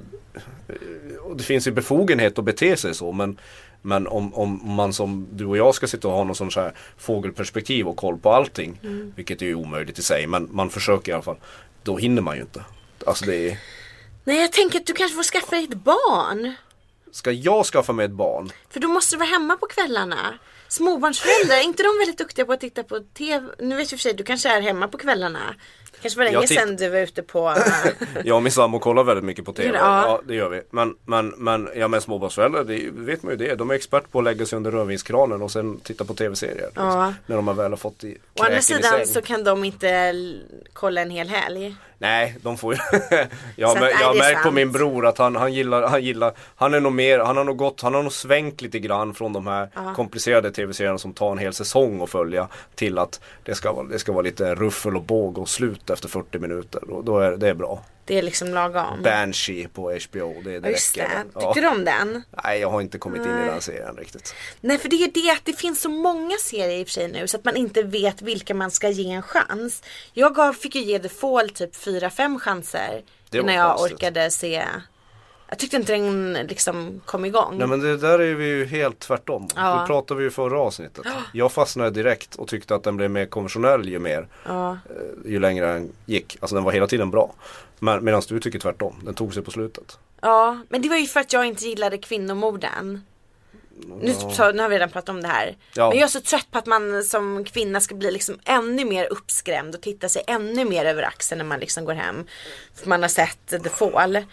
det 1.36 1.44
finns 1.44 1.68
ju 1.68 1.72
befogenhet 1.72 2.40
att 2.40 2.46
bete 2.46 2.78
sig 2.78 2.96
så 2.96 3.12
men, 3.12 3.38
men 3.86 4.08
om, 4.08 4.34
om 4.34 4.62
man 4.64 4.94
som 4.94 5.28
du 5.32 5.46
och 5.46 5.58
jag 5.58 5.76
ska 5.76 5.88
sitta 5.88 6.08
och 6.08 6.14
ha 6.14 6.24
någon 6.24 6.36
sån 6.36 6.52
så 6.52 6.60
här 6.60 6.74
fågelperspektiv 6.98 7.88
och 7.88 7.98
koll 7.98 8.18
på 8.18 8.32
allting. 8.32 8.80
Vilket 9.16 9.42
är 9.42 9.46
ju 9.46 9.56
omöjligt 9.56 10.00
i 10.00 10.04
sig 10.04 10.28
men 10.28 10.50
man 10.52 10.70
försöker 10.70 11.12
i 11.12 11.14
alla 11.14 11.24
fall. 11.24 11.38
Då 11.84 11.98
hinner 11.98 12.22
man 12.22 12.36
ju 12.36 12.42
inte. 12.42 12.64
Alltså 13.06 13.26
det 13.26 13.50
är, 13.50 13.58
Nej, 14.24 14.42
jag 14.42 14.52
tänker 14.52 14.80
att 14.80 14.86
du 14.86 14.94
kanske 14.94 15.16
får 15.16 15.24
skaffa 15.24 15.56
dig 15.56 15.64
ett 15.64 15.74
barn. 15.74 16.54
ska 17.12 17.32
jag 17.32 17.66
skaffa 17.66 17.94
mig 17.94 18.06
ett 18.06 18.12
barn? 18.12 18.50
För 18.70 18.80
då 18.80 18.88
måste 18.88 19.16
du 19.16 19.20
vara 19.20 19.30
hemma 19.30 19.58
på 19.58 19.66
kvällarna. 19.66 20.40
Småbarnsföräldrar, 20.68 21.56
är 21.56 21.64
inte 21.64 21.84
de 21.84 21.98
väldigt 22.00 22.18
duktiga 22.18 22.46
på 22.46 22.54
att 22.54 22.60
titta 22.60 22.84
på 22.84 23.00
TV? 23.00 23.48
Nu 23.60 23.76
vet 23.76 23.92
jag 23.92 24.00
för 24.00 24.04
sig, 24.04 24.14
du 24.14 24.24
kanske 24.24 24.50
är 24.50 24.62
hemma 24.62 24.88
på 24.88 24.98
kvällarna. 24.98 25.56
Kanske 26.02 26.20
var 26.20 26.26
länge 26.26 26.48
sedan 26.48 26.76
du 26.76 26.90
var 26.90 27.00
ute 27.00 27.24
på... 27.24 27.56
Jag 28.24 28.36
och 28.36 28.44
min 28.44 28.52
sambo 28.52 28.80
kollar 28.80 29.04
väldigt 29.04 29.26
mycket 29.26 29.46
på 29.46 29.54
TV. 29.54 29.78
Ja. 29.78 30.08
Ja. 30.08 30.22
det 30.28 30.36
gör 30.36 30.50
vi. 30.50 30.62
Men, 30.70 30.96
men, 31.06 31.34
men 31.38 31.70
ja, 31.76 31.88
men 31.88 32.02
småbarnsföräldrar, 32.02 32.64
det 32.64 32.90
vet 32.92 33.24
man 33.24 33.32
ju 33.32 33.38
det. 33.38 33.56
De 33.56 33.70
är 33.70 33.76
expert 33.76 34.12
på 34.12 34.20
att 34.20 34.26
lägga 34.26 34.46
sig 34.46 34.58
under 34.58 34.72
rödvinskranen 34.72 35.42
och 35.42 35.52
sen 35.52 35.80
titta 35.80 36.06
på 36.06 36.14
TV-serier. 36.14 36.70
Ja. 36.76 37.14
När 37.26 37.36
de 37.36 37.48
har 37.48 37.56
väl 37.56 37.72
har 37.72 37.78
fått 37.78 38.04
i 38.04 38.18
Å 38.40 38.44
andra 38.44 38.62
sidan 38.62 39.08
så 39.08 39.22
kan 39.22 39.44
de 39.44 39.64
inte 39.64 40.14
kolla 40.74 41.02
en 41.02 41.10
hel 41.10 41.30
helg. 41.30 41.76
Nej, 42.04 42.38
de 42.42 42.58
får 42.58 42.74
ju 42.74 42.80
Jag 43.56 43.68
har, 43.68 43.90
jag 43.90 44.08
har 44.08 44.14
märkt 44.14 44.38
på 44.38 44.44
sant. 44.44 44.56
min 44.56 44.72
bror 44.72 45.06
att 45.06 45.18
han, 45.18 45.36
han 45.36 45.54
gillar, 45.54 45.88
han 45.88 46.04
gillar 46.04 46.34
Han 46.56 46.74
är 46.74 46.80
nog 46.80 46.92
mer, 46.92 47.20
han 47.20 47.38
har 47.38 47.44
nog 47.44 47.58
gått, 47.58 47.82
han 47.82 47.94
har 47.94 48.04
nog 48.04 48.14
svängt 48.14 48.62
lite 48.62 48.80
grann 48.80 49.14
från 49.14 49.34
de 49.34 49.48
här 49.48 49.70
komplicerade 49.96 50.52
tv-serierna 50.52 50.98
som 50.98 51.14
tar 51.14 51.32
en 51.32 51.38
hel 51.38 51.54
säsong 51.54 52.02
att 52.02 52.10
följa 52.10 52.48
Till 52.76 52.98
att 52.98 53.22
det 53.44 53.56
ska 53.56 53.74
vara, 53.74 53.86
det 53.86 54.00
ska 54.00 54.12
vara 54.12 54.22
lite 54.22 54.56
ruffel 54.56 54.96
och 54.96 55.04
båg 55.04 55.38
och 55.38 55.50
slut 55.50 55.83
efter 55.90 56.08
40 56.08 56.40
minuter 56.40 56.92
och 56.92 57.04
då 57.04 57.20
är 57.20 57.32
det 57.32 57.50
är 57.50 57.54
bra 57.54 57.84
Det 58.06 58.18
är 58.18 58.22
liksom 58.22 58.54
lagom. 58.54 59.04
Banshee 59.04 59.68
på 59.68 59.82
HBO, 59.82 60.42
det, 60.44 60.60
det 60.60 60.68
Ja, 60.68 60.72
just 60.72 60.98
räcker 60.98 61.10
det. 61.10 61.26
Ja. 61.34 61.54
Tycker 61.54 61.62
du 61.62 61.76
om 61.76 61.86
den? 61.86 62.24
Nej 62.44 62.60
jag 62.60 62.70
har 62.70 62.82
inte 62.82 62.98
kommit 62.98 63.22
in 63.26 63.32
i 63.32 63.46
den 63.46 63.62
serien 63.62 63.98
riktigt 63.98 64.36
Nej 64.62 64.78
för 64.78 64.90
det 64.90 64.96
är 64.96 65.12
det 65.14 65.32
att 65.32 65.46
det 65.46 65.54
finns 65.54 65.82
så 65.82 65.90
många 65.90 66.36
serier 66.38 66.80
i 66.80 66.84
och 66.84 66.88
för 66.88 66.94
sig 66.94 67.08
nu 67.08 67.28
så 67.28 67.38
att 67.38 67.46
man 67.46 67.56
inte 67.56 67.84
vet 67.84 68.22
vilka 68.22 68.54
man 68.54 68.72
ska 68.72 68.90
ge 68.90 69.12
en 69.12 69.22
chans. 69.22 69.84
Jag 70.14 70.36
gav, 70.36 70.54
fick 70.54 70.76
ju 70.76 70.82
ge 70.82 71.00
The 71.00 71.10
Fall 71.10 71.50
typ 71.50 71.76
4-5 71.76 72.40
chanser 72.40 73.02
innan 73.32 73.56
jag 73.56 73.78
konstigt. 73.78 73.98
orkade 73.98 74.32
se. 74.32 74.64
Jag 75.54 75.60
tyckte 75.60 75.76
inte 75.78 75.94
den 75.94 76.34
liksom 76.34 77.02
kom 77.06 77.26
igång. 77.26 77.58
Nej 77.58 77.68
men 77.68 77.80
det 77.80 77.98
där 77.98 78.20
är 78.20 78.34
vi 78.36 78.46
ju 78.46 78.66
helt 78.66 79.00
tvärtom. 79.00 79.48
Ja. 79.56 79.80
Det 79.82 79.88
pratade 79.88 80.18
vi 80.18 80.24
ju 80.24 80.32
förra 80.32 80.60
avsnittet. 80.60 81.06
Jag 81.34 81.52
fastnade 81.52 81.90
direkt 81.90 82.36
och 82.36 82.48
tyckte 82.48 82.76
att 82.76 82.84
den 82.84 82.98
blev 82.98 83.12
mer 83.12 83.26
konventionell 83.26 83.90
ju 83.90 84.00
mer 84.00 84.28
Ja. 84.46 84.72
eh, 84.72 85.32
Ju 85.32 85.40
längre 85.40 85.66
den 85.74 85.92
gick. 86.06 86.38
Alltså 86.40 86.56
den 86.56 86.64
var 86.64 86.72
hela 86.72 86.88
tiden 86.88 87.12
bra. 87.12 87.34
Men 87.80 88.04
medan 88.04 88.22
du 88.28 88.40
tycker 88.40 88.60
tvärtom. 88.60 88.96
Den 89.04 89.14
tog 89.14 89.34
sig 89.34 89.44
på 89.44 89.52
slutet. 89.52 89.98
ja, 90.22 90.58
men 90.70 90.82
det 90.82 90.90
var 90.90 90.98
ju 90.98 91.06
för 91.06 91.20
att 91.20 91.34
jag 91.34 91.46
inte 91.46 91.66
gillade 91.66 91.98
kvinnomorden. 91.98 93.02
Nu, 94.02 94.14
så, 94.14 94.52
nu 94.52 94.62
har 94.62 94.70
vi 94.70 94.76
redan 94.76 94.90
pratat 94.90 95.10
om 95.10 95.22
det 95.22 95.28
här. 95.28 95.58
Ja. 95.76 95.90
Men 95.90 95.98
jag 95.98 96.06
är 96.06 96.10
så 96.10 96.22
trött 96.22 96.48
på 96.52 96.58
att 96.58 96.66
man 96.66 97.04
som 97.04 97.46
kvinna 97.46 97.80
ska 97.80 97.96
bli 97.96 98.12
liksom 98.12 98.40
ännu 98.46 98.86
mer 98.86 99.08
uppskrämd 99.12 99.76
och 99.76 99.82
titta 99.82 100.10
sig 100.10 100.24
ännu 100.28 100.66
mer 100.66 100.86
över 100.86 101.04
axeln 101.04 101.38
när 101.38 101.46
man 101.46 101.60
liksom 101.60 101.86
går 101.86 101.94
hem. 101.94 102.26
För 102.76 102.90
man 102.90 103.02
har 103.02 103.10
sett 103.10 103.48
The 103.48 103.70
Fall. 103.70 104.26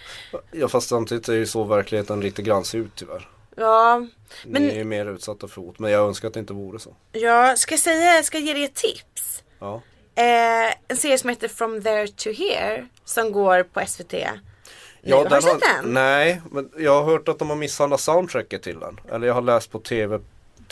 Ja 0.51 0.69
fast 0.69 0.89
samtidigt 0.89 1.29
är 1.29 1.35
ju 1.35 1.47
så 1.47 1.65
verkligheten 1.65 2.21
lite 2.21 2.43
grann 2.43 2.65
ser 2.65 2.79
ut 2.79 2.93
tyvärr. 2.95 3.29
Ja, 3.57 4.07
Men... 4.45 4.63
Ni 4.63 4.69
är 4.69 4.75
ju 4.79 4.85
mer 4.85 5.07
utsatta 5.07 5.49
för 5.49 5.61
hot. 5.61 5.79
Men 5.79 5.91
jag 5.91 6.09
önskar 6.09 6.29
att 6.29 6.35
det 6.35 6.41
inte 6.41 6.53
vore 6.53 6.79
så. 6.79 6.97
jag 7.13 7.59
ska 7.59 7.77
säga, 7.77 8.23
ska 8.23 8.39
ge 8.39 8.53
dig 8.53 8.65
ett 8.65 8.75
tips. 8.75 9.43
Ja. 9.59 9.83
Eh, 10.15 10.75
en 10.89 10.97
serie 10.97 11.19
som 11.19 11.31
heter 11.31 11.49
From 11.49 11.83
there 11.83 12.09
to 12.09 12.29
here 12.31 12.87
som 13.05 13.33
går 13.33 13.63
på 13.63 13.87
SVT. 13.87 14.15
Ja, 15.03 15.17
har 15.29 15.37
du 15.37 15.43
sett 15.43 15.61
den? 15.61 15.95
Nej, 15.95 16.41
men 16.51 16.71
jag 16.79 17.03
har 17.03 17.13
hört 17.13 17.29
att 17.29 17.39
de 17.39 17.49
har 17.49 17.57
misshandlat 17.57 18.01
soundtracket 18.01 18.63
till 18.63 18.79
den. 18.79 19.01
Eller 19.13 19.27
jag 19.27 19.35
har 19.35 19.43
läst 19.43 19.71
på 19.71 19.79
TV, 19.79 20.19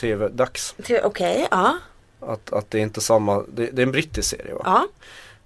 TV-dags. 0.01 0.75
Till- 0.83 1.01
Okej, 1.05 1.49
ja. 1.51 1.77
Att, 2.21 2.53
att 2.53 2.71
det 2.71 2.79
är 2.79 2.83
inte 2.83 3.01
samma, 3.01 3.43
det, 3.49 3.67
det 3.67 3.83
är 3.83 3.87
en 3.87 3.93
brittisk 3.93 4.31
serie 4.31 4.55
va? 4.55 4.61
ja. 4.65 4.87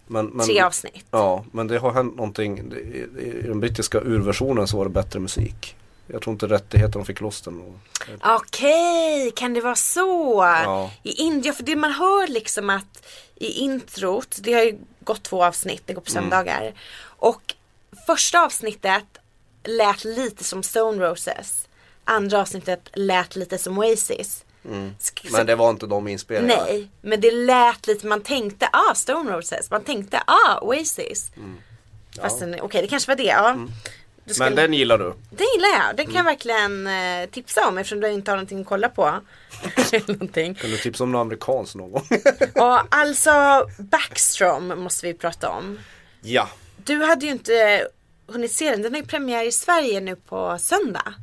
Men, 0.06 0.26
men, 0.26 0.46
Tre 0.46 0.60
avsnitt. 0.60 1.04
Ja, 1.10 1.44
men 1.52 1.66
det 1.66 1.78
har 1.78 1.90
hänt 1.92 2.16
någonting. 2.16 2.58
I, 2.72 3.06
I 3.18 3.42
den 3.46 3.60
brittiska 3.60 4.00
urversionen 4.00 4.66
så 4.68 4.76
var 4.76 4.84
det 4.84 4.90
bättre 4.90 5.18
musik. 5.20 5.76
Jag 6.06 6.22
tror 6.22 6.32
inte 6.32 6.46
rättigheterna 6.46 7.04
fick 7.04 7.20
loss 7.20 7.40
den. 7.42 7.74
Okej, 8.22 9.30
kan 9.36 9.54
det 9.54 9.60
vara 9.60 9.74
så? 9.74 10.38
Ja. 10.64 10.90
I 11.02 11.10
Indien, 11.22 11.54
för 11.54 11.62
det 11.62 11.76
man 11.76 11.92
hör 11.92 12.26
liksom 12.28 12.70
att 12.70 13.06
i 13.34 13.46
introt, 13.52 14.36
det 14.40 14.52
har 14.52 14.62
ju 14.62 14.78
gått 15.00 15.22
två 15.22 15.44
avsnitt, 15.44 15.82
det 15.86 15.92
går 15.94 16.00
på 16.02 16.10
Mm. 16.10 16.22
söndagar. 16.22 16.72
Och 17.04 17.54
första 18.06 18.40
avsnittet 18.44 19.04
lät 19.64 20.04
lite 20.04 20.44
som 20.44 20.62
Stone 20.62 21.04
Roses. 21.10 21.68
Andra 22.04 22.40
avsnittet 22.40 22.90
lät 22.94 23.36
lite 23.36 23.58
som 23.58 23.78
Oasis. 23.78 24.44
Sk- 25.00 25.28
Men 25.32 25.46
det 25.46 25.54
var 25.54 25.70
inte 25.70 25.86
de 25.86 26.08
inspelningarna. 26.08 26.62
Nej, 26.64 26.88
men 27.00 27.20
det 27.20 27.30
lät 27.30 27.86
lite, 27.86 28.06
man 28.06 28.22
tänkte 28.22 28.68
ah 28.72 28.94
Stone 28.94 29.32
Roses, 29.36 29.70
man 29.70 29.84
tänkte 29.84 30.18
ah 30.26 30.58
Oasis. 30.60 31.30
Fast 32.20 32.40
den- 32.40 32.60
okej 32.60 32.82
det 32.82 32.88
kanske 32.88 33.10
var 33.10 33.16
det, 33.16 33.22
ja. 33.22 33.56
Du 34.24 34.34
ska- 34.34 34.44
Men 34.44 34.54
den 34.54 34.72
gillar 34.72 34.98
du? 34.98 35.14
Den 35.30 35.46
gillar 35.54 35.68
jag, 35.68 35.96
den 35.96 36.06
kan 36.06 36.14
jag 36.14 36.24
verkligen 36.24 36.86
eh, 36.86 37.30
tipsa 37.30 37.68
om 37.68 37.78
eftersom 37.78 38.00
du 38.00 38.08
inte 38.10 38.30
har 38.30 38.36
någonting 38.36 38.60
att 38.60 38.66
kolla 38.66 38.88
på. 38.88 39.20
Någonting. 40.06 40.54
Kan 40.54 40.70
du 40.70 40.76
tipsa 40.78 41.04
om 41.04 41.12
något 41.12 41.20
amerikanskt 41.20 41.74
någon 41.74 41.92
gång? 41.92 42.06
Och 42.54 42.94
alltså 42.94 43.66
Backstrom 43.78 44.68
måste 44.82 45.06
vi 45.06 45.14
prata 45.14 45.48
om. 45.50 45.78
ja. 46.22 46.48
Du 46.84 47.02
hade 47.04 47.26
ju 47.26 47.32
inte 47.32 47.86
hunnit 48.26 48.52
se 48.52 48.70
den, 48.70 48.82
den 48.82 48.92
har 48.94 49.00
ju 49.00 49.06
premiär 49.06 49.44
i 49.44 49.52
Sverige 49.52 50.00
nu 50.00 50.16
på 50.16 50.56
söndag. 50.60 51.14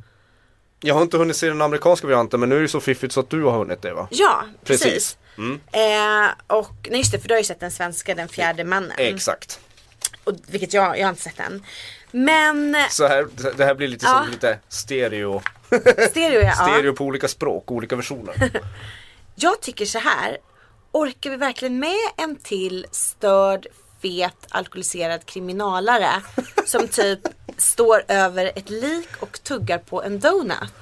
Jag 0.80 0.94
har 0.94 1.02
inte 1.02 1.16
hunnit 1.16 1.36
se 1.36 1.46
den 1.48 1.62
amerikanska 1.62 2.06
varianten 2.06 2.40
men 2.40 2.48
nu 2.48 2.56
är 2.56 2.60
det 2.62 2.68
så 2.68 2.80
fiffigt 2.80 3.12
så 3.12 3.20
att 3.20 3.30
du 3.30 3.42
har 3.42 3.58
hunnit 3.58 3.82
det 3.82 3.92
va? 3.92 4.08
Ja, 4.10 4.44
precis. 4.64 4.84
Precis. 4.84 5.16
Mm. 5.38 5.60
Eh, 5.72 6.30
och 6.46 6.88
nej 6.90 6.98
just 6.98 7.12
det, 7.12 7.18
för 7.18 7.28
du 7.28 7.34
har 7.34 7.38
ju 7.38 7.44
sett 7.44 7.60
den 7.60 7.70
svenska, 7.70 8.14
den 8.14 8.28
fjärde 8.28 8.64
mannen. 8.64 8.92
Exakt. 8.98 9.60
Och, 10.24 10.32
vilket 10.46 10.72
jag, 10.74 10.98
jag 10.98 11.04
har 11.06 11.10
inte 11.10 11.22
sett 11.22 11.36
den. 11.36 11.64
Men 12.10 12.76
Så 12.90 13.06
här, 13.08 13.26
det 13.56 13.64
här 13.64 13.74
blir 13.74 13.88
lite 13.88 14.06
Ja. 14.06 14.22
som 14.22 14.30
lite 14.32 14.58
stereo. 14.68 15.42
stereo, 16.10 16.40
ja. 16.42 16.52
Stereo 16.68 16.92
på 16.94 17.04
olika 17.04 17.28
språk, 17.28 17.70
olika 17.70 17.96
versioner. 17.96 18.50
Jag 19.34 19.60
tycker 19.60 19.86
så 19.86 19.98
här. 19.98 20.36
Orkar 20.92 21.30
vi 21.30 21.36
verkligen 21.36 21.78
med 21.78 21.96
en 22.16 22.36
till 22.36 22.86
störd, 22.90 23.66
fet, 24.02 24.46
alkoholiserad 24.48 25.26
kriminalare 25.26 26.10
som 26.66 26.88
typ 26.88 27.20
står 27.56 28.04
över 28.08 28.52
ett 28.56 28.70
lik 28.70 29.08
och 29.20 29.42
tuggar 29.42 29.78
på 29.78 30.02
en 30.02 30.20
donut? 30.20 30.72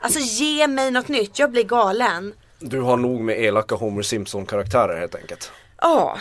Alltså 0.00 0.20
ge 0.20 0.66
mig 0.66 0.90
något 0.90 1.08
nytt, 1.08 1.38
jag 1.38 1.50
blir 1.50 1.64
galen. 1.64 2.34
Du 2.58 2.80
har 2.80 2.96
nog 2.96 3.20
med 3.20 3.40
elaka 3.40 3.74
Homer 3.74 4.02
Simpson-karaktärer 4.02 5.00
helt 5.00 5.14
enkelt. 5.14 5.52
Ja, 5.82 6.18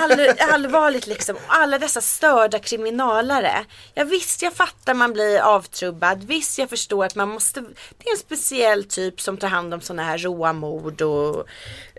all, 0.00 0.28
allvarligt 0.52 1.06
liksom. 1.06 1.36
Alla 1.46 1.78
dessa 1.78 2.00
störda 2.00 2.58
kriminalare. 2.58 3.64
Ja 3.94 4.04
visst, 4.04 4.42
jag 4.42 4.54
fattar 4.54 4.94
man 4.94 5.12
blir 5.12 5.40
avtrubbad. 5.40 6.24
Visst, 6.24 6.58
jag 6.58 6.70
förstår 6.70 7.04
att 7.04 7.14
man 7.14 7.28
måste. 7.28 7.60
Det 7.60 8.08
är 8.08 8.12
en 8.12 8.18
speciell 8.18 8.84
typ 8.84 9.20
som 9.20 9.36
tar 9.36 9.48
hand 9.48 9.74
om 9.74 9.80
sådana 9.80 10.02
här 10.02 10.18
råa 10.18 10.52
mord 10.52 11.02
och 11.02 11.46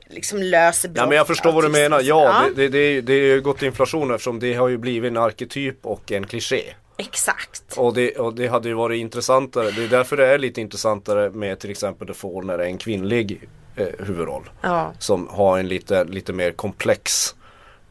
liksom 0.10 0.40
löser 0.42 0.90
brott. 0.90 0.98
Ja 0.98 1.08
men 1.08 1.18
jag 1.18 1.28
förstår 1.28 1.52
vad 1.52 1.64
du 1.64 1.70
menar. 1.70 2.02
Ja, 2.04 2.46
Det, 2.56 2.68
det, 2.68 2.70
det, 2.70 3.02
det 3.02 3.14
är 3.14 3.36
ju 3.36 3.42
gått 3.42 3.62
inflation 3.64 4.12
eftersom 4.12 4.40
det 4.40 4.54
har 4.54 4.68
ju 4.68 4.78
blivit 4.78 5.10
en 5.12 5.18
arketyp 5.18 5.86
och 5.86 6.12
en 6.12 6.28
kliché. 6.28 6.64
Exakt. 6.98 7.78
Och 7.78 7.94
det, 7.94 8.18
och 8.18 8.34
det 8.34 8.48
hade 8.48 8.70
ju 8.70 8.74
varit 8.76 9.00
intressantare. 9.00 9.72
Det 9.72 9.84
är 9.84 9.88
därför 9.88 10.18
det 10.18 10.28
är 10.28 10.38
lite 10.38 10.62
intressantare 10.62 11.30
med 11.30 11.60
till 11.60 11.70
exempel 11.72 12.08
The 12.08 12.14
Fall 12.14 12.46
när 12.46 12.58
det 12.58 12.64
är 12.64 12.68
en 12.68 12.78
kvinnlig 12.78 13.50
eh, 13.76 13.88
huvudroll. 14.00 14.50
Ja. 14.62 14.94
Som 15.00 15.28
har 15.28 15.60
en 15.60 15.68
lite, 15.68 16.04
lite 16.04 16.34
mer 16.34 16.52
komplex, 16.52 17.36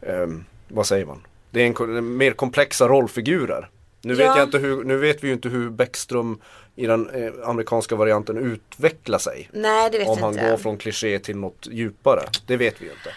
ehm, 0.02 0.44
vad 0.68 0.86
säger 0.86 1.06
man? 1.06 1.26
Det 1.50 1.62
är 1.62 1.82
en, 1.82 2.16
mer 2.16 2.32
komplexa 2.32 2.88
rollfigurer. 2.88 3.68
Nu 4.08 4.14
vet, 4.14 4.26
Ja. 4.26 4.36
jag 4.38 4.46
inte 4.46 4.58
hur, 4.58 4.84
nu 4.84 4.96
vet 4.96 5.24
vi 5.24 5.26
ju 5.28 5.32
inte 5.32 5.48
hur 5.48 5.70
Bäckström 5.70 6.40
i 6.76 6.86
den 6.86 7.10
eh, 7.10 7.32
amerikanska 7.48 7.96
varianten 7.96 8.38
utvecklar 8.38 9.18
sig. 9.18 9.48
Nej, 9.52 9.90
det 9.90 9.98
vet 9.98 10.08
Om 10.08 10.14
jag 10.18 10.24
han 10.24 10.32
inte. 10.34 10.50
går 10.50 10.56
från 10.56 10.76
kliché 10.78 11.18
till 11.18 11.36
något 11.36 11.66
djupare. 11.70 12.20
Det 12.46 12.56
vet 12.56 12.80
vi 12.80 12.84
ju 12.84 12.90
inte. 12.92 13.10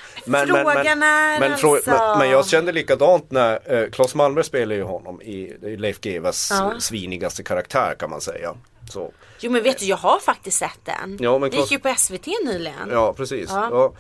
Frågan 0.47 1.04
är 1.04 1.39
men, 1.39 1.51
frå- 1.51 1.75
alltså- 1.75 1.89
men, 1.91 2.17
men 2.19 2.30
jag 2.30 2.47
kände 2.47 2.71
likadant 2.71 3.32
när 3.32 3.73
eh, 3.84 3.89
Claes 3.89 4.15
Malmberg 4.15 4.45
spelar 4.45 4.75
ju 4.75 4.84
honom 4.84 5.21
i, 5.21 5.54
i 5.62 5.77
Leif 5.77 5.99
GWs 6.01 6.47
Ja. 6.51 6.73
svinigaste 6.80 7.43
karaktär 7.43 7.95
kan 7.99 8.10
man 8.10 8.21
säga. 8.21 8.54
Så, 8.89 9.12
Jo 9.39 9.51
men 9.51 9.63
vet 9.63 9.77
du, 9.80 9.86
jag 9.86 9.97
har 9.97 10.19
faktiskt 10.19 10.58
sett 10.58 10.80
den. 10.84 11.17
Ja, 11.21 11.38
men 11.39 11.49
det 11.49 11.58
gick 11.58 11.65
Claes- 11.65 11.71
ju 11.71 11.80
på 11.80 11.93
SVT 11.97 12.27
nyligen. 12.45 12.89
ja 12.91 13.13
precis. 13.13 13.49
Ja. 13.49 13.67
Ja. 13.71 13.93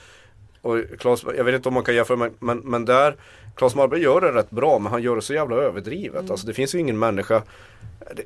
Och 0.61 0.77
Claes, 0.99 1.23
jag 1.37 1.43
vet 1.43 1.55
inte 1.55 1.67
om 1.69 1.73
man 1.73 1.83
kan 1.83 1.95
jämföra 1.95 2.17
men, 2.17 2.33
men, 2.39 2.57
men 2.57 2.85
där 2.85 3.15
Claes 3.55 3.75
Malmberg 3.75 4.01
gör 4.01 4.21
det 4.21 4.31
rätt 4.31 4.49
bra 4.49 4.79
men 4.79 4.91
han 4.91 5.01
gör 5.01 5.15
det 5.15 5.21
så 5.21 5.33
jävla 5.33 5.55
överdrivet. 5.55 6.19
Mm. 6.19 6.31
Alltså 6.31 6.47
det 6.47 6.53
finns 6.53 6.75
ju 6.75 6.79
ingen 6.79 6.99
människa 6.99 7.43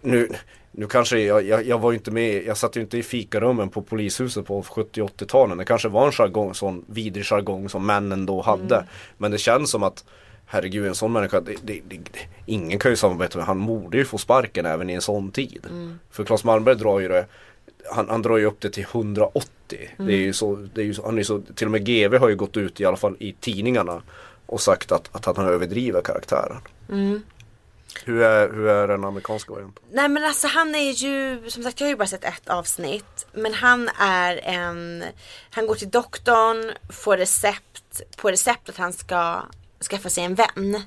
nu, 0.01 0.29
nu 0.71 0.87
kanske 0.87 1.19
jag, 1.19 1.43
jag, 1.43 1.65
jag 1.65 1.79
var 1.79 1.91
ju 1.91 1.97
inte 1.97 2.11
med, 2.11 2.45
jag 2.45 2.57
satt 2.57 2.77
ju 2.77 2.81
inte 2.81 2.97
i 2.97 3.03
fikarummen 3.03 3.69
på 3.69 3.81
polishuset 3.81 4.45
på 4.45 4.61
70-80-talen. 4.61 5.57
Det 5.57 5.65
kanske 5.65 5.89
var 5.89 6.05
en 6.05 6.11
jargong, 6.11 6.53
sån 6.53 6.85
vidrig 6.87 7.25
jargong 7.25 7.69
som 7.69 7.85
männen 7.85 8.25
då 8.25 8.41
hade. 8.41 8.75
Mm. 8.75 8.87
Men 9.17 9.31
det 9.31 9.37
känns 9.37 9.71
som 9.71 9.83
att 9.83 10.05
Herregud 10.47 10.87
en 10.87 10.95
sån 10.95 11.11
människa, 11.11 11.41
det, 11.41 11.55
det, 11.63 11.81
det, 11.87 11.99
ingen 12.45 12.79
kan 12.79 12.91
ju 12.91 12.97
samarbeta 12.97 13.37
med, 13.37 13.47
han 13.47 13.65
borde 13.65 13.97
ju 13.97 14.05
få 14.05 14.17
sparken 14.17 14.65
även 14.65 14.89
i 14.89 14.93
en 14.93 15.01
sån 15.01 15.31
tid. 15.31 15.65
Mm. 15.69 15.99
För 16.11 16.23
Claes 16.23 16.43
Malmberg 16.43 16.75
drar 16.75 16.99
ju 16.99 17.07
det, 17.07 17.25
han, 17.91 18.09
han 18.09 18.21
drar 18.21 18.37
ju 18.37 18.45
upp 18.45 18.61
det 18.61 18.69
till 18.69 18.83
180. 18.83 19.49
Det 19.97 20.13
är 20.13 20.17
ju 20.17 20.33
så, 20.33 20.67
det 20.73 20.81
är 20.81 20.85
ju 20.85 20.93
han 21.03 21.19
är 21.19 21.23
så, 21.23 21.41
till 21.55 21.67
och 21.67 21.71
med 21.71 21.85
GV 21.85 22.15
har 22.17 22.29
ju 22.29 22.35
gått 22.35 22.57
ut 22.57 22.81
i 22.81 22.85
alla 22.85 22.97
fall 22.97 23.15
i 23.19 23.33
tidningarna 23.39 24.01
och 24.45 24.61
sagt 24.61 24.91
att, 24.91 25.15
att 25.15 25.37
han 25.37 25.47
överdriver 25.47 26.01
karaktären. 26.01 26.57
Hur, 28.03 28.21
är, 28.21 28.53
hur 28.53 28.67
är 28.67 28.87
den 28.87 29.05
amerikanska 29.05 29.53
varianten? 29.53 29.83
Nej 29.91 30.09
men 30.09 30.23
alltså 30.23 30.47
han 30.47 30.75
är 30.75 30.91
ju, 30.91 31.49
som 31.49 31.63
sagt 31.63 31.79
jag 31.79 31.87
har 31.87 31.91
ju 31.91 31.97
bara 31.97 32.07
sett 32.07 32.23
ett 32.23 32.49
avsnitt. 32.49 33.27
Men 33.33 33.53
han 33.53 33.89
är 33.99 34.37
en, 34.43 35.03
han 35.49 35.67
går 35.67 35.75
till 35.75 35.89
doktorn, 35.89 36.71
får 36.89 37.17
recept, 37.17 38.01
på 38.17 38.31
recept 38.31 38.69
att 38.69 38.77
han 38.77 38.93
ska 38.93 39.41
skaffa 39.89 40.09
sig 40.09 40.23
en 40.23 40.35
vän. 40.35 40.81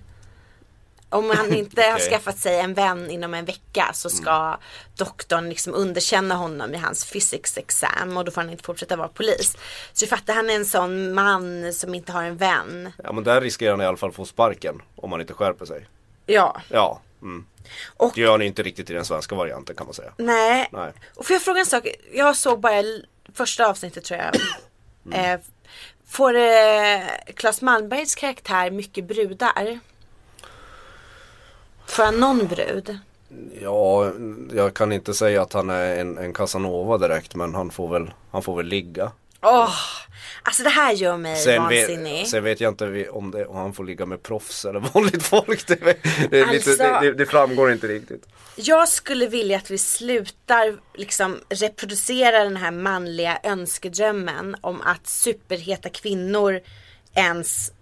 Om 1.11 1.31
han 1.31 1.55
inte 1.55 1.83
har 1.83 1.94
Okej. 1.94 2.11
skaffat 2.11 2.38
sig 2.38 2.61
en 2.61 2.75
vän 2.75 3.11
inom 3.11 3.35
en 3.35 3.44
vecka 3.44 3.90
så 3.94 4.11
ska 4.11 4.57
doktorn 4.97 5.49
liksom 5.49 5.75
underkänna 5.75 6.35
honom 6.35 6.75
i 6.75 6.77
hans 6.77 7.11
physics 7.11 7.59
exam 7.59 8.16
och 8.16 8.25
då 8.25 8.31
får 8.31 8.40
han 8.40 8.51
inte 8.51 8.64
fortsätta 8.64 8.97
vara 8.97 9.09
polis. 9.09 9.57
Så 9.92 10.05
du 10.05 10.09
fattar, 10.09 10.35
han 10.35 10.51
är 10.51 10.55
en 10.55 10.66
sån 10.66 11.14
man 11.14 11.73
som 11.73 11.94
inte 11.94 12.12
har 12.12 12.23
en 12.23 12.37
vän. 12.37 12.92
Ja 13.05 13.12
men 13.12 13.25
där 13.25 13.40
riskerar 13.40 13.71
han 13.71 13.81
i 13.81 13.85
alla 13.85 13.97
fall 13.97 14.12
få 14.12 14.25
sparken 14.25 14.83
om 14.97 15.12
han 15.12 15.21
inte 15.21 15.35
skärper 15.35 15.64
sig. 15.64 15.88
Ja. 16.27 16.61
Ja, 16.68 17.01
mm. 17.23 17.47
Och 17.97 18.12
det 18.14 18.21
gör 18.21 18.31
han 18.31 18.42
inte 18.42 18.62
riktigt 18.62 18.90
i 18.90 18.92
den 18.92 19.05
svenska 19.05 19.35
varianten 19.35 19.77
kan 19.77 19.87
man 19.87 19.94
säga. 19.94 20.12
Nej. 20.16 20.68
Nej. 20.73 20.92
Och 21.14 21.27
får 21.27 21.35
jag 21.35 21.42
fråga 21.42 21.61
en 21.61 21.66
sak? 21.66 21.88
Jag 22.12 22.37
såg 22.37 22.61
bara 22.61 22.83
första 23.35 23.66
avsnittet 23.66 24.05
tror 24.05 24.21
jag. 24.21 24.37
Mm. 25.07 25.35
Eh, 25.35 25.40
får 26.07 26.35
eh, 26.35 27.33
Claes 27.35 27.62
Malmbergs 27.62 28.14
karaktär 28.14 28.71
mycket 28.71 29.05
brudar? 29.05 29.81
Får 31.88 32.03
han 32.05 32.20
någon 32.20 32.46
brud? 32.46 32.98
Ja, 33.62 34.12
jag 34.55 34.74
kan 34.74 34.92
inte 34.92 35.14
säga 35.14 35.42
att 35.42 35.53
han 35.53 35.70
är 35.70 35.96
en, 36.01 36.18
en 36.18 36.33
Casanova 36.33 36.98
direkt 36.98 37.35
men 37.35 37.55
han 37.55 37.70
får 37.70 37.88
väl, 37.88 38.11
han 38.31 38.42
får 38.42 38.57
väl 38.57 38.66
ligga. 38.66 39.12
Åh! 39.42 39.70
alltså 40.42 40.62
det 40.62 40.68
här 40.70 40.92
gör 40.92 41.16
mig 41.16 41.37
Sen 41.37 41.62
vansinnig. 41.62 42.18
vet, 42.20 42.29
sen 42.29 42.44
vet 42.44 42.61
jag 42.61 42.72
inte 42.72 43.09
om, 43.11 43.31
det, 43.31 43.46
om 43.46 43.57
han 43.57 43.72
får 43.72 43.85
ligga 43.85 44.07
med 44.07 44.22
proffs 44.22 44.64
eller 44.64 44.81
vanligt 44.94 45.22
folk. 45.22 45.66
Det, 45.66 45.77
det, 46.31 46.46
lite, 46.46 46.48
Alltså- 46.70 46.77
det, 46.77 47.01
det, 47.03 47.12
det 47.14 47.27
framgår 47.27 47.72
inte 47.72 47.87
riktigt. 47.88 48.27
Jag 48.57 48.88
skulle 48.88 49.27
vilja 49.27 49.57
att 49.57 49.70
vi 49.70 49.79
slutar 49.79 50.77
liksom 50.94 51.40
reproducera 51.48 52.44
den 52.44 52.57
här 52.57 52.70
manliga 52.70 53.38
önskedrömmen 53.42 54.57
om 54.61 54.81
att 54.81 55.07
superheta 55.07 55.88
kvinnor 55.88 56.61
ens 57.14 57.72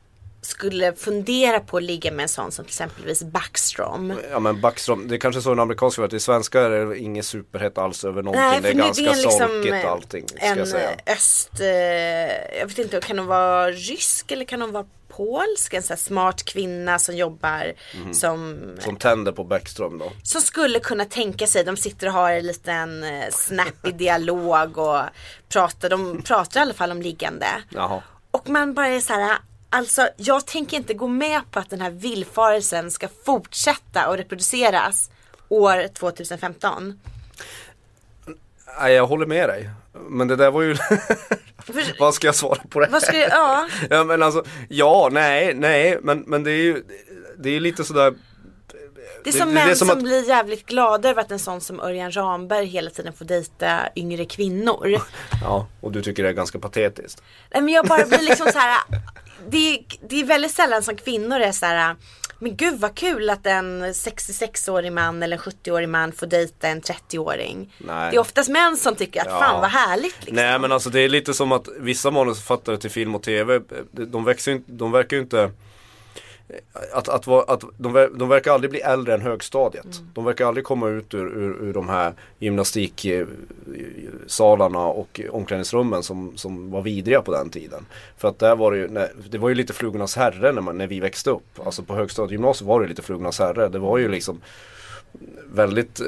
skulle 0.46 0.92
fundera 0.92 1.60
på 1.60 1.76
att 1.76 1.82
ligga 1.82 2.12
med 2.12 2.22
en 2.22 2.28
sån 2.28 2.52
som 2.52 2.64
till 2.64 2.70
exempelvis 2.70 3.22
Backstrom. 3.22 4.12
Ja 4.30 4.38
men 4.38 4.60
Backstrom, 4.60 5.08
det 5.08 5.14
är 5.14 5.18
kanske 5.18 5.40
så 5.42 5.52
en 5.52 5.60
amerikansk 5.60 5.98
variant. 5.98 6.12
I 6.12 6.20
svenska 6.20 6.60
är 6.60 6.70
det 6.70 6.98
inget 6.98 7.26
superhett 7.26 7.78
alls 7.78 8.04
över 8.04 8.22
någonting. 8.22 8.42
Nej, 8.50 8.60
det 8.62 8.68
är 8.68 8.72
för 8.72 8.78
ganska 8.78 9.02
det 9.02 9.08
är 9.10 9.16
liksom 9.16 9.48
solkigt 9.48 9.84
allting. 9.86 10.28
Ska 10.28 10.38
en 10.46 10.58
jag 10.58 10.68
säga. 10.68 10.90
öst, 11.06 11.60
eh, 11.60 11.66
jag 12.58 12.66
vet 12.66 12.78
inte, 12.78 13.00
kan 13.00 13.18
hon 13.18 13.26
vara 13.26 13.70
rysk 13.70 14.30
eller 14.32 14.44
kan 14.44 14.60
hon 14.62 14.72
vara 14.72 14.86
polsk? 15.08 15.74
En 15.74 15.82
sån 15.82 15.94
här 15.94 15.98
smart 15.98 16.42
kvinna 16.44 16.98
som 16.98 17.16
jobbar 17.16 17.72
Mhm. 17.94 18.14
som, 18.14 18.58
Som 18.80 18.96
tänder 18.96 19.32
på 19.32 19.44
Backstrom 19.44 19.98
då. 19.98 20.12
som 20.22 20.40
skulle 20.40 20.78
kunna 20.78 21.04
tänka 21.04 21.46
sig, 21.46 21.64
de 21.64 21.76
sitter 21.76 22.06
och 22.06 22.12
har 22.12 22.32
en 22.32 22.46
liten 22.46 23.04
eh, 23.04 23.24
snappy 23.30 23.92
dialog 23.92 24.78
och 24.78 25.00
pratar, 25.48 25.88
de 25.90 26.22
pratar 26.22 26.60
i 26.60 26.62
alla 26.62 26.74
fall 26.74 26.90
om 26.90 27.02
liggande. 27.02 27.46
Jaha. 27.70 28.02
Och 28.30 28.48
man 28.48 28.74
bara 28.74 28.88
är 28.88 29.00
så 29.00 29.12
här, 29.12 29.38
alltså 29.70 30.08
jag 30.16 30.46
tänker 30.46 30.76
inte 30.76 30.94
gå 30.94 31.06
med 31.06 31.40
på 31.50 31.58
att 31.58 31.70
den 31.70 31.80
här 31.80 31.90
villfarelsen 31.90 32.90
ska 32.90 33.08
fortsätta 33.24 34.08
och 34.08 34.16
reproduceras 34.16 35.10
år 35.48 35.88
2015. 35.88 37.00
Nej 38.80 38.92
jag 38.92 39.06
håller 39.06 39.26
med 39.26 39.48
dig. 39.48 39.70
Men 40.08 40.28
det 40.28 40.36
där 40.36 40.50
var 40.50 40.62
ju 40.62 40.76
Vad 41.98 42.14
ska 42.14 42.26
jag 42.26 42.34
svara 42.34 42.60
på 42.70 42.80
det 42.80 42.88
Vad 42.90 43.02
ska 43.02 43.16
jag, 43.16 43.30
ja. 43.30 43.68
Ja 43.90 44.04
men 44.04 44.22
alltså, 44.22 44.44
ja, 44.68 45.08
nej, 45.12 45.54
nej, 45.54 45.98
men, 46.02 46.24
men 46.26 46.44
det 46.44 46.50
är 46.50 46.62
ju 46.62 46.82
Det 47.38 47.50
är 47.50 47.60
lite 47.60 47.84
sådär 47.84 48.14
Det 49.32 49.36
är 49.38 49.40
som 49.40 49.48
det- 49.48 49.54
män 49.54 49.66
det 49.66 49.72
är 49.72 49.74
som 49.74 49.88
som 49.88 49.96
att- 49.98 50.04
blir 50.04 50.28
jävligt 50.28 50.66
glada 50.66 51.08
över 51.10 51.20
att 51.22 51.30
en 51.30 51.38
sån 51.38 51.60
som 51.60 51.80
Örjan 51.80 52.12
Ramberg 52.12 52.66
hela 52.66 52.90
tiden 52.90 53.12
får 53.12 53.24
dejta 53.24 53.78
yngre 53.96 54.24
kvinnor. 54.24 55.00
Ja, 55.42 55.66
och 55.80 55.92
du 55.92 56.02
tycker 56.02 56.22
det 56.22 56.28
är 56.28 56.32
ganska 56.32 56.58
patetiskt 56.58 57.22
Nej 57.52 57.62
men 57.62 57.74
jag 57.74 57.86
bara 57.86 58.06
blir 58.06 58.18
liksom 58.28 58.46
så 58.52 58.58
här. 58.58 58.80
Det, 59.48 59.74
är- 59.74 59.84
det 60.08 60.20
är 60.20 60.24
väldigt 60.24 60.52
sällan 60.52 60.82
som 60.82 60.96
kvinnor 60.96 61.40
är 61.40 61.52
så 61.52 61.66
här. 61.66 61.96
Men 62.38 62.56
gud 62.56 62.80
vad 62.80 62.94
kul 62.94 63.30
att 63.30 63.46
en 63.46 63.84
66-årig 63.84 64.92
man 64.92 65.22
eller 65.22 65.36
en 65.36 65.42
70-årig 65.42 65.88
man 65.88 66.12
får 66.12 66.26
dejta 66.26 66.68
en 66.68 66.80
30-åring. 66.82 67.74
Nej. 67.78 68.10
Det 68.10 68.16
är 68.16 68.20
oftast 68.20 68.48
män 68.48 68.76
som 68.76 68.94
tycker 68.94 69.20
att 69.20 69.26
Ja. 69.30 69.38
fan 69.40 69.60
vad 69.60 69.70
härligt 69.70 70.16
liksom. 70.18 70.36
Nej 70.36 70.58
men 70.58 70.72
alltså 70.72 70.90
det 70.90 71.00
är 71.00 71.08
lite 71.08 71.34
som 71.34 71.52
att 71.52 71.68
vissa 71.78 72.10
manusförfattare 72.10 72.76
till 72.78 72.90
film 72.90 73.14
och 73.14 73.22
tv, 73.22 73.60
de, 73.90 74.24
växer, 74.24 74.60
de 74.66 74.92
verkar 74.92 75.16
ju 75.16 75.22
inte 75.22 75.50
att, 76.92 77.08
att, 77.08 77.28
att 77.28 77.64
de, 77.78 78.08
de 78.14 78.28
verkar 78.28 78.52
aldrig 78.52 78.70
bli 78.70 78.80
äldre 78.80 79.14
än 79.14 79.20
högstadiet. 79.20 80.02
De 80.14 80.24
verkar 80.24 80.46
aldrig 80.46 80.64
komma 80.64 80.88
ut 80.88 81.14
ur, 81.14 81.26
ur, 81.26 81.62
ur 81.62 81.72
de 81.72 81.88
här 81.88 82.14
gymnastiksalarna 82.38 84.86
och 84.86 85.20
omklädningsrummen 85.30 86.02
som, 86.02 86.36
som 86.36 86.70
var 86.70 86.82
vidriga 86.82 87.22
på 87.22 87.32
den 87.32 87.50
tiden. 87.50 87.86
För 88.16 88.28
att 88.28 88.38
där 88.38 88.56
var 88.56 88.72
det 88.72 88.78
ju, 88.78 88.88
nej, 88.88 89.12
det 89.30 89.38
var 89.38 89.48
ju 89.48 89.54
lite 89.54 89.72
flugornas 89.72 90.16
herre 90.16 90.52
när, 90.52 90.62
man, 90.62 90.78
när 90.78 90.86
vi 90.86 91.00
växte 91.00 91.30
upp. 91.30 91.60
Alltså 91.64 91.82
på 91.82 91.94
högstadiegymnasiet 91.94 92.68
var 92.68 92.80
det 92.80 92.88
lite 92.88 93.02
flugornas 93.02 93.38
herre. 93.38 93.68
Det 93.68 93.78
var 93.78 93.98
ju 93.98 94.08
liksom 94.08 94.40
väldigt 95.52 96.00
eh, 96.00 96.06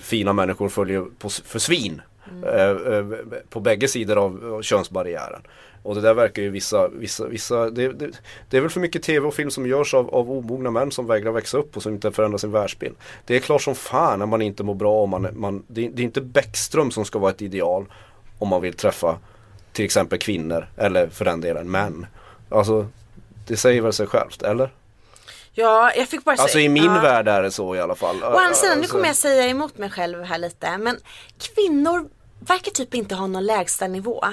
fina 0.00 0.32
människor 0.32 0.68
följer 0.68 1.04
på, 1.18 1.28
för 1.28 1.58
svin. 1.58 2.02
Eh, 2.44 2.70
eh, 2.70 3.06
på 3.48 3.60
bägge 3.60 3.88
sidor 3.88 4.16
av, 4.16 4.54
av 4.54 4.62
könsbarriären. 4.62 5.42
Och 5.82 5.94
det 5.94 6.00
där 6.00 6.14
verkar 6.14 6.42
ju 6.42 6.50
vissa, 6.50 6.88
vissa, 6.88 7.26
vissa 7.26 7.70
det, 7.70 7.92
det, 7.92 8.10
det 8.50 8.56
är 8.56 8.60
väl 8.60 8.70
för 8.70 8.80
mycket 8.80 9.02
tv 9.02 9.26
och 9.26 9.34
film 9.34 9.50
som 9.50 9.66
görs 9.66 9.94
av, 9.94 10.14
av 10.14 10.30
omogna 10.30 10.70
män 10.70 10.90
som 10.92 11.06
vägrar 11.06 11.30
växa 11.32 11.58
upp 11.58 11.76
och 11.76 11.82
som 11.82 11.92
inte 11.94 12.12
förändrar 12.12 12.38
sin 12.38 12.52
världsbild. 12.52 12.94
Det 13.26 13.36
är 13.36 13.40
klart 13.40 13.62
som 13.62 13.74
fan 13.74 14.18
när 14.18 14.26
man 14.26 14.42
inte 14.42 14.62
mår 14.62 14.74
bra 14.74 15.02
om 15.02 15.10
man, 15.10 15.28
man 15.32 15.64
det, 15.68 15.88
det 15.88 16.02
är 16.02 16.04
inte 16.04 16.20
Bäckström 16.20 16.90
som 16.90 17.04
ska 17.04 17.18
vara 17.18 17.30
ett 17.30 17.42
ideal 17.42 17.86
om 18.38 18.48
man 18.48 18.62
vill 18.62 18.74
träffa 18.74 19.18
till 19.72 19.84
exempel 19.84 20.18
kvinnor 20.18 20.68
eller 20.76 21.08
för 21.08 21.24
den 21.24 21.40
delen 21.40 21.70
män. 21.70 22.06
Alltså 22.48 22.86
det 23.46 23.56
säger 23.56 23.80
väl 23.82 23.92
sig 23.92 24.06
självt, 24.06 24.42
eller? 24.42 24.72
Ja, 25.52 25.92
jag 25.96 26.08
fick 26.08 26.24
bara 26.24 26.30
Alltså 26.32 26.48
säga- 26.48 26.64
i 26.64 26.68
min 26.68 26.84
ja. 26.84 27.00
värld 27.00 27.28
är 27.28 27.42
det 27.42 27.50
så 27.50 27.76
i 27.76 27.80
alla 27.80 27.94
fall. 27.94 28.22
Å 28.22 28.26
andra 28.26 28.54
sidan, 28.54 28.76
nu 28.76 28.80
Alltså- 28.82 28.92
kommer 28.96 29.06
jag 29.06 29.16
säga 29.16 29.46
emot 29.46 29.78
mig 29.78 29.90
själv 29.90 30.22
här 30.22 30.38
lite. 30.38 30.78
Men 30.78 30.96
kvinnor 31.38 32.08
verkar 32.40 32.70
typ 32.70 32.94
inte 32.94 33.14
ha 33.14 33.26
någon 33.26 33.46
lägsta 33.46 33.86
nivå. 33.86 34.24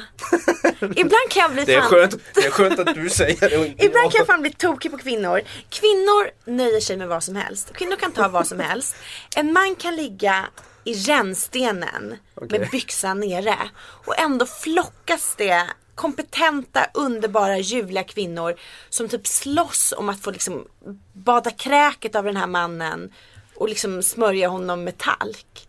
Ibland 0.82 1.30
kan 1.30 1.42
jag 1.42 1.54
bli 1.54 1.64
Det 1.66 1.74
är, 1.74 1.82
fan... 1.82 1.90
skönt, 1.90 2.16
det 2.34 2.46
är 2.46 2.52
skönt 2.52 2.80
att 2.80 2.96
du 2.96 3.10
säger 3.10 3.50
det 3.50 3.58
och 3.58 3.66
inte 3.66 3.86
Ibland 3.86 4.06
jag. 4.06 4.12
kan 4.12 4.20
jag 4.20 4.28
fan 4.28 4.42
bli 4.42 4.52
tokig 4.52 4.92
på 4.92 4.98
kvinnor. 4.98 5.42
Kvinnor 5.70 6.52
nöjer 6.52 6.80
sig 6.80 6.98
med 6.98 7.08
vad 7.08 7.24
som 7.24 7.36
helst. 7.36 7.74
Kvinnor 7.74 7.96
kan 7.96 8.12
ta 8.12 8.28
vad 8.28 8.48
som 8.48 8.60
helst. 8.60 8.96
En 9.36 9.54
man 9.54 9.76
kan 9.76 9.96
ligga 9.96 10.46
i 10.84 10.94
rännstenen 10.94 12.16
med 12.50 12.68
byxan 12.72 13.20
nere 13.20 13.58
och 13.80 14.20
ändå 14.20 14.46
flockas 14.46 15.36
det 15.38 15.64
kompetenta, 15.96 16.88
underbara, 16.94 17.58
ljuvliga 17.58 18.04
kvinnor 18.04 18.56
som 18.90 19.10
typ 19.10 19.28
slåss 19.28 19.94
om 19.98 20.10
att 20.10 20.22
få 20.22 20.32
liksom 20.32 20.68
bada 21.14 21.52
kräket 21.52 22.16
av 22.16 22.24
den 22.24 22.38
här 22.38 22.48
mannen 22.48 23.14
och 23.56 23.70
liksom 23.70 24.04
smörja 24.04 24.48
honom 24.48 24.84
med 24.84 24.98
talk. 24.98 25.65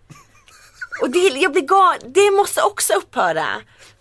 Och 1.01 1.11
det, 1.11 1.18
jag 1.18 1.53
blir 1.53 1.62
gal, 1.62 1.97
det 2.05 2.30
måste 2.30 2.62
också 2.62 2.92
upphöra. 2.92 3.47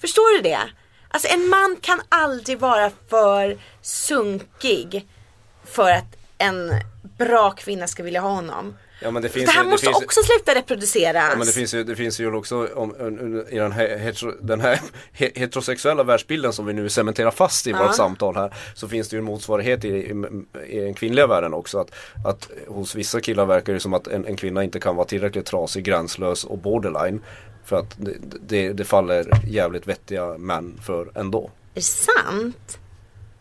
Förstår 0.01 0.37
du 0.37 0.41
det? 0.41 0.59
Alltså 1.07 1.33
en 1.33 1.49
man 1.49 1.77
kan 1.81 2.01
aldrig 2.09 2.59
vara 2.59 2.91
för 3.09 3.59
sunkig 3.81 5.07
för 5.65 5.91
att 5.91 6.15
en 6.37 6.71
bra 7.17 7.51
kvinna 7.51 7.87
ska 7.87 8.03
vilja 8.03 8.21
ha 8.21 8.29
honom. 8.29 8.75
Ja, 9.01 9.11
men 9.11 9.21
det, 9.21 9.29
Det, 9.33 9.49
här 9.49 9.63
ju, 9.63 9.69
måste 9.69 9.87
det 9.87 9.93
finns, 9.93 10.03
också 10.05 10.19
sluta 10.23 10.55
reproduceras. 10.59 11.27
Ja, 11.31 11.37
men 11.37 11.47
det 11.47 11.53
finns 11.53 11.73
ju, 11.73 11.83
det 11.83 11.95
finns 11.95 12.19
ju 12.19 12.33
också 12.35 12.67
om, 12.75 12.95
i 13.49 13.55
den 13.57 13.71
här, 13.71 13.97
hetero, 13.97 14.31
den 14.41 14.61
här 14.61 14.81
he- 15.17 15.31
heterosexuella 15.39 16.03
världsbilden 16.03 16.53
som 16.53 16.65
vi 16.65 16.73
nu 16.73 16.89
cementerar 16.89 17.31
fast 17.31 17.67
i 17.67 17.69
Ja. 17.71 17.83
vårt 17.83 17.95
samtal 17.95 18.35
här. 18.35 18.53
Så 18.75 18.87
finns 18.87 19.09
det 19.09 19.15
ju 19.15 19.19
en 19.19 19.25
motsvarighet 19.25 19.85
i, 19.85 19.87
i, 19.87 20.13
i 20.67 20.79
den 20.79 20.93
kvinnliga 20.93 21.27
världen 21.27 21.53
också. 21.53 21.79
Att, 21.79 21.91
att 22.25 22.49
hos 22.67 22.95
vissa 22.95 23.21
killar 23.21 23.45
verkar 23.45 23.73
det 23.73 23.79
som 23.79 23.93
att 23.93 24.07
en, 24.07 24.25
en 24.25 24.35
kvinna 24.35 24.63
inte 24.63 24.79
kan 24.79 24.95
vara 24.95 25.07
tillräckligt 25.07 25.45
trasig, 25.45 25.83
gränslös 25.83 26.43
och 26.43 26.57
borderline. 26.57 27.21
För 27.65 27.75
att 27.79 27.95
det, 27.97 28.13
det, 28.47 28.73
det 28.73 28.83
faller 28.83 29.25
jävligt 29.47 29.87
vettiga 29.87 30.37
män 30.37 30.79
för 30.85 31.11
ändå. 31.15 31.43
Är 31.73 31.75
det 31.75 31.81
sant? 31.81 32.77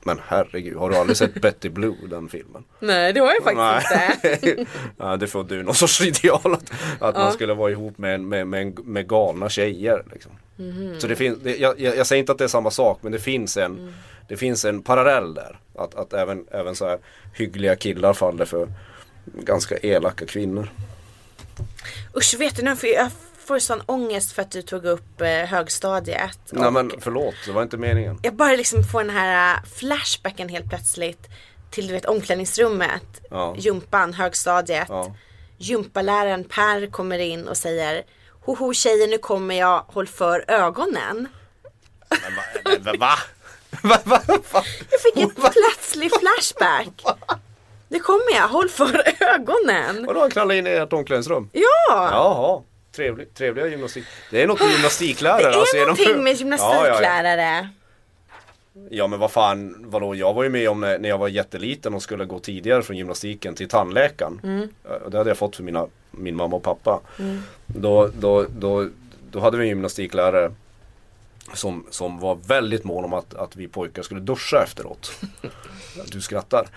Men 0.05 0.20
herregud, 0.26 0.76
har 0.76 0.90
du 0.90 0.96
aldrig 0.96 1.16
sett 1.16 1.34
Betty 1.34 1.68
Blue, 1.68 1.96
den 2.11 2.28
filmen? 2.28 2.64
Nej 2.80 3.12
det 3.12 3.20
har 3.20 3.34
jag 3.34 3.44
faktiskt 3.44 4.44
inte. 4.44 4.66
ja, 4.98 5.16
det 5.16 5.26
får 5.26 5.44
du 5.44 5.62
någon 5.62 5.74
sorts 5.74 6.00
ideal 6.00 6.55
att, 6.55 6.72
att 6.98 7.14
man 7.14 7.32
skulle 7.32 7.55
vara 7.55 7.70
ihop 7.70 7.98
med, 7.98 8.20
med, 8.20 8.46
med, 8.46 8.78
med 8.78 9.09
galna 9.09 9.48
tjejer. 9.48 10.05
Liksom. 10.12 10.32
Mhm. 10.57 11.00
Så 11.00 11.07
det 11.07 11.16
finns, 11.16 11.38
det, 11.42 11.57
jag, 11.57 11.80
jag, 11.80 12.07
säger 12.07 12.20
inte 12.20 12.32
att 12.32 12.38
det 12.38 12.44
är 12.44 12.48
samma 12.48 12.70
sak 12.70 12.98
men 13.02 13.12
det 13.12 13.18
finns 13.18 13.57
en, 13.57 13.78
Mm. 13.78 13.92
det 14.28 14.36
finns 14.36 14.64
en 14.64 14.82
parallell 14.82 15.34
där. 15.34 15.59
Att, 15.74 15.94
att 15.94 16.12
även, 16.12 16.46
även 16.50 16.76
så 16.76 16.88
här 16.88 16.98
hyggliga 17.34 17.76
killar 17.76 18.12
faller 18.12 18.44
för 18.44 18.68
ganska 19.24 19.76
elaka 19.76 20.26
kvinnor. 20.26 20.68
Usch 22.16 22.34
vet 22.38 22.57
du 22.57 22.62
jag 22.62 23.11
får 23.47 23.59
sån 23.59 23.82
ångest 23.86 24.32
för 24.32 24.42
att 24.42 24.51
du 24.51 24.62
tog 24.62 24.84
upp 24.84 25.20
eh, 25.20 25.28
högstadiet. 25.28 26.38
Nej 26.51 26.70
men 26.70 26.92
förlåt, 27.01 27.34
det 27.47 27.53
var 27.53 27.62
inte 27.62 27.76
meningen. 27.76 28.18
Jag 28.22 28.34
bara 28.34 28.53
liksom 28.57 28.84
får 28.84 29.05
den 29.05 29.11
här 29.16 29.55
äh, 29.57 29.62
flashbacken 29.78 30.49
helt 30.49 30.68
plötsligt 30.68 31.28
till 31.70 31.86
du 31.86 31.92
vet 31.92 32.05
omklädningsrummet, 32.05 33.20
Ja. 33.30 33.55
jumpan, 33.59 34.14
högstadiet. 34.14 34.86
Ja. 34.88 35.14
Gympaläraren 35.59 36.45
Per 36.45 36.86
kommer 36.90 37.18
in 37.18 37.49
och 37.49 37.57
säger 37.57 38.03
Hoho 38.40 38.74
tjejer 38.74 39.09
nu 39.09 39.18
kommer 39.18 39.55
jag, 39.59 39.84
håll 39.88 40.07
för 40.07 40.45
ögonen. 40.49 41.28
Men 42.80 42.99
va? 43.01 43.09
va, 43.82 43.99
va, 44.05 44.20
va? 44.53 44.62
Jag 44.90 45.01
fick 45.01 45.16
en 45.16 45.30
plötslig 45.53 46.11
flashback. 46.20 46.88
Nu 47.88 48.01
kommer 48.01 48.32
jag, 48.34 48.49
håll 48.49 48.68
för 48.68 49.03
ögonen. 49.34 50.07
Vadå 50.07 50.20
han 50.20 50.30
knallade 50.30 50.59
in 50.59 50.66
i 50.66 50.70
ert 50.70 50.92
omklädningsrum? 50.92 51.51
Ja! 51.53 51.66
Jaha, 51.88 52.62
trevlig, 52.95 53.34
trevliga 53.34 53.66
gymnastik. 53.66 54.05
Det 54.30 54.42
är 54.42 54.47
något 54.47 54.61
med 54.61 54.70
gymnastiklärare. 54.70 55.42
Det 55.42 55.49
är 55.49 55.59
alltså, 55.61 55.76
genom- 55.76 55.88
någonting 55.88 56.24
med 56.24 56.32
Ja, 56.32 56.36
ja, 56.59 56.86
ja. 56.86 56.86
gymnastiklärare. 56.86 57.68
Ja 58.90 59.07
men 59.07 59.18
vad 59.18 59.30
fan, 59.30 59.74
vadå? 59.88 60.14
Jag 60.14 60.34
var 60.34 60.42
ju 60.42 60.49
med 60.49 60.68
om 60.70 60.80
när, 60.80 61.09
jag 61.09 61.18
var 61.18 61.28
jätteliten 61.28 61.95
och 61.95 62.03
skulle 62.03 62.24
gå 62.24 62.38
tidigare 62.38 62.82
från 62.82 62.97
gymnastiken 62.97 63.55
till 63.55 63.68
tandläkaren. 63.68 64.40
Mm. 64.45 64.62
Eh, 64.84 65.09
Det 65.11 65.18
hade 65.18 65.30
jag 65.30 65.36
fått 65.38 65.57
för 65.57 65.62
mina, 65.62 65.86
min 66.11 66.36
mamma 66.36 66.57
och 66.57 66.62
pappa. 66.62 67.01
Då, 67.66 68.11
då, 68.18 68.47
då, 68.59 68.88
då 69.30 69.40
hade 69.40 69.57
vi 69.57 69.62
en 69.62 69.68
gymnastiklärare 69.68 70.53
som, 71.53 71.86
som 71.90 72.18
var 72.18 72.34
väldigt 72.34 72.84
mån 72.84 73.05
om 73.05 73.12
att, 73.12 73.34
att 73.34 73.57
vi 73.57 73.68
pojkar 73.68 74.03
skulle 74.03 74.20
duscha 74.20 74.62
efteråt. 74.62 75.12
Du 76.07 76.20
skrattar. 76.20 76.68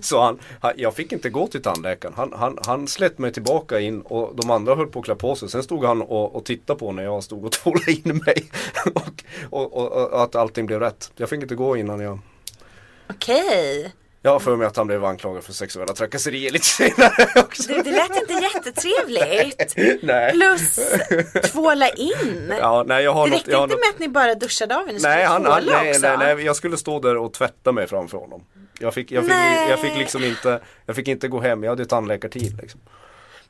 Så 0.00 0.20
han, 0.20 0.38
han, 0.60 0.72
jag 0.76 0.94
fick 0.94 1.12
inte 1.12 1.30
gå 1.30 1.46
till 1.46 1.62
tandläkaren. 1.62 2.14
Han, 2.16 2.32
han, 2.36 2.58
han 2.66 2.88
släppte 2.88 3.22
mig 3.22 3.32
tillbaka 3.32 3.80
in 3.80 4.00
och 4.00 4.36
de 4.36 4.50
andra 4.50 4.74
höll 4.74 4.86
på 4.86 4.98
att 4.98 5.04
klä 5.04 5.14
på 5.14 5.36
sig. 5.36 5.50
Sen 5.50 5.62
stod 5.62 5.84
han 5.84 6.02
och, 6.02 6.36
och 6.36 6.44
tittade 6.44 6.78
på 6.78 6.92
när 6.92 7.02
jag 7.02 7.24
stod 7.24 7.44
och 7.44 7.52
tvålade 7.62 7.92
in 7.92 8.22
mig. 8.26 8.50
och, 8.94 9.24
och, 9.50 9.76
och, 9.76 10.12
och 10.12 10.22
att 10.22 10.34
allting 10.34 10.66
blev 10.66 10.80
rätt. 10.80 11.12
Jag 11.16 11.28
fick 11.28 11.42
inte 11.42 11.54
gå 11.54 11.76
innan 11.76 12.00
jag 12.00 12.18
Okej. 13.10 13.92
Jag 14.28 14.32
har 14.32 14.40
för 14.40 14.56
mig 14.56 14.66
att 14.66 14.76
han 14.76 14.86
blev 14.86 15.04
anklagad 15.04 15.44
för 15.44 15.52
sexuella 15.52 15.94
trakasserier 15.94 16.50
lite 16.50 16.64
senare 16.64 17.26
också. 17.40 17.68
Du, 17.68 17.82
det 17.82 17.90
lät 17.90 18.16
inte 18.16 18.32
jättetrevligt. 18.32 20.02
Nej. 20.02 20.32
Plus 20.32 20.78
tvåla 21.52 21.88
in. 21.88 22.52
Ja, 22.60 22.84
nej 22.86 23.04
jag 23.04 23.12
har 23.12 23.24
Det 23.24 23.30
något, 23.30 23.38
räckte 23.38 23.50
jag 23.50 23.58
har 23.58 23.64
inte 23.64 23.74
något, 23.76 23.84
med 23.84 23.90
att 23.94 23.98
ni 23.98 24.08
bara 24.08 24.34
duschade 24.34 24.76
av 24.76 24.88
er, 24.88 24.92
ni 24.92 25.00
skulle 25.00 25.14
nej, 25.14 25.24
han, 25.24 25.42
nej, 25.42 25.90
också. 25.90 26.00
nej, 26.08 26.34
nej, 26.34 26.44
jag 26.44 26.56
skulle 26.56 26.76
stå 26.76 27.00
där 27.00 27.16
och 27.16 27.32
tvätta 27.32 27.72
mig 27.72 27.86
framför 27.86 28.18
honom. 28.18 28.44
Jag 28.80 28.94
fick, 28.94 29.12
jag 29.12 29.24
fick, 29.24 29.32
Nej. 29.32 29.70
jag 29.70 29.80
fick 29.80 29.96
liksom 29.96 30.24
inte, 30.24 30.60
jag 30.86 30.96
fick 30.96 31.08
inte 31.08 31.28
gå 31.28 31.40
hem, 31.40 31.62
jag 31.62 31.70
hade 31.70 31.86
tandläkartid 31.86 32.58
liksom. 32.62 32.80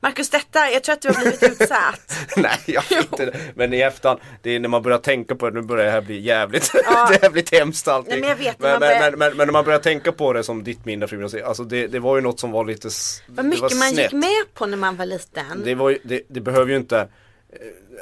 Marcus, 0.00 0.30
detta, 0.30 0.70
jag 0.70 0.84
tror 0.84 0.92
att 0.92 1.02
du 1.02 1.08
har 1.08 1.20
blivit 1.20 1.42
utsatt. 1.42 2.14
Nej, 2.36 2.58
jag 2.66 2.84
fick 2.84 2.98
inte 2.98 3.24
det. 3.26 3.38
Men 3.54 3.74
i 3.74 3.80
efterhand, 3.80 4.20
det 4.42 4.50
är 4.50 4.60
när 4.60 4.68
man 4.68 4.82
börjar 4.82 4.98
tänka 4.98 5.34
på 5.34 5.50
det, 5.50 5.60
nu 5.60 5.66
börjar 5.66 5.84
det 5.84 5.90
här 5.90 6.00
bli 6.00 6.20
jävligt, 6.20 6.70
Ja. 6.84 7.12
jävligt 7.22 7.52
hemskt 7.54 7.88
allting. 7.88 8.10
Nej, 8.10 8.20
men 8.20 8.28
jag 8.28 8.36
vet, 8.36 8.58
men, 8.58 8.70
man 8.70 8.80
men, 8.80 8.88
börjar- 8.98 9.16
men, 9.16 9.36
men, 9.36 9.46
när 9.46 9.52
man 9.52 9.64
börjar 9.64 9.78
tänka 9.78 10.12
på 10.12 10.32
det 10.32 10.44
som 10.44 10.64
ditt 10.64 10.84
minne 10.84 11.06
gymnasiet, 11.10 11.44
alltså 11.44 11.64
det, 11.64 11.86
det 11.86 11.98
var 11.98 12.16
ju 12.16 12.22
något 12.22 12.40
som 12.40 12.50
var 12.50 12.64
lite 12.64 12.88
Vad 13.28 13.44
det 13.44 13.48
mycket 13.48 13.62
var 13.62 13.78
man 13.78 13.94
gick 13.94 14.12
med 14.12 14.54
på 14.54 14.66
när 14.66 14.76
man 14.76 14.96
var 14.96 15.06
liten. 15.06 15.62
Det, 15.64 15.74
var 15.74 15.98
det, 16.04 16.22
det 16.28 16.40
behöver 16.40 16.70
ju 16.70 16.76
inte, 16.76 16.98
eh, 16.98 17.06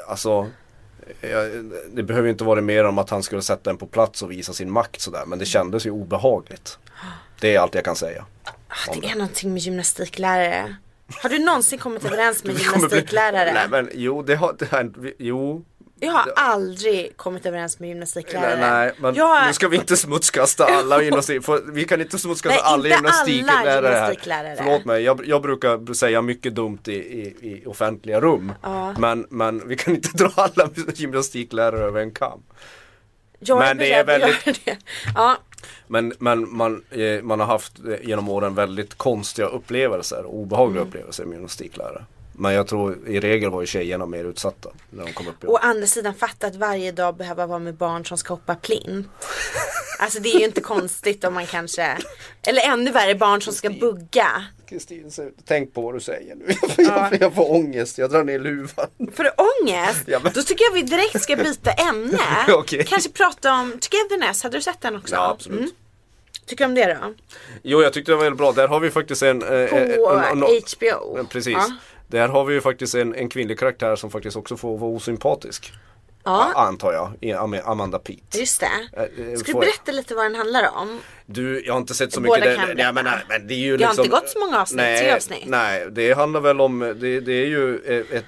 alltså 0.07 0.47
eh, 1.21 1.29
det 1.91 2.03
behöver 2.03 2.25
ju 2.27 2.31
inte 2.31 2.43
vara 2.43 2.61
mer 2.61 2.83
om 2.83 2.97
att 2.97 3.09
han 3.09 3.23
skulle 3.23 3.41
sätta 3.41 3.69
en 3.69 3.77
på 3.77 3.87
plats 3.87 4.21
och 4.21 4.31
visa 4.31 4.53
sin 4.53 4.71
makt 4.71 5.01
sådär 5.01 5.23
men 5.27 5.39
det 5.39 5.45
kändes 5.45 5.85
ju 5.85 5.91
obehagligt. 5.91 6.77
Det 7.39 7.55
är 7.55 7.59
allt 7.59 7.75
jag 7.75 7.85
kan 7.85 7.95
säga. 7.95 8.25
Ah, 8.67 8.93
det 9.01 9.07
är 9.07 9.15
någonting 9.15 9.53
med 9.53 9.61
gymnastiklärare. 9.61 10.75
Har 11.21 11.29
du 11.29 11.39
någonsin 11.39 11.79
kommit 11.79 12.05
överens 12.05 12.43
med 12.43 12.59
gymnastiklärare? 12.59 13.53
Nej 13.53 13.67
men 13.69 13.89
jo, 13.93 14.21
det 14.23 14.35
har, 14.35 14.55
det 14.59 14.71
har 14.71 14.91
jo. 15.19 15.65
Jag 15.99 16.11
har 16.11 16.31
aldrig 16.35 17.17
kommit 17.17 17.45
överens 17.45 17.79
med 17.79 17.89
gymnastiklärare. 17.89 18.59
Nej, 18.59 18.69
nej 18.85 18.91
men 18.97 19.15
jag... 19.15 19.47
nu 19.47 19.53
ska 19.53 19.67
vi 19.67 19.77
inte 19.77 19.97
smutskasta 19.97 20.65
alla 20.65 21.01
gymnastik, 21.03 21.43
för 21.45 21.61
vi 21.71 21.85
kan 21.85 22.01
inte 22.01 22.17
smutskasta 22.17 22.55
Nej, 22.55 22.73
alla 22.73 22.85
inte 22.85 22.97
alla 22.97 23.27
gymnastiklärare 23.27 23.87
här. 23.87 23.93
gymnastiklärare. 23.93 24.55
Förlåt 24.57 24.85
mig, 24.85 25.03
jag, 25.03 25.21
jag 25.27 25.41
brukar 25.41 25.93
säga 25.93 26.21
mycket 26.21 26.55
dumt 26.55 26.79
i, 26.87 26.91
i, 26.91 27.21
i 27.41 27.63
offentliga 27.65 28.21
rum. 28.21 28.51
Ja. 28.63 28.95
Men, 28.99 29.25
men 29.29 29.67
vi 29.67 29.75
kan 29.75 29.95
inte 29.95 30.09
dra 30.17 30.31
alla 30.35 30.69
gymnastiklärare 30.93 31.83
över 31.85 32.01
en 32.01 32.11
kam. 32.11 32.43
jag 33.39 33.59
men 33.59 33.77
det 33.77 33.91
är 33.93 34.03
beredd 34.05 34.23
att 34.23 34.47
väldigt- 34.47 34.65
det. 34.65 34.77
Ja, 35.15 35.37
Men, 35.87 36.13
men 36.19 36.55
man, 36.55 36.83
eh, 36.89 37.21
man 37.23 37.39
har 37.39 37.47
haft 37.47 37.73
eh, 37.79 38.07
genom 38.07 38.29
åren 38.29 38.55
väldigt 38.55 38.95
konstiga 38.97 39.47
upplevelser 39.47 40.25
och 40.25 40.35
obehagliga 40.35 40.81
Mm. 40.81 40.87
upplevelser 40.89 41.25
med 41.25 41.33
gymnastiklärare. 41.33 42.05
Men 42.39 42.53
jag 42.53 42.67
tror 42.67 43.07
i 43.07 43.19
regel 43.19 43.49
var 43.49 43.61
ju 43.61 43.67
tjejerna 43.67 44.05
mer 44.05 44.23
utsatta 44.25 44.69
när 44.89 45.05
de 45.05 45.13
kom 45.13 45.27
upp 45.27 45.35
Å 45.45 45.57
andra 45.57 45.87
sidan 45.87 46.13
fatta 46.13 46.47
att 46.47 46.55
varje 46.55 46.91
dag 46.91 47.15
behöva 47.17 47.45
vara 47.45 47.59
med 47.59 47.75
barn 47.75 48.05
som 48.05 48.17
ska 48.17 48.33
hoppa 48.33 48.55
plint. 48.55 49.07
Alltså 49.99 50.19
det 50.19 50.29
är 50.29 50.39
ju 50.39 50.45
inte 50.45 50.61
konstigt 50.73 51.23
om 51.23 51.33
man 51.33 51.45
kanske, 51.45 51.97
eller 52.41 52.61
ännu 52.61 52.91
värre 52.91 53.15
barn 53.15 53.41
som 53.41 53.53
ska 53.53 53.69
bugga. 53.69 54.45
Kristin, 54.69 55.11
så- 55.11 55.29
tänk 55.45 55.73
på 55.73 55.81
vad 55.81 55.93
du 55.93 55.99
säger 55.99 56.35
nu. 56.35 56.45
Jag, 56.83 57.21
jag 57.21 57.35
får 57.35 57.51
ångest, 57.51 57.97
jag 57.97 58.09
drar 58.09 58.23
ner 58.23 58.39
luvan. 58.39 58.87
Får 59.13 59.23
du 59.23 59.29
ångest? 59.63 60.03
Ja, 60.05 60.19
men- 60.23 60.31
Då 60.35 60.41
tycker 60.41 60.65
jag 60.65 60.71
vi 60.73 60.81
direkt 60.81 61.21
ska 61.23 61.35
byta 61.35 61.71
ämne. 61.71 62.17
Okej. 62.53 62.83
Kanske 62.87 63.09
prata 63.11 63.53
om 63.53 63.71
Togetherness, 63.79 64.43
hade 64.43 64.57
du 64.57 64.61
sett 64.61 64.81
den 64.81 64.95
också? 64.95 65.15
Ja, 65.15 65.29
absolut. 65.31 65.59
Mm. 65.59 65.71
Tycker 66.45 66.63
du 66.65 66.69
om 66.69 66.75
det 66.75 66.85
då? 67.01 67.13
Jo, 67.63 67.81
jag 67.81 67.93
tyckte 67.93 68.11
det 68.11 68.15
var 68.15 68.23
väldigt 68.23 68.37
bra. 68.37 68.51
Där 68.51 68.67
har 68.67 68.79
vi 68.79 68.89
faktiskt 68.89 69.23
en... 69.23 69.41
eh, 69.41 69.47
På 69.47 69.75
eh, 69.75 70.31
en- 70.31 70.43
en- 70.43 70.43
HBO. 70.43 71.17
Eh, 71.19 71.25
Precis. 71.27 71.53
Ja. 71.53 71.71
Där 72.07 72.27
har 72.27 72.45
vi 72.45 72.53
ju 72.53 72.61
faktiskt 72.61 72.95
en, 72.95 73.15
en 73.15 73.29
kvinnlig 73.29 73.59
karaktär 73.59 73.95
som 73.95 74.11
faktiskt 74.11 74.35
också 74.37 74.57
får 74.57 74.77
vara 74.77 74.91
osympatisk. 74.91 75.71
Ja, 76.27 76.53
Antar 76.55 76.93
jag. 76.93 77.61
Amanda 77.65 77.99
Peet. 77.99 78.35
just 78.35 78.59
det. 78.59 78.65
Eh, 78.93 79.03
eh, 79.31 79.35
Ska 79.37 79.51
du 79.51 79.59
berätta 79.59 79.91
lite 79.91 80.15
vad 80.15 80.25
den 80.25 80.35
handlar 80.35 80.69
om? 80.77 80.99
Du, 81.25 81.65
jag 81.65 81.73
har 81.73 81.79
inte 81.79 81.93
sett 81.93 82.13
så 82.13 82.21
Båda 82.21 82.39
mycket. 82.39 82.55
kan 82.57 82.67
där. 82.67 82.75
berätta. 82.93 83.19
Men, 83.29 83.47
det 83.47 83.53
är 83.53 83.57
ju 83.57 83.71
har 83.71 83.77
liksom, 83.77 84.05
inte 84.05 84.09
gått 84.09 84.29
så 84.29 84.39
många 84.39 84.61
avsnitt, 84.61 84.77
nej, 84.77 84.99
tre 84.99 85.11
avsnitt. 85.11 85.43
Nej, 85.45 85.87
det 85.91 86.13
handlar 86.13 86.39
väl 86.39 86.61
om, 86.61 86.79
det, 86.79 87.19
det 87.19 87.33
är 87.33 87.45
ju 87.45 87.75
eh, 87.85 88.17
ett, 88.17 88.25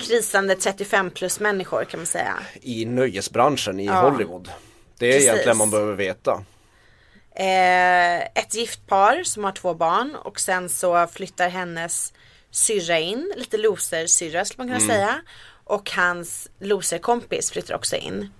Krisande 0.00 0.54
35 0.56 1.10
plus 1.10 1.40
människor 1.40 1.84
kan 1.84 2.00
man 2.00 2.06
säga. 2.06 2.34
i 2.62 2.84
nöjesbranschen 2.84 3.80
i 3.80 3.86
Ja. 3.86 3.92
Hollywood. 4.10 4.50
Det 4.98 5.06
är 5.06 5.12
Precis. 5.12 5.28
egentligen 5.28 5.56
man 5.56 5.70
behöver 5.70 5.92
veta. 5.94 6.42
Eh, 7.34 8.20
ett 8.22 8.54
gift 8.54 8.86
par 8.86 9.22
som 9.22 9.44
har 9.44 9.52
två 9.52 9.74
barn 9.74 10.16
och 10.24 10.40
sen 10.40 10.68
så 10.68 11.06
flyttar 11.06 11.48
hennes 11.48 12.12
syrra 12.50 12.98
in, 12.98 13.32
lite 13.36 13.56
loser-syrra 13.56 14.44
skulle 14.44 14.66
man 14.66 14.78
kunna 14.78 14.92
Mm. 14.92 14.96
säga. 14.96 15.20
Och 15.66 15.90
hans 15.90 16.48
loser-kompis 16.58 17.50
flyttar 17.50 17.74
också 17.74 17.96
in. 17.96 18.30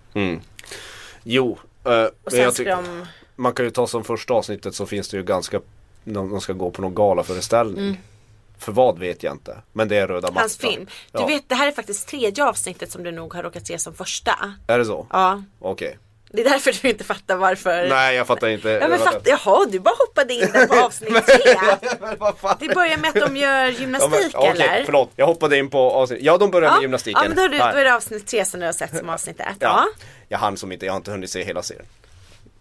Jo, 1.22 1.58
eh, 1.84 2.04
Och 2.24 2.32
sen 2.32 2.40
jag 2.40 2.54
ska 2.54 2.76
de, 2.76 3.06
man 3.36 3.52
kan 3.52 3.64
ju 3.64 3.70
ta 3.70 3.86
som 3.86 4.04
första 4.04 4.34
avsnittet 4.34 4.74
så 4.74 4.86
finns 4.86 5.08
det 5.08 5.16
ju 5.16 5.22
ganska, 5.22 5.60
de, 6.04 6.30
de 6.30 6.40
ska 6.40 6.52
gå 6.52 6.70
på 6.70 6.82
någon 6.82 6.94
galaföreställning. 6.94 8.00
För 8.58 8.72
vad 8.72 8.98
vet 8.98 9.22
jag 9.22 9.34
inte. 9.34 9.56
Men 9.72 9.88
det 9.88 9.96
är 9.96 10.08
röda 10.08 10.20
mattan. 10.20 10.32
Mm. 10.32 10.40
hans 10.40 10.56
film. 10.56 10.86
Du 11.12 11.20
ja. 11.20 11.26
vet 11.26 11.48
det 11.48 11.54
här 11.54 11.66
är 11.66 11.72
faktiskt 11.72 12.08
tredje 12.08 12.44
avsnittet 12.44 12.90
som 12.90 13.02
du 13.02 13.12
nog 13.12 13.34
har 13.34 13.42
råkat 13.42 13.66
se 13.66 13.78
som 13.78 13.94
första. 13.94 14.54
Är 14.66 14.78
det 14.78 14.84
så? 14.84 15.06
Ja, 15.10 15.42
Okej. 15.58 15.98
Det 16.30 16.40
är 16.42 16.50
därför 16.50 16.82
du 16.82 16.88
inte 16.88 17.04
fattar 17.04 17.36
varför. 17.36 17.88
Nej 17.88 18.16
jag 18.16 18.26
fattar 18.26 18.48
inte. 18.48 18.68
Ja 18.68 18.88
men 18.88 18.98
fatt, 18.98 19.22
jaha 19.24 19.66
du 19.70 19.78
bara 19.78 19.94
hoppade 19.98 20.34
in 20.34 20.50
där 20.52 20.66
på 20.66 20.74
avsnitt 20.74 21.26
tre. 21.26 21.54
Det 22.68 22.74
börjar 22.74 22.96
med 22.96 23.08
att 23.08 23.28
de 23.28 23.36
gör 23.36 23.64
Ja, 23.64 23.68
gymnastik 23.68 24.34
men, 24.34 24.50
okej, 24.50 24.62
eller? 24.62 24.84
förlåt. 24.84 25.10
Jag 25.16 25.26
hoppade 25.26 25.58
in 25.58 25.70
på 25.70 25.78
avsnitt. 25.78 26.18
Ja 26.22 26.38
de 26.38 26.50
börjar 26.50 26.72
med 26.72 26.82
gymnastiken. 26.82 27.20
Ja 27.22 27.28
men 27.28 27.36
då 27.36 27.42
är, 27.42 27.48
det, 27.48 27.58
Nej. 27.58 27.72
då 27.72 27.78
är 27.78 27.84
det 27.84 27.94
avsnitt 27.94 28.26
tre 28.26 28.44
som 28.44 28.60
du 28.60 28.66
har 28.66 28.72
sett 28.72 28.96
som 28.96 29.08
avsnitt 29.08 29.40
ett. 29.40 29.46
Ja. 29.60 29.66
Ja. 29.68 29.86
Jag 30.28 30.38
hann 30.38 30.56
som 30.56 30.72
inte, 30.72 30.86
jag 30.86 30.92
har 30.92 30.96
inte 30.96 31.10
hunnit 31.10 31.30
se 31.30 31.44
hela 31.44 31.62
serien. 31.62 31.86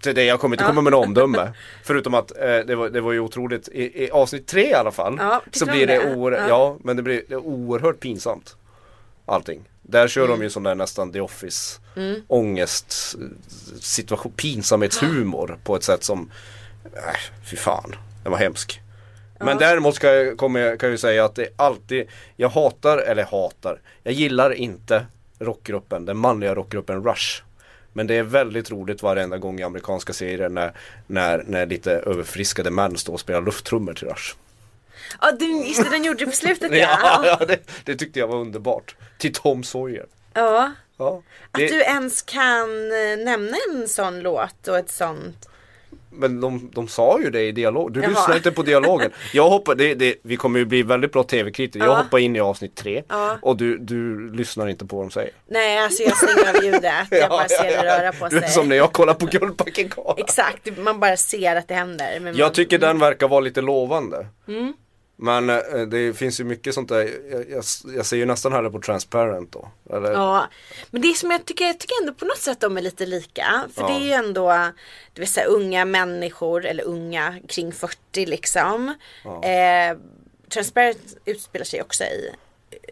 Det, 0.03 0.23
jag 0.23 0.39
kommer 0.39 0.55
inte 0.55 0.63
komma 0.65 0.81
med 0.81 0.91
något 0.91 1.05
omdöme. 1.05 1.53
Förutom 1.83 2.13
att 2.13 2.37
eh, 2.37 2.57
det, 2.57 2.75
var, 2.75 2.89
det 2.89 3.01
var 3.01 3.11
ju 3.11 3.19
otroligt, 3.19 3.67
i, 3.67 4.03
i 4.03 4.11
avsnitt 4.11 4.47
tre 4.47 4.69
i 4.69 4.73
alla 4.73 4.91
fall. 4.91 5.17
Ja, 5.19 5.41
så 5.51 5.65
blir 5.65 5.87
det, 5.87 5.97
det? 5.99 6.15
oer, 6.15 6.31
ja. 6.31 6.47
Ja. 6.47 6.77
men 6.83 6.95
det 6.95 7.03
blir 7.03 7.35
oerhört 7.35 7.99
pinsamt. 7.99 8.55
Allting. 9.25 9.63
Där 9.87 10.07
kör 10.07 10.25
Mm. 10.25 10.39
de 10.39 10.43
ju 10.43 10.49
sån 10.49 10.63
där 10.63 10.75
nästan 10.75 11.11
The 11.11 11.21
Office 11.21 11.79
ångest 12.27 13.15
situation, 13.79 14.31
pinsamhetshumor 14.35 15.57
på 15.63 15.75
ett 15.75 15.83
sätt 15.83 16.03
som, 16.03 16.31
äh, 16.83 17.01
fy 17.49 17.55
fan, 17.57 17.95
det 18.23 18.29
var 18.29 18.37
hemsk. 18.37 18.81
Men 19.39 19.57
däremot 19.57 19.95
ska 19.95 20.13
jag, 20.13 20.37
kommer 20.37 20.59
jag, 20.59 20.79
kan 20.79 20.87
jag 20.87 20.91
ju 20.91 20.97
säga 20.97 21.25
att 21.25 21.35
det 21.35 21.43
är 21.43 21.49
alltid, 21.55 22.07
jag 22.35 22.49
hatar, 22.49 22.97
eller 22.97 23.23
hatar, 23.23 23.79
jag 24.03 24.13
gillar 24.13 24.51
inte 24.53 25.05
rockgruppen, 25.39 26.05
den 26.05 26.17
manliga 26.17 26.55
rockgruppen 26.55 27.03
Rush. 27.03 27.43
Men 27.93 28.07
det 28.07 28.15
är 28.15 28.23
väldigt 28.23 28.71
roligt 28.71 29.03
varenda 29.03 29.37
gång 29.37 29.59
i 29.59 29.63
amerikanska 29.63 30.13
serier 30.13 30.49
när, 30.49 30.73
när, 31.07 31.43
när 31.47 31.65
lite 31.65 31.91
överfriskade 31.91 32.71
män 32.71 32.97
står 32.97 33.13
och 33.13 33.19
spelar 33.19 33.41
lufttrummor 33.41 33.93
till 33.93 34.07
Rush. 34.07 34.35
Ja, 35.21 35.31
du, 35.31 35.45
just 35.45 35.83
det, 35.83 35.89
den 35.89 36.03
gjorde 36.03 36.19
det 36.19 36.25
på 36.25 36.31
slutet 36.37 36.71
ja. 36.71 36.97
Ja, 37.01 37.37
ja 37.39 37.45
det, 37.45 37.59
det 37.85 37.95
tyckte 37.95 38.19
jag 38.19 38.27
var 38.27 38.35
underbart. 38.37 38.95
Till 39.17 39.33
Tom 39.33 39.63
Sawyer. 39.63 40.05
ja. 40.33 40.71
Ja, 40.97 41.21
Att 41.51 41.59
det, 41.59 41.67
du 41.67 41.81
ens 41.81 42.21
kan 42.21 42.91
eh, 42.91 43.17
nämna 43.25 43.57
en 43.73 43.87
sån 43.87 44.19
låt 44.19 44.67
och 44.67 44.77
ett 44.77 44.91
sånt. 44.91 45.49
Men 46.11 46.41
de, 46.41 46.71
de 46.75 46.87
sa 46.87 47.19
ju 47.19 47.29
det 47.29 47.41
i 47.41 47.51
dialog. 47.51 47.93
Du 47.93 47.99
Jaha. 48.01 48.09
lyssnar 48.09 48.35
inte 48.35 48.51
på 48.51 48.63
dialogen. 48.63 49.11
Jag 49.33 49.49
hoppar, 49.49 49.75
det, 49.75 49.93
det, 49.95 50.15
vi 50.21 50.37
kommer 50.37 50.59
ju 50.59 50.65
bli 50.65 50.83
väldigt 50.83 51.11
bra 51.13 51.23
tv-kritiker. 51.23 51.85
Jag 51.85 51.93
Ja. 51.97 52.01
hoppar 52.01 52.17
in 52.19 52.35
i 52.35 52.39
avsnitt 52.39 52.75
tre 52.75 53.03
Ja. 53.09 53.37
och 53.41 53.57
du, 53.57 53.77
du 53.77 54.31
lyssnar 54.33 54.67
inte 54.67 54.85
på 54.85 54.95
vad 54.95 55.05
de 55.05 55.11
säger. 55.11 55.31
Nej, 55.47 55.77
alltså 55.79 56.03
jag 56.03 56.17
stänger 56.17 56.57
av 56.57 56.63
ljudet. 56.63 56.93
Jag 57.11 57.29
bara 57.29 57.47
ser 57.47 57.63
det 57.63 57.83
röra 57.99 58.11
på 58.11 58.25
är 58.25 58.29
sig. 58.29 58.49
som 58.49 58.69
när 58.69 58.75
jag 58.75 58.91
kollar 58.93 59.13
på 59.13 59.25
Guldbaggegalan. 59.25 60.15
Exakt, 60.17 60.77
man 60.77 60.99
bara 60.99 61.17
ser 61.17 61.55
att 61.55 61.67
det 61.67 61.73
händer. 61.73 62.21
Jag 62.25 62.39
man, 62.39 62.51
tycker 62.53 62.79
den 62.79 62.99
verkar 62.99 63.27
vara 63.27 63.39
lite 63.39 63.61
lovande. 63.61 64.27
Mm. 64.47 64.73
Men 65.17 65.49
eh, 65.49 65.57
det 65.91 66.13
finns 66.17 66.39
ju 66.39 66.43
mycket 66.43 66.73
sånt 66.73 66.89
där. 66.89 67.09
Jag, 67.31 67.49
jag, 67.49 67.63
jag 67.95 68.05
ser 68.05 68.17
ju 68.17 68.25
nästan 68.25 68.53
hellre 68.53 68.69
på 68.69 68.79
Transparent 68.81 69.51
då. 69.51 69.71
Eller, 69.95 70.11
Ja, 70.11 70.49
men 70.91 71.01
det 71.01 71.13
som 71.13 71.31
jag 71.31 71.45
tycker, 71.45 71.65
jag 71.65 71.79
tycker 71.79 71.95
ändå 72.01 72.13
på 72.13 72.25
något 72.25 72.37
sätt 72.37 72.59
de 72.59 72.77
är 72.77 72.81
lite 72.81 73.05
lika. 73.05 73.65
För 73.73 73.81
Ja. 73.81 73.87
det 73.87 73.93
är 73.93 74.05
ju 74.05 74.11
ändå, 74.11 74.71
du 75.13 75.21
vet 75.21 75.29
säga 75.29 75.45
unga 75.45 75.85
människor, 75.85 76.65
eller 76.65 76.83
unga 76.83 77.35
kring 77.47 77.71
40 77.71 78.25
liksom. 78.25 78.93
Eh, 79.25 79.97
Transparent 80.49 81.17
utspelar 81.25 81.65
sig 81.65 81.81
också 81.81 82.03
i, 82.03 82.29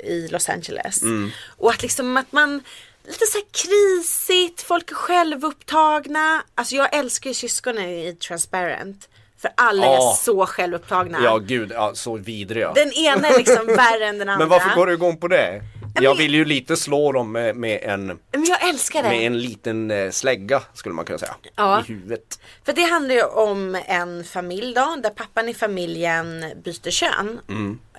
i 0.04 0.28
Los 0.28 0.50
Angeles. 0.50 1.02
Mm. 1.02 1.32
Och 1.58 1.70
att 1.70 1.82
liksom 1.82 2.18
att 2.18 2.32
man, 2.32 2.64
lite 3.06 3.26
så 3.26 3.38
här 3.38 3.46
krisigt, 3.52 4.62
folk 4.62 4.92
är 4.92 4.96
självupptagna. 4.96 6.44
Alltså 6.56 6.76
jag 6.76 6.96
älskar 6.96 7.30
ju 7.30 7.34
syskonen 7.34 7.90
i 7.90 8.16
Transparent. 8.16 9.10
För 9.44 9.52
alla 9.58 9.86
Ja. 9.86 10.12
är 10.12 10.16
så 10.16 10.46
självupptagna. 10.46 11.20
ja 11.24 11.38
gud, 11.38 11.72
ja, 11.76 11.92
så 11.96 12.18
vidriga. 12.18 12.74
Den 12.74 12.92
ena 12.94 13.28
är 13.28 13.38
liksom 13.38 13.66
värre 13.68 14.06
än 14.06 14.18
den 14.18 14.30
andra. 14.30 14.38
Men 14.46 14.50
varför 14.50 14.76
går 14.76 14.88
du 14.88 14.94
igång 14.94 15.18
på 15.18 15.28
det? 15.28 15.62
men- 15.96 16.04
Jag 16.04 16.16
vill 16.16 16.34
ju 16.34 16.46
lite 16.46 16.76
slå 16.78 17.12
dem 17.12 17.32
med, 17.32 17.56
med 17.56 17.80
en 17.84 18.06
Men 18.32 18.46
jag 18.46 18.70
älskar 18.70 19.04
det. 19.04 19.10
Med 19.10 19.26
en 19.26 19.40
liten 19.40 19.92
eh, 19.92 20.10
slägga 20.12 20.62
skulle 20.74 20.96
man 20.96 21.06
kunna 21.06 21.20
säga. 21.20 21.36
Ja. 21.56 21.80
I 21.80 21.84
huvudet. 21.92 22.40
För 22.66 22.74
det 22.74 22.82
handlar 22.84 23.16
ju 23.16 23.24
om 23.24 23.76
en 23.86 24.24
familj 24.24 24.74
då, 24.76 24.96
där 25.04 25.10
pappan 25.10 25.50
i 25.50 25.54
familjen 25.54 26.46
byter 26.64 26.90
kön. 26.92 27.40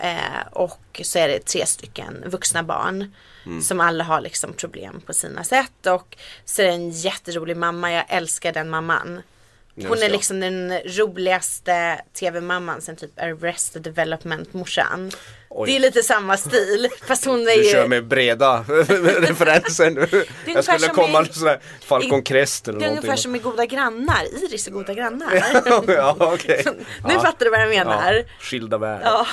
Eh, 0.01 0.17
och 0.53 1.01
så 1.05 1.19
är 1.19 1.29
det 1.29 1.39
tre 1.47 1.67
stycken 1.67 2.25
vuxna 2.27 2.63
barn. 2.63 3.15
Som 3.63 3.81
alla 3.81 4.05
har 4.05 4.21
liksom 4.21 4.53
problem 4.53 5.01
på 5.07 5.13
sina 5.13 5.45
sätt. 5.45 5.87
Och 5.87 6.17
så 6.45 6.63
är 6.63 6.67
det 6.67 6.73
en 6.73 6.91
jätterolig 6.91 7.57
mamma, 7.57 7.93
jag 7.93 8.05
älskar 8.09 8.53
den 8.53 8.71
mamman. 8.71 9.23
Hon 9.77 10.03
är 10.03 10.09
liksom 10.09 10.41
den 10.41 10.79
roligaste 10.85 12.01
tv-mamman 12.19 12.81
sen 12.81 12.97
typ 12.97 13.21
Arrested 13.21 13.83
Development 13.83 14.53
morsan. 14.55 15.11
Oj. 15.51 15.71
Det 15.71 15.77
är 15.77 15.81
lite 15.81 16.03
samma 16.03 16.37
stil. 16.37 16.89
Fast 17.07 17.25
hon 17.25 17.41
är 17.41 17.45
Du 17.57 17.65
ju... 17.65 17.73
kör 17.73 17.89
med 17.89 18.07
breda 18.07 18.63
referenser 19.21 19.91
nu. 19.91 20.25
Jag 20.55 20.65
skulle 20.65 20.89
komma 20.89 21.23
i- 21.23 21.33
sån 21.33 21.49
här 21.49 21.61
Falcon 21.81 22.23
Crest 22.23 22.69
eller 22.69 22.79
Det 22.79 22.85
är 22.85 22.89
någonting. 22.89 23.09
ungefär 23.11 23.23
som 23.23 23.37
i 23.37 23.39
Goda 23.39 23.67
grannar, 23.67 24.25
Iris 24.45 24.69
i 24.69 24.71
Goda 24.71 24.95
grannar. 24.95 25.35
ja, 25.89 26.17
okej. 26.19 26.63
nu 26.67 26.75
Ja. 27.15 27.21
fattar 27.21 27.45
du 27.45 27.51
vad 27.51 27.61
jag 27.61 27.69
menar. 27.69 28.15
Ja, 28.15 28.23
skilda 28.41 28.79
världar. 28.79 29.05
Ja. 29.05 29.27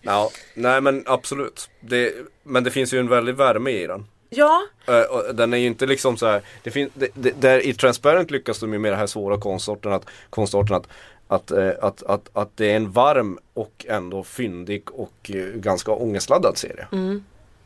Ja, 0.00 0.30
nej 0.54 0.80
men 0.80 1.02
absolut. 1.06 1.70
Det, 1.80 2.12
men 2.44 2.64
det 2.64 2.70
finns 2.70 2.94
ju 2.94 2.98
en 2.98 3.08
väldig 3.08 3.34
värme 3.34 3.70
i 3.70 3.86
den. 3.86 4.06
Ja, 4.34 4.62
och 5.10 5.34
den 5.34 5.52
är 5.52 5.56
ju 5.56 5.66
inte 5.66 5.86
liksom 5.86 6.16
så 6.16 6.26
här, 6.26 6.42
det 6.62 6.88
det, 7.14 7.40
där 7.40 7.66
I 7.66 7.74
Transparent 7.74 8.30
lyckas 8.30 8.58
de 8.58 8.72
ju 8.72 8.78
med 8.78 8.92
det 8.92 8.96
här 8.96 9.06
svåra 9.06 9.40
konstarten 9.40 9.92
att, 9.92 10.06
konstarten 10.30 10.76
att, 10.76 10.86
att, 11.28 11.50
eh, 11.50 11.70
att, 11.80 12.02
att, 12.02 12.30
att 12.32 12.56
det 12.56 12.70
är 12.70 12.76
en 12.76 12.90
varm 12.90 13.38
och 13.54 13.86
ändå 13.88 14.24
fyndig 14.24 14.90
och 14.90 15.30
eh, 15.34 15.44
ganska 15.44 15.92
ångestladdad 15.92 16.58
serie. 16.58 16.86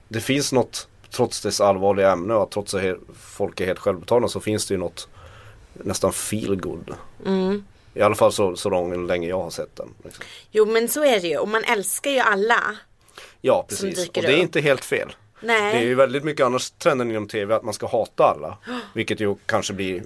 Det 0.09 0.21
finns 0.21 0.53
något, 0.53 0.89
trots 1.11 1.41
dess 1.41 1.61
allvarliga 1.61 2.13
ämne 2.13 2.35
och 2.35 2.51
trots 2.51 2.75
att 2.75 2.83
folk 3.19 3.61
är 3.61 3.67
helt 3.67 3.79
självupptagna 3.79 4.29
så 4.29 4.41
finns 4.41 4.67
det 4.67 4.75
ju 4.75 4.79
något 4.79 5.09
nästan 5.73 6.13
feel 6.13 6.57
good. 6.57 6.95
I 7.95 8.01
alla 8.01 8.15
fall 8.15 8.33
så, 8.33 8.57
så 8.57 8.89
länge 9.07 9.29
jag 9.29 9.43
har 9.43 9.51
sett 9.51 9.77
den. 9.77 9.89
Liksom. 10.05 10.25
jo 10.51 10.67
men 10.67 10.89
så 10.89 11.05
är 11.05 11.21
det 11.21 11.29
ju 11.29 11.39
och 11.39 11.49
man 11.49 11.65
älskar 11.65 12.11
ju 12.11 12.19
alla. 12.19 12.77
Ja 13.41 13.67
precis, 13.69 14.09
och 14.09 14.13
det 14.13 14.27
är 14.27 14.33
upp. 14.33 14.43
inte 14.43 14.61
helt 14.61 14.85
fel. 14.85 15.13
Nej. 15.47 15.73
Det 15.73 15.79
är 15.79 15.83
ju 15.85 15.95
väldigt 15.95 16.25
mycket 16.25 16.47
annars 16.47 16.71
trenden 16.71 17.11
inom 17.11 17.29
tv 17.29 17.55
att 17.55 17.63
man 17.63 17.75
ska 17.75 17.87
hata 17.87 18.25
alla. 18.25 18.59
Vilket 18.95 19.21
ju 19.21 19.37
kanske 19.47 19.73
blir 19.73 20.03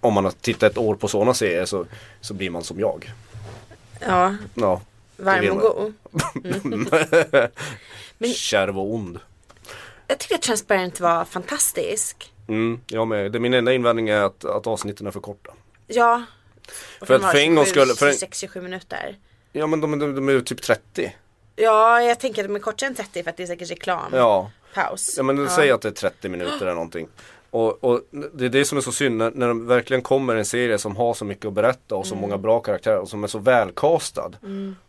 Om 0.00 0.14
man 0.14 0.24
har 0.24 0.30
tittat 0.32 0.72
ett 0.72 0.78
år 0.78 0.94
på 0.94 1.08
sådana 1.08 1.34
serier 1.34 1.64
så, 1.64 1.86
så 2.20 2.34
blir 2.34 2.50
man 2.50 2.62
som 2.64 2.80
jag. 2.80 3.12
Ja, 4.00 4.36
Ja. 4.54 4.80
varm 5.16 5.50
och 5.50 5.60
god. 5.60 5.94
Men- 8.18 8.32
Kärv 8.34 8.78
och 8.78 8.94
ond. 8.94 9.18
Jag 10.06 10.18
tycker 10.18 10.34
att 10.34 10.42
Transparent 10.42 11.00
var 11.00 11.24
fantastisk. 11.24 12.32
Mm, 12.48 12.80
jag 12.86 13.08
med. 13.08 13.32
Det, 13.32 13.40
min 13.40 13.54
enda 13.54 13.72
invändning 13.72 14.08
är 14.08 14.20
att, 14.22 14.44
att 14.44 14.66
avsnitten 14.66 15.06
är 15.06 15.10
för 15.10 15.20
korta. 15.20 15.50
Ja, 15.86 16.24
Och 17.00 17.06
För 17.06 17.14
att 17.14 17.22
för 17.32 17.38
en 17.38 17.54
gång 17.54 17.64
27, 17.64 17.80
skulle, 17.80 17.94
för 17.94 18.06
en, 18.06 18.12
26-27 18.12 18.60
minuter. 18.60 19.16
ja 19.52 19.66
men 19.66 19.80
de, 19.80 19.98
de, 19.98 20.14
de 20.14 20.28
är 20.28 20.32
ju 20.32 20.40
typ 20.40 20.62
30. 20.62 21.14
Ja, 21.56 22.02
jag 22.02 22.20
tänker 22.20 22.42
att 22.42 22.48
de 22.48 22.56
är 22.56 22.60
kortare 22.60 22.88
än 22.88 22.94
30 22.94 23.22
för 23.22 23.30
att 23.30 23.36
det 23.36 23.42
är 23.42 23.46
säkert 23.46 23.70
reklam. 23.70 24.12
Ja. 24.12 24.50
Paus. 24.74 25.14
Ja 25.16 25.22
men 25.22 25.38
ja. 25.38 25.48
säg 25.48 25.70
att 25.70 25.82
det 25.82 25.88
är 25.88 25.92
30 25.92 26.28
minuter 26.28 26.60
eller 26.60 26.74
någonting. 26.74 27.08
Och, 27.50 27.84
och 27.84 28.00
det 28.32 28.44
är 28.44 28.48
det 28.48 28.64
som 28.64 28.78
är 28.78 28.82
så 28.82 28.92
synd 28.92 29.16
när, 29.16 29.30
när 29.30 29.48
det 29.48 29.54
verkligen 29.54 30.02
kommer 30.02 30.36
en 30.36 30.44
serie 30.44 30.78
som 30.78 30.96
har 30.96 31.14
så 31.14 31.24
mycket 31.24 31.44
att 31.46 31.52
berätta 31.52 31.94
och 31.96 32.06
så 32.06 32.14
Mm. 32.14 32.20
många 32.22 32.38
bra 32.38 32.60
karaktärer 32.60 32.98
och 32.98 33.08
som 33.08 33.24
är 33.24 33.28
så 33.28 33.38
välkastad. 33.38 34.30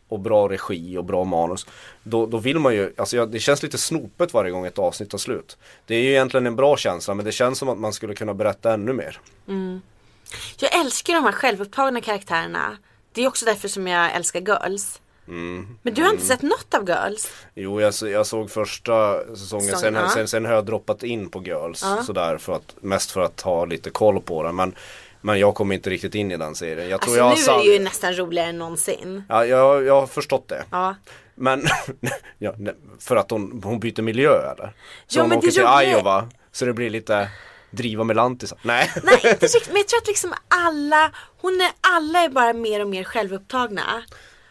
Och 0.07 0.19
bra 0.19 0.49
regi 0.49 0.97
och 0.97 1.03
bra 1.05 1.23
manus. 1.23 1.65
Då, 2.03 2.25
då 2.25 2.37
vill 2.37 2.59
man 2.59 2.73
ju, 2.75 2.93
alltså 2.97 3.15
jag, 3.17 3.29
det 3.31 3.39
känns 3.39 3.63
lite 3.63 3.77
snopet 3.77 4.33
varje 4.33 4.51
gång 4.51 4.65
ett 4.65 4.79
avsnitt 4.79 5.09
tar 5.09 5.17
slut. 5.17 5.57
Det 5.85 5.95
är 5.95 5.99
ju 6.01 6.09
egentligen 6.09 6.47
en 6.47 6.55
bra 6.55 6.77
känsla 6.77 7.13
men 7.13 7.25
det 7.25 7.31
känns 7.31 7.59
som 7.59 7.69
att 7.69 7.77
man 7.77 7.93
skulle 7.93 8.15
kunna 8.15 8.33
berätta 8.33 8.73
ännu 8.73 8.93
mer. 8.93 9.19
Jag 10.59 10.79
älskar 10.79 11.13
de 11.13 11.23
här 11.23 11.31
självupptagna 11.31 12.01
karaktärerna. 12.01 12.77
Det 13.11 13.21
är 13.23 13.27
också 13.27 13.45
därför 13.45 13.67
som 13.67 13.87
jag 13.87 14.15
älskar 14.15 14.39
Girls. 14.41 15.01
Mm. 15.27 15.77
Men 15.81 15.93
du 15.93 16.03
har 16.03 16.09
inte 16.11 16.25
sett 16.25 16.41
något 16.41 16.73
av 16.73 16.87
Girls? 16.89 17.31
Jo 17.55 17.81
jag, 17.81 17.93
jag 18.01 18.27
såg 18.27 18.51
första 18.51 19.19
säsongen, 19.35 19.65
Säsong, 19.65 19.79
sen, 19.79 19.93
ja. 19.93 20.09
sen, 20.09 20.27
sen 20.27 20.45
har 20.45 20.53
jag 20.53 20.65
droppat 20.65 21.03
in 21.03 21.29
på 21.29 21.43
Girls. 21.43 21.83
Sådär 22.05 22.37
för 22.37 22.53
att, 22.53 22.75
mest 22.81 23.11
för 23.11 23.21
att 23.21 23.41
ha 23.41 23.65
lite 23.65 23.89
koll 23.89 24.21
på 24.21 24.43
den. 24.43 24.55
Men, 24.55 24.75
men 25.21 25.39
jag 25.39 25.55
kommer 25.55 25.75
inte 25.75 25.89
riktigt 25.89 26.15
in 26.15 26.31
i 26.31 26.37
den 26.37 26.55
serien. 26.55 26.89
Jag 26.89 27.01
tror 27.01 27.19
Alltså 27.19 27.51
jag 27.51 27.57
nu 27.57 27.63
är 27.63 27.67
det 27.67 27.77
ju 27.77 27.83
nästan 27.83 28.13
roligare 28.13 28.49
än 28.49 28.57
någonsin. 28.57 29.23
Ja, 29.29 29.45
jag, 29.45 29.83
jag 29.83 29.99
har 29.99 30.07
förstått 30.07 30.47
det. 30.47 30.63
Ja. 30.71 30.95
Men 31.35 31.67
ja, 32.37 32.53
för 32.99 33.15
att 33.15 33.31
hon, 33.31 33.61
hon 33.63 33.79
byter 33.79 34.01
miljö 34.01 34.51
eller? 34.51 34.73
Så 35.07 35.17
Ja, 35.17 35.21
hon 35.21 35.29
men 35.29 35.37
åker 35.37 35.47
det 35.47 35.53
till 35.53 35.63
roliga- 35.63 35.97
Iowa 35.99 36.29
så 36.51 36.65
det 36.65 36.73
blir 36.73 36.89
lite 36.89 37.29
driva 37.71 38.03
med 38.03 38.15
lantisar. 38.15 38.59
Nej. 38.61 38.91
Nej 39.03 39.13
inte 39.15 39.29
riktigt, 39.45 39.67
men 39.67 39.77
jag 39.77 39.87
tror 39.87 39.97
att 40.01 40.07
liksom 40.07 40.33
alla, 40.47 41.11
hon 41.41 41.61
är, 41.61 41.71
alla 41.81 42.19
är 42.23 42.29
bara 42.29 42.53
mer 42.53 42.81
och 42.81 42.87
mer 42.87 43.03
självupptagna. 43.03 44.03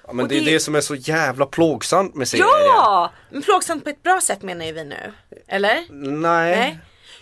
Ja, 0.07 0.12
men 0.12 0.22
och 0.22 0.28
det 0.28 0.36
är 0.36 0.40
det- 0.44 0.50
det 0.50 0.61
som 0.61 0.74
är 0.74 0.80
så 0.80 0.94
jävla 0.94 1.46
plågsamt 1.46 2.14
med 2.14 2.28
serien. 2.28 2.46
Ja! 2.48 3.12
Men 3.30 3.42
plågsamt 3.42 3.84
på 3.84 3.90
ett 3.90 4.02
bra 4.02 4.20
sätt 4.20 4.42
menar 4.42 4.64
ju 4.64 4.72
vi 4.72 4.84
nu. 4.84 5.12
Eller? 5.48 5.74
Nej. 5.90 6.57
Nej. 6.57 6.78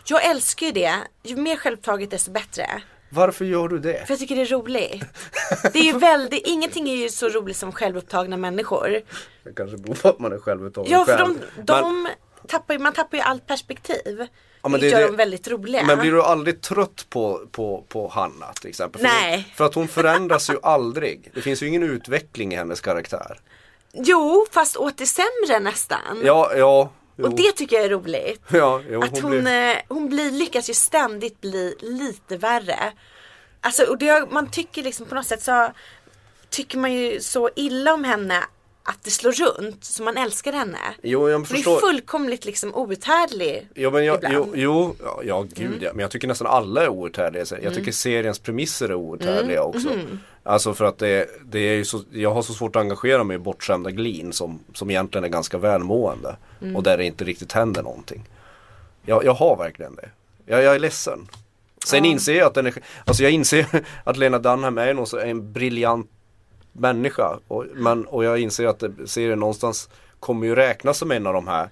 Jag 0.07 0.25
älskar 0.25 0.67
ju 0.67 0.73
det. 0.73 0.95
Ju 1.23 1.37
mer 1.37 1.57
självupptaget 1.57 2.11
desto 2.11 2.31
bättre. 2.31 2.67
Varför 3.09 3.45
gör 3.45 3.69
du 3.69 3.79
det? 3.79 4.07
För 4.07 4.13
jag 4.13 4.19
tycker 4.19 4.37
det 4.37 4.43
är 4.43 4.47
roligt. 4.47 5.05
Det 5.73 5.79
är 5.79 5.83
ju 5.85 5.99
väldigt, 5.99 6.47
ingenting 6.47 6.89
är 6.91 6.97
ju 6.97 7.09
så 7.09 7.29
roligt 7.29 7.57
som 7.57 7.73
självupptagna 7.73 8.37
människor. 8.37 9.01
Det 9.45 9.53
kanske 9.57 9.77
beror 9.77 9.95
på 9.95 10.09
att 10.09 10.19
man 10.19 10.33
är 10.33 10.39
självupptagen 10.39 10.91
Ja 10.93 11.05
för 11.05 11.17
själv. 11.19 11.35
de, 11.57 11.63
de 11.63 12.09
tappar 12.49 12.79
man 12.79 12.93
tappar 12.93 13.17
ju 13.17 13.23
allt 13.23 13.47
perspektiv. 13.47 14.27
Ja, 14.63 14.69
men 14.69 14.81
det- 14.81 14.89
gör 14.89 15.01
det- 15.01 15.07
dem 15.07 15.17
väldigt 15.17 15.49
roliga. 15.49 15.83
Men 15.85 15.99
blir 15.99 16.13
du 16.13 16.23
aldrig 16.23 16.61
trött 16.61 17.07
på, 17.11 17.41
på, 17.51 17.85
på 17.89 18.09
Hanna 18.09 18.53
till 18.53 18.69
exempel? 18.71 19.01
För 19.01 19.09
Nej. 19.09 19.35
Hon, 19.37 19.45
för 19.57 19.65
att 19.65 19.75
hon 19.75 19.89
förändras 19.89 20.51
ju 20.51 20.59
aldrig. 20.63 21.31
Det 21.35 21.41
finns 21.41 21.63
ju 21.63 21.67
ingen 21.69 21.83
utveckling 21.83 22.53
i 22.53 22.57
hennes 22.57 22.81
karaktär. 22.81 23.41
Jo 23.93 24.47
fast 24.51 24.77
åt 24.77 24.97
det 24.99 25.07
sämre 25.07 25.61
nästan. 25.61 26.23
Ja, 26.25 26.53
ja. 26.57 26.93
Jo. 27.17 27.27
Och 27.27 27.35
det 27.37 27.53
tycker 27.53 27.77
jag 27.77 27.85
är 27.85 27.91
roligt. 27.91 28.43
Ja, 28.53 28.83
jo, 28.91 29.03
att 29.03 29.11
hon, 29.11 29.23
hon 29.23 29.31
blir- 29.43 29.71
eh, 29.71 29.77
hon 29.89 30.09
blir, 30.09 30.31
lyckas 30.31 30.71
ju 30.71 30.75
ständigt 30.75 31.41
bli 31.41 31.77
lite 31.81 32.37
värre. 32.37 32.93
Alltså 33.61 33.85
och 33.85 33.99
det, 33.99 34.27
man 34.31 34.51
tycker 34.51 34.83
liksom 34.83 35.07
på 35.07 35.15
något 35.15 35.27
sätt 35.27 35.43
så 35.43 35.73
tycker 36.51 36.79
man 36.79 36.93
ju 36.93 37.21
så 37.21 37.51
illa 37.57 37.95
om 37.95 38.05
henne 38.05 38.45
att 38.85 38.99
det 39.03 39.11
slår 39.11 39.33
runt 39.33 39.85
så 39.85 40.03
man 40.03 40.17
älskar 40.17 40.53
henne. 40.53 40.79
Jo, 41.03 41.29
jag 41.29 41.37
Hon 41.37 41.43
är 41.43 41.47
förstår. 41.47 41.81
fullkomligt 41.81 42.45
liksom 42.45 42.75
outhärdlig 42.75 43.69
Jo 43.75 43.91
men 43.91 44.05
jag, 44.05 44.17
ibland. 44.17 44.35
jo, 44.35 44.53
jo, 44.55 44.95
ja, 45.05 45.21
ja 45.25 45.43
gud 45.43 45.67
Mm. 45.67 45.79
ja. 45.83 45.91
Men 45.95 46.01
jag 46.01 46.11
tycker 46.11 46.29
nästan 46.29 46.47
alla 46.47 46.83
är 46.83 46.89
outhärdliga. 46.89 47.45
Jag 47.63 47.75
tycker 47.75 47.93
seriens 47.93 48.39
premisser 48.39 48.89
är 48.89 48.95
outhärdliga 48.95 49.59
Mm. 49.59 49.69
också. 49.71 49.89
Mm-hmm. 49.89 50.19
Alltså 50.43 50.75
för 50.75 50.85
att 50.85 50.99
det, 50.99 51.29
det 51.45 51.59
är 51.59 51.75
ju 51.75 51.85
så, 51.85 52.01
jag 52.13 52.35
har 52.35 52.43
så 52.43 52.53
svårt 52.53 52.77
att 52.77 52.81
engagera 52.81 53.25
mig 53.25 53.35
i 53.35 53.39
bortskämda 53.39 53.91
glin 53.91 54.33
som, 54.33 54.61
som 54.75 54.91
egentligen 54.91 55.25
är 55.25 55.29
ganska 55.29 55.59
välmående. 55.59 56.37
Mm. 56.63 56.77
Och 56.77 56.83
där 56.83 56.99
det 56.99 57.05
inte 57.05 57.25
riktigt 57.25 57.53
händer 57.53 57.83
någonting. 57.83 58.25
Jag, 59.07 59.25
jag 59.25 59.35
har 59.35 59.57
verkligen 59.57 59.95
det. 59.95 60.09
Jag, 60.47 60.63
jag 60.63 60.75
är 60.75 60.79
ledsen. 60.79 61.29
Sen 61.87 62.05
inser 62.05 62.35
jag 62.35 62.47
att 62.47 62.55
den 62.55 62.67
är, 62.67 62.75
alltså 63.05 63.23
jag 63.23 63.33
inser 63.33 63.67
att 64.05 64.17
Lena 64.17 64.39
Dunham 64.39 64.79
är 64.79 65.17
en 65.25 65.53
briljant 65.53 66.11
människa. 66.73 67.39
Och, 67.49 67.67
men, 67.75 68.07
och 68.07 68.25
jag 68.25 68.39
inser 68.39 68.67
att 68.67 68.83
serien 69.07 69.39
någonstans 69.39 69.89
kommer 70.21 70.47
ju 70.47 70.55
räknas 70.55 70.99
som 70.99 71.11
en 71.11 71.27
av 71.27 71.35
de 71.35 71.49
här 71.49 71.69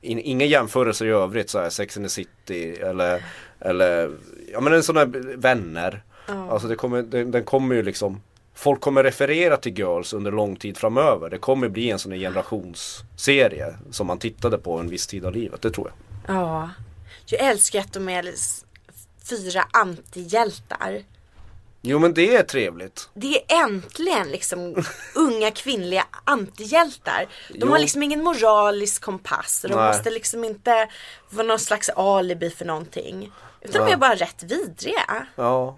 in, 0.00 0.18
inga 0.18 0.44
jämförelser 0.44 1.06
i 1.06 1.08
övrigt 1.08 1.50
så 1.50 1.58
här 1.58 1.70
Sex 1.70 1.96
and 1.96 2.06
the 2.06 2.10
City 2.10 2.70
eller, 2.70 3.24
eller 3.60 4.10
ja 4.52 4.60
men 4.60 4.72
en 4.72 4.82
sån 4.82 4.96
här 4.96 5.36
vänner. 5.36 6.02
Alltså 6.26 6.68
det 6.68 6.76
kommer, 6.76 7.02
den, 7.02 7.30
den 7.30 7.44
kommer 7.44 7.74
ju 7.74 7.82
liksom 7.82 8.20
Folk 8.54 8.80
kommer 8.80 9.04
referera 9.04 9.56
till 9.56 9.78
Girls 9.78 10.12
under 10.12 10.32
lång 10.32 10.56
tid 10.56 10.76
framöver. 10.76 11.30
Det 11.30 11.38
kommer 11.38 11.68
bli 11.68 11.90
en 11.90 11.98
sån 11.98 12.12
här 12.12 12.18
generationsserie 12.18 13.74
som 13.90 14.06
man 14.06 14.18
tittade 14.18 14.58
på 14.58 14.78
en 14.78 14.88
viss 14.88 15.06
tid 15.06 15.24
av 15.24 15.32
livet, 15.32 15.62
det 15.62 15.70
tror 15.70 15.90
jag. 15.90 16.36
Ja. 16.36 16.70
Jag 17.26 17.40
älskar 17.40 17.80
att 17.80 17.92
de 17.92 18.08
är 18.08 18.34
fyra 19.30 19.64
antihjältar. 19.70 21.02
Jo 21.82 21.98
men 21.98 22.14
det 22.14 22.36
är 22.36 22.42
trevligt. 22.42 23.08
Det 23.14 23.34
är 23.52 23.64
äntligen 23.64 24.28
liksom 24.28 24.84
unga 25.14 25.50
kvinnliga 25.50 26.04
antihjältar. 26.24 27.26
De 27.48 27.58
Jo. 27.60 27.68
har 27.68 27.78
liksom 27.78 28.02
ingen 28.02 28.22
moralisk 28.24 29.02
kompass. 29.02 29.64
De 29.68 29.74
Nej. 29.74 29.88
måste 29.88 30.10
liksom 30.10 30.44
inte 30.44 30.88
vara 31.30 31.46
någon 31.46 31.58
slags 31.58 31.88
alibi 31.88 32.50
för 32.50 32.64
någonting. 32.64 33.32
Utan 33.60 33.86
de 33.86 33.92
är 33.92 33.96
bara 33.96 34.14
rätt 34.14 34.42
vidriga. 34.42 35.26
Ja. 35.36 35.76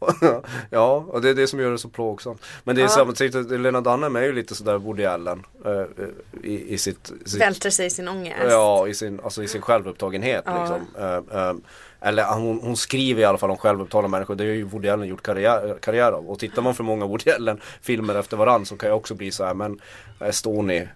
ja, 0.70 1.04
och 1.08 1.22
det 1.22 1.30
är 1.30 1.34
det 1.34 1.46
som 1.46 1.60
gör 1.60 1.70
det 1.70 1.78
så 1.78 1.88
plågsamt. 1.88 2.42
Men 2.64 2.76
det 2.76 2.82
är 2.82 2.84
Ja. 2.84 2.88
samtidigt, 2.88 3.50
Lena 3.60 3.80
Dunham 3.80 4.16
är 4.16 4.22
ju 4.22 4.32
lite 4.32 4.54
sådär 4.54 4.78
Woody 4.78 5.04
Allen 5.04 5.46
eh, 5.64 5.72
eh, 5.72 5.86
i, 6.42 6.74
i 6.74 6.78
sitt, 6.78 7.12
sitt 7.26 7.40
Vältrar 7.40 7.70
sig 7.70 7.86
i 7.86 7.90
sin 7.90 8.08
ångest. 8.08 8.36
Ja, 8.50 8.88
i 8.88 8.94
sin, 8.94 9.20
alltså 9.24 9.42
i 9.42 9.48
sin 9.48 9.62
självupptagenhet 9.62 10.42
Ja. 10.46 10.60
liksom. 10.60 11.02
Eh, 11.04 11.40
eh, 11.42 11.54
eller 12.04 12.22
ah, 12.22 12.34
hon, 12.34 12.60
hon 12.62 12.76
skriver 12.76 13.22
i 13.22 13.24
alla 13.24 13.38
fall 13.38 13.50
om 13.50 13.56
självupptagna 13.56 14.08
människor. 14.08 14.34
Det 14.34 14.44
har 14.44 14.50
ju 14.50 14.64
Woody 14.64 14.88
Allen 14.88 15.08
gjort 15.08 15.22
karriär, 15.22 15.76
karriär 15.82 16.12
av. 16.12 16.30
Och 16.30 16.38
tittar 16.38 16.62
man 16.62 16.74
för 16.74 16.84
många 16.84 17.06
Woody 17.06 17.30
Allen 17.30 17.60
filmer 17.82 18.14
efter 18.14 18.36
varandra 18.36 18.66
så 18.66 18.76
kan 18.76 18.88
jag 18.88 18.96
också 18.96 19.14
bli 19.14 19.30
så 19.30 19.44
här, 19.44 19.54
men 19.54 19.80
eh, 20.20 20.30
här 20.30 20.88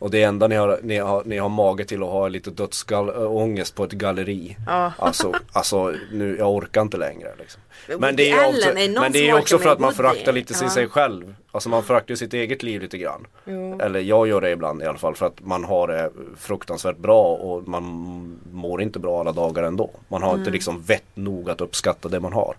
och 0.00 0.10
det 0.10 0.22
enda 0.22 0.46
ni 0.48 0.54
har, 0.56 0.78
ni 0.82 0.96
har, 0.98 1.22
ni 1.24 1.38
har 1.38 1.48
mage 1.48 1.84
till 1.84 2.02
att 2.02 2.08
ha 2.08 2.28
lite 2.28 2.50
dödsångest 2.50 3.74
på 3.74 3.84
ett 3.84 3.92
galleri. 3.92 4.56
Ja. 4.66 4.92
Alltså, 4.98 5.32
alltså 5.52 5.94
nu, 6.12 6.36
jag 6.38 6.50
orkar 6.54 6.82
inte 6.82 6.96
längre 6.96 7.28
liksom. 7.38 7.60
Men 7.98 8.16
det 8.16 8.30
är 8.30 8.48
också, 8.48 8.68
men 9.00 9.12
det 9.12 9.28
är 9.28 9.38
också 9.38 9.58
för 9.58 9.70
att 9.70 9.78
man 9.78 9.92
föraktar 9.94 10.32
lite 10.32 10.54
Ja. 10.62 10.70
sig 10.70 10.88
själv. 10.88 11.34
Alltså 11.52 11.68
man 11.68 11.82
föraktar 11.82 12.14
sitt 12.14 12.34
eget 12.34 12.62
liv 12.62 12.82
lite 12.82 12.98
grann. 12.98 13.26
Jo. 13.44 13.78
Eller 13.80 14.00
jag 14.00 14.28
gör 14.28 14.40
det 14.40 14.50
ibland 14.50 14.82
i 14.82 14.86
alla 14.86 14.98
fall 14.98 15.14
för 15.14 15.26
att 15.26 15.40
man 15.40 15.64
har 15.64 15.88
det 15.88 16.10
fruktansvärt 16.38 16.96
bra 16.96 17.34
och 17.36 17.68
man 17.68 17.82
mår 18.52 18.82
inte 18.82 18.98
bra 18.98 19.20
alla 19.20 19.32
dagar 19.32 19.62
ändå. 19.62 19.90
Man 20.08 20.22
har 20.22 20.28
Mm. 20.28 20.40
inte 20.40 20.50
liksom 20.50 20.82
vett 20.82 21.04
nog 21.14 21.50
att 21.50 21.60
uppskatta 21.60 22.08
det 22.08 22.20
man 22.20 22.32
har. 22.32 22.54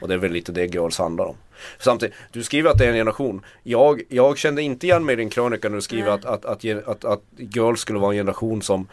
Och 0.00 0.08
det 0.08 0.14
är 0.14 0.18
väl 0.18 0.32
lite 0.32 0.52
det 0.52 0.66
Girls 0.74 0.98
handlar 0.98 1.24
om. 1.24 1.36
Samtidigt, 1.78 2.14
du 2.32 2.42
skriver 2.42 2.70
att 2.70 2.78
det 2.78 2.84
är 2.84 2.88
en 2.88 2.94
generation. 2.94 3.44
Jag, 3.62 4.02
jag 4.08 4.38
kände 4.38 4.62
inte 4.62 4.86
igen 4.86 5.04
mig 5.04 5.12
i 5.12 5.16
din 5.16 5.30
krönika 5.30 5.68
när 5.68 5.76
du 5.76 5.82
skriver 5.82 6.10
att, 6.10 6.24
att, 6.24 6.44
att, 6.44 6.64
ge- 6.64 6.81
att, 6.86 7.04
att 7.04 7.22
Girls 7.36 7.80
skulle 7.80 7.98
vara 7.98 8.12
en 8.12 8.16
generation 8.18 8.62
som 8.62 8.86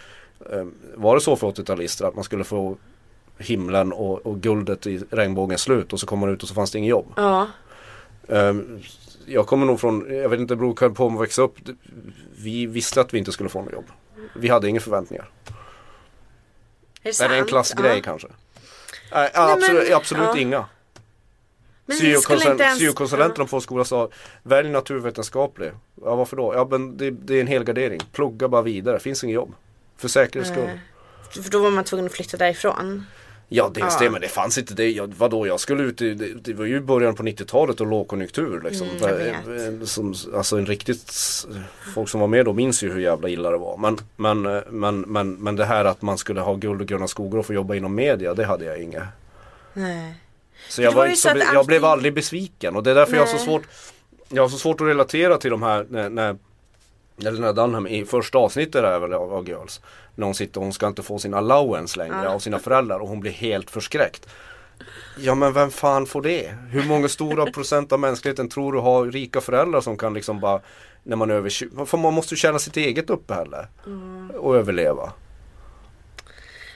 eh, 0.51 0.65
Var 0.95 1.15
det 1.15 1.21
så 1.21 1.35
för 1.35 1.47
80-talister 1.51 2.07
att 2.07 2.15
man 2.15 2.23
skulle 2.23 2.43
få 2.43 2.77
himlen 3.37 3.93
och, 3.93 4.25
och 4.25 4.41
guldet 4.41 4.87
i 4.87 4.97
regnbågens 5.11 5.61
slut 5.61 5.93
och 5.93 5.99
så 5.99 6.05
kommer 6.07 6.25
man 6.27 6.35
ut 6.35 6.43
och 6.43 6.49
så 6.49 6.55
fanns 6.55 6.71
det 6.71 6.77
inget 6.77 6.89
jobb. 6.89 7.13
Ja. 7.15 7.47
Ehm, 8.27 8.79
jag 9.25 9.47
kommer 9.47 9.65
nog 9.65 9.79
från, 9.79 10.15
jag 10.17 10.29
vet 10.29 10.39
inte, 10.39 10.51
det 10.53 10.57
beror 10.57 10.89
på 10.89 11.05
om 11.05 11.13
man 11.13 11.21
växte 11.21 11.41
upp. 11.41 11.55
Vi 12.37 12.65
visste 12.65 13.01
att 13.01 13.13
vi 13.13 13.17
inte 13.17 13.31
skulle 13.31 13.49
få 13.49 13.61
något 13.61 13.73
jobb. 13.73 13.85
Vi 14.35 14.47
hade 14.49 14.69
inga 14.69 14.79
förväntningar. 14.79 15.29
Är 17.03 17.11
det 17.19 17.21
Är 17.25 17.29
det 17.29 17.35
en 17.37 17.45
klassgrej 17.45 17.95
Ja. 17.95 18.01
kanske? 18.03 18.27
Nej, 19.13 19.31
Nej, 19.35 19.51
absolut, 19.53 19.87
men- 19.87 19.97
absolut 19.97 20.25
ja. 20.35 20.37
inga. 20.37 20.65
Inte 21.93 22.63
ens... 22.63 22.79
Syokonsulenterna 22.79 23.45
på 23.45 23.55
vår 23.55 23.59
skola 23.59 23.83
sa 23.83 24.09
Välj 24.43 24.69
naturvetenskaplig. 24.69 25.71
Ja 26.03 26.15
varför 26.15 26.37
då? 26.37 26.53
Ja 26.53 26.67
men 26.71 26.97
det, 26.97 27.11
det 27.11 27.35
är 27.37 27.41
en 27.41 27.47
helgardering. 27.47 27.99
Plugga 28.11 28.47
bara 28.47 28.61
vidare, 28.61 28.99
finns 28.99 29.23
inget 29.23 29.35
jobb. 29.35 29.53
För 29.97 30.07
säkerhets 30.07 30.51
skull. 30.51 30.65
Nej. 30.65 30.79
För 31.43 31.51
då 31.51 31.59
var 31.59 31.71
man 31.71 31.83
tvungen 31.83 32.05
att 32.05 32.11
flytta 32.11 32.37
därifrån. 32.37 33.05
Ja 33.51 33.71
dels 33.73 33.93
Ja. 33.93 34.05
det 34.05 34.09
men 34.09 34.21
det 34.21 34.27
fanns 34.27 34.57
inte 34.57 34.73
det. 34.73 34.91
Jag, 34.91 35.13
vadå 35.17 35.47
jag 35.47 35.59
skulle 35.59 35.83
ut 35.83 36.01
i, 36.01 36.13
det, 36.13 36.33
det 36.33 36.53
var 36.53 36.65
ju 36.65 36.79
början 36.81 37.15
på 37.15 37.23
90-talet 37.23 37.81
och 37.81 37.87
lågkonjunktur 37.87 38.61
liksom. 38.61 38.87
Mm, 38.87 39.17
vet. 39.17 39.79
Eh, 39.79 39.85
Som, 39.85 40.13
alltså 40.35 40.57
en 40.57 40.65
riktigt, 40.65 41.13
folk 41.95 42.09
som 42.09 42.19
var 42.19 42.27
med 42.27 42.45
då 42.45 42.53
minns 42.53 42.83
ju 42.83 42.93
hur 42.93 42.99
jävla 42.99 43.29
illa 43.29 43.51
det 43.51 43.57
var. 43.57 43.77
Men, 43.77 43.97
men, 44.15 44.45
eh, 44.55 44.61
men, 44.69 45.01
men, 45.01 45.33
men 45.33 45.55
det 45.55 45.65
här 45.65 45.85
att 45.85 46.01
man 46.01 46.17
skulle 46.17 46.41
ha 46.41 46.55
guld 46.55 46.81
och 46.81 46.87
gröna 46.87 47.07
skogar 47.07 47.39
och 47.39 47.45
få 47.45 47.53
jobba 47.53 47.75
inom 47.75 47.95
media, 47.95 48.33
det 48.33 48.45
hade 48.45 48.65
jag 48.65 48.81
inga. 48.81 49.07
Nej. 49.73 50.13
Så 50.69 50.81
jag, 50.81 50.91
var 50.91 51.07
var 51.07 51.15
så 51.15 51.33
be- 51.33 51.47
jag 51.53 51.65
blev 51.65 51.85
aldrig 51.85 52.13
besviken 52.13 52.75
och 52.75 52.83
det 52.83 52.91
är 52.91 52.95
därför 52.95 53.13
jag 53.13 53.21
har 53.21 53.27
så 53.27 53.35
Nej. 53.35 53.45
svårt 53.45 53.61
Jag 54.29 54.43
har 54.43 54.49
så 54.49 54.57
svårt 54.57 54.81
att 54.81 54.87
relatera 54.87 55.37
till 55.37 55.51
de 55.51 55.63
här 55.63 55.85
när, 55.89 56.09
när 56.09 56.35
eller 57.25 57.39
när 57.41 57.53
Dunham 57.53 57.87
i 57.87 58.05
första 58.05 58.37
avsnittet 58.37 58.75
är 58.83 58.99
väl 58.99 59.13
av, 59.13 59.33
av 59.33 59.47
Girls 59.49 59.81
När 60.15 60.25
hon 60.25 60.35
sitter 60.35 60.57
och 60.59 60.63
hon 60.63 60.73
ska 60.73 60.87
inte 60.87 61.03
få 61.03 61.19
sin 61.19 61.33
allowance 61.33 61.97
längre 61.99 62.21
Ja. 62.23 62.29
av 62.29 62.39
sina 62.39 62.59
föräldrar 62.59 62.99
och 62.99 63.07
hon 63.07 63.19
blir 63.19 63.31
helt 63.31 63.71
förskräckt 63.71 64.27
Ja 65.17 65.35
men 65.35 65.53
vem 65.53 65.71
fan 65.71 66.05
får 66.05 66.21
det? 66.21 66.53
Hur 66.69 66.83
många 66.87 67.07
stora 67.07 67.51
procent 67.51 67.91
av 67.91 67.99
mänskligheten 67.99 68.49
tror 68.49 68.73
du 68.73 68.79
har 68.79 69.05
rika 69.05 69.41
föräldrar 69.41 69.81
som 69.81 69.97
kan 69.97 70.13
liksom 70.13 70.39
bara 70.39 70.61
När 71.03 71.15
man 71.15 71.29
är 71.31 71.35
över 71.35 71.49
20, 71.49 71.85
för 71.85 71.97
man 71.97 72.13
måste 72.13 72.33
ju 72.33 72.37
tjäna 72.37 72.59
sitt 72.59 72.77
eget 72.77 73.09
uppehälle 73.09 73.67
och 74.39 74.55
överleva. 74.55 75.13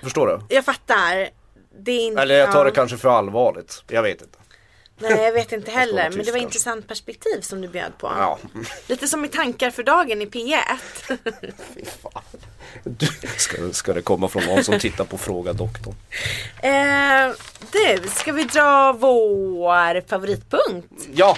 Förstår 0.03 0.27
du? 0.27 0.55
Jag 0.55 0.65
fattar. 0.65 1.29
Det 1.79 1.91
är 1.91 1.99
inte, 2.07 2.21
Eller 2.21 2.35
jag 2.35 2.51
tar 2.51 2.63
det 2.65 2.69
ja. 2.69 2.75
kanske 2.75 2.97
för 2.97 3.09
allvarligt. 3.09 3.83
Jag 3.87 4.03
vet 4.03 4.21
inte. 4.21 4.37
Nej 4.97 5.23
jag 5.23 5.31
vet 5.33 5.51
inte 5.51 5.71
heller. 5.79 6.09
Men 6.09 6.25
det 6.25 6.31
var 6.31 6.39
intressant 6.39 6.87
perspektiv 6.87 7.41
som 7.41 7.61
du 7.61 7.67
bjöd 7.67 7.97
på. 7.97 8.11
Ja, 8.17 8.39
Lite 8.87 9.07
som 9.07 9.25
i 9.25 9.27
tankar 9.27 9.69
för 9.71 9.83
dagen 9.83 10.21
i 10.21 10.25
P1. 10.25 10.59
fy 11.75 11.85
fan. 11.85 12.23
Du, 12.83 13.07
ska, 13.37 13.73
ska 13.73 13.93
det 13.93 14.01
komma 14.01 14.27
från 14.27 14.43
någon 14.45 14.63
som 14.63 14.79
tittar 14.79 15.03
på 15.05 15.17
Fråga 15.17 15.53
doktorn? 15.53 15.95
eh, 16.63 17.31
du, 17.71 18.09
ska 18.09 18.31
vi 18.31 18.43
dra 18.43 18.93
vår 18.93 20.07
favoritpunkt? 20.07 20.87
Ja, 21.13 21.37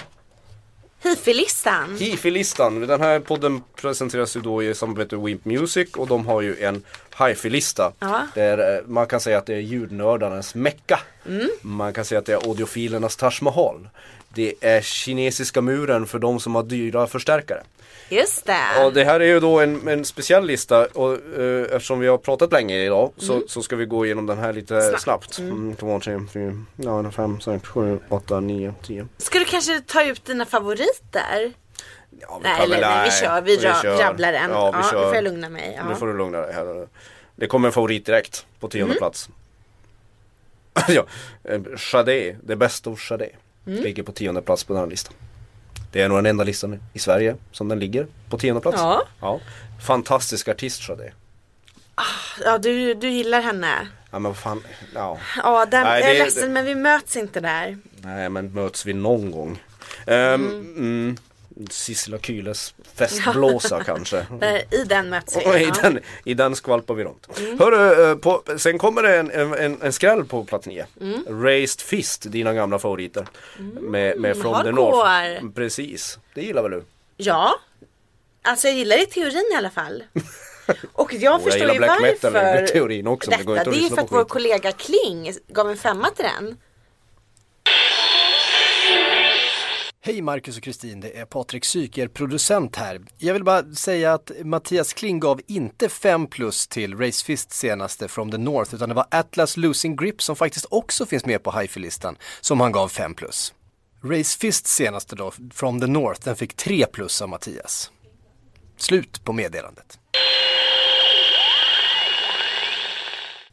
Hifi-listan. 1.06 1.96
Hifi-listan. 1.98 2.80
Den 2.80 3.00
här 3.00 3.20
podden 3.20 3.62
presenteras 3.80 4.36
ju 4.36 4.40
då 4.40 4.62
i 4.62 4.74
samarbete 4.74 5.16
med 5.16 5.24
Wimp 5.24 5.44
Music 5.44 5.94
och 5.94 6.06
de 6.06 6.26
har 6.26 6.42
ju 6.42 6.62
en 6.64 6.82
Hifi-lista. 7.18 7.92
Där 8.34 8.76
eh, 8.76 8.82
man 8.86 9.06
kan 9.06 9.20
säga 9.20 9.38
att 9.38 9.46
det 9.46 9.54
är 9.54 9.60
ljudnördarnas 9.60 10.54
mecka. 10.54 11.00
Mm. 11.28 11.48
Man 11.60 11.92
kan 11.92 12.04
säga 12.04 12.18
att 12.18 12.26
det 12.26 12.32
är 12.32 12.48
audiofilernas 12.48 13.16
Taj 13.16 13.32
Mahal. 13.42 13.88
Det 14.28 14.54
är 14.60 14.80
kinesiska 14.80 15.60
muren 15.60 16.06
för 16.06 16.18
de 16.18 16.40
som 16.40 16.54
har 16.54 16.62
dyra 16.62 17.06
förstärkare. 17.06 17.62
Just 18.08 18.46
det. 18.46 18.84
Och 18.84 18.92
det 18.92 19.04
här 19.04 19.20
är 19.20 19.24
ju 19.24 19.40
då 19.40 19.60
en, 19.60 19.88
en 19.88 20.04
speciell 20.04 20.46
lista 20.46 20.86
och 20.86 21.12
eh, 21.40 21.62
eftersom 21.62 22.00
vi 22.00 22.06
har 22.08 22.18
pratat 22.18 22.52
länge 22.52 22.76
idag 22.84 23.12
så, 23.16 23.42
så 23.48 23.62
ska 23.62 23.76
vi 23.76 23.86
gå 23.86 24.06
igenom 24.06 24.26
den 24.26 24.38
här 24.38 24.52
lite 24.52 24.82
Snabbt. 24.82 25.02
snabbt. 25.02 25.38
Mm. 25.38 25.76
två, 25.76 26.00
tre, 26.00 26.20
fyra, 26.32 26.52
ja, 26.76 27.10
fem, 27.10 27.40
sex, 27.40 27.66
sju, 27.68 27.98
åtta, 28.08 28.40
nio, 28.40 28.74
tio. 28.82 29.06
Ska 29.18 29.38
du 29.38 29.44
kanske 29.44 29.80
ta 29.80 30.04
ut 30.04 30.24
dina 30.24 30.46
favoriter? 30.46 31.52
Ja, 32.20 32.40
vi 32.42 32.48
Nej, 32.48 32.62
eller 32.62 32.80
nej, 32.80 33.04
vi 33.10 33.26
kör. 33.26 33.40
Vi, 33.40 33.56
dra, 33.56 33.82
kör. 33.82 33.96
rabblar 33.98 34.32
en. 34.32 34.50
Ja, 34.50 34.70
vi 34.70 34.76
nu 34.76 34.82
kör. 34.82 35.06
får 35.06 35.14
jag 35.14 35.24
lugna 35.24 35.48
mig. 35.48 35.74
Ja. 35.76 35.88
Nu 35.88 35.94
får 35.94 36.06
du 36.06 36.16
lugna 36.18 36.40
dig 36.40 36.52
här. 36.54 36.88
Det 37.36 37.46
kommer 37.46 37.68
en 37.68 37.72
favorit 37.72 38.06
direkt 38.06 38.46
på 38.60 38.68
tionde 38.68 38.92
Mm. 38.92 38.98
plats. 38.98 39.28
ja, 40.88 41.06
eh, 41.44 41.60
Sade, 41.76 42.36
det 42.42 42.56
bästa 42.56 42.90
av 42.90 42.96
Sade. 42.96 43.28
Mm. 43.66 43.82
Ligger 43.82 44.02
på 44.02 44.12
tionde 44.12 44.42
plats 44.42 44.64
på 44.64 44.72
den 44.72 44.80
här 44.82 44.86
listan. 44.90 45.14
Det 45.96 46.02
är 46.02 46.08
nog 46.08 46.18
den 46.18 46.26
enda 46.26 46.44
listan 46.44 46.82
i 46.92 46.98
Sverige 46.98 47.36
som 47.52 47.68
den 47.68 47.78
ligger 47.78 48.06
på 48.28 48.38
tionde 48.38 48.60
plats. 48.60 48.76
Ja. 48.80 49.02
ja. 49.20 49.40
Fantastisk 49.86 50.48
artist 50.48 50.82
Sade. 50.82 51.12
Ja, 52.44 52.58
du, 52.58 52.94
du 52.94 53.08
gillar 53.08 53.40
henne. 53.40 53.88
Ja 54.10 54.18
men 54.18 54.22
vad 54.22 54.36
fan, 54.36 54.62
ja. 54.94 55.18
Ja, 55.36 55.66
där, 55.66 55.84
Nej, 55.84 56.00
jag 56.00 56.10
är 56.10 56.14
det- 56.14 56.24
ledsen 56.24 56.52
men 56.52 56.64
vi 56.64 56.74
möts 56.74 57.16
inte 57.16 57.40
där. 57.40 57.78
Nej 58.02 58.28
men 58.28 58.52
möts 58.52 58.86
vi 58.86 58.92
någon 58.92 59.30
gång. 59.30 59.62
Um, 60.06 60.14
mm. 60.14 61.16
Sissela 61.70 62.18
Kyles 62.18 62.74
festblåsa 62.94 63.84
kanske. 63.84 64.26
I 64.70 64.84
den 64.84 65.08
möts 65.08 65.36
vi. 65.36 65.62
I, 65.62 65.72
den, 65.82 66.00
I 66.24 66.34
den 66.34 66.56
skvalpar 66.56 66.94
vi 66.94 67.04
runt. 67.04 67.28
Hörru, 67.58 68.10
eh, 68.10 68.16
på, 68.16 68.42
sen 68.58 68.78
kommer 68.78 69.02
det 69.02 69.16
en, 69.16 69.30
en, 69.30 69.82
en 69.82 69.92
skräll 69.92 70.24
på 70.24 70.44
plats 70.44 70.66
9. 70.66 70.86
Raised 71.28 71.80
Fist, 71.80 72.22
dina 72.28 72.54
gamla 72.54 72.78
favoriter. 72.78 73.26
Med, 73.80 74.20
med 74.20 74.36
From 74.36 74.62
the. 74.62 74.72
North. 74.72 75.54
Precis, 75.54 76.18
det 76.34 76.42
gillar 76.42 76.62
väl 76.62 76.70
du? 76.70 76.84
Ja. 77.16 77.54
Alltså 78.42 78.68
jag 78.68 78.76
gillar 78.76 78.96
det 78.96 79.02
i 79.02 79.06
teorin 79.06 79.50
i 79.52 79.56
alla 79.56 79.70
fall. 79.70 80.04
Och 80.92 81.12
jag 81.12 81.22
jag 81.22 81.42
förstår 81.42 81.72
ju 81.72 81.80
metal 81.80 82.02
varför 82.32 82.64
i 82.64 82.66
teorin 82.66 83.06
också, 83.06 83.30
det 83.30 83.36
detta. 83.36 83.70
Det 83.70 83.76
är 83.76 83.80
ju 83.80 83.88
för 83.88 84.02
att 84.02 84.12
vår 84.12 84.24
kollega 84.24 84.72
Kling 84.72 85.32
gav 85.48 85.70
en 85.70 85.76
femma 85.76 86.10
till 86.10 86.24
den. 86.24 86.56
Hej 90.06 90.22
Marcus 90.22 90.56
och 90.56 90.62
Kristin, 90.62 91.00
det 91.00 91.18
är 91.18 91.24
Patrik 91.24 91.64
Syk, 91.64 91.98
er 91.98 92.08
producent 92.08 92.76
här. 92.76 93.00
Jag 93.18 93.34
vill 93.34 93.44
bara 93.44 93.74
säga 93.74 94.14
att 94.14 94.30
Mattias 94.44 94.92
Kling 94.92 95.20
gav 95.20 95.40
inte 95.46 95.88
5 95.88 96.26
plus 96.26 96.68
till 96.68 96.98
Racefist 96.98 97.52
senaste 97.52 98.08
From 98.08 98.30
the 98.30 98.38
North 98.38 98.74
utan 98.74 98.88
det 98.88 98.94
var 98.94 99.06
Atlas 99.10 99.56
Losing 99.56 99.96
Grip 99.96 100.22
som 100.22 100.36
faktiskt 100.36 100.66
också 100.70 101.06
finns 101.06 101.26
med 101.26 101.42
på 101.42 101.50
hifi-listan 101.50 102.16
som 102.40 102.60
han 102.60 102.72
gav 102.72 102.88
5 102.88 103.14
plus. 103.14 103.54
Racefist 104.02 104.66
senaste 104.66 105.16
då, 105.16 105.32
From 105.54 105.80
the 105.80 105.86
North, 105.86 106.20
den 106.24 106.36
fick 106.36 106.56
3 106.56 106.86
plus 106.86 107.22
av 107.22 107.28
Mattias. 107.28 107.90
Slut 108.76 109.24
på 109.24 109.32
meddelandet. 109.32 109.98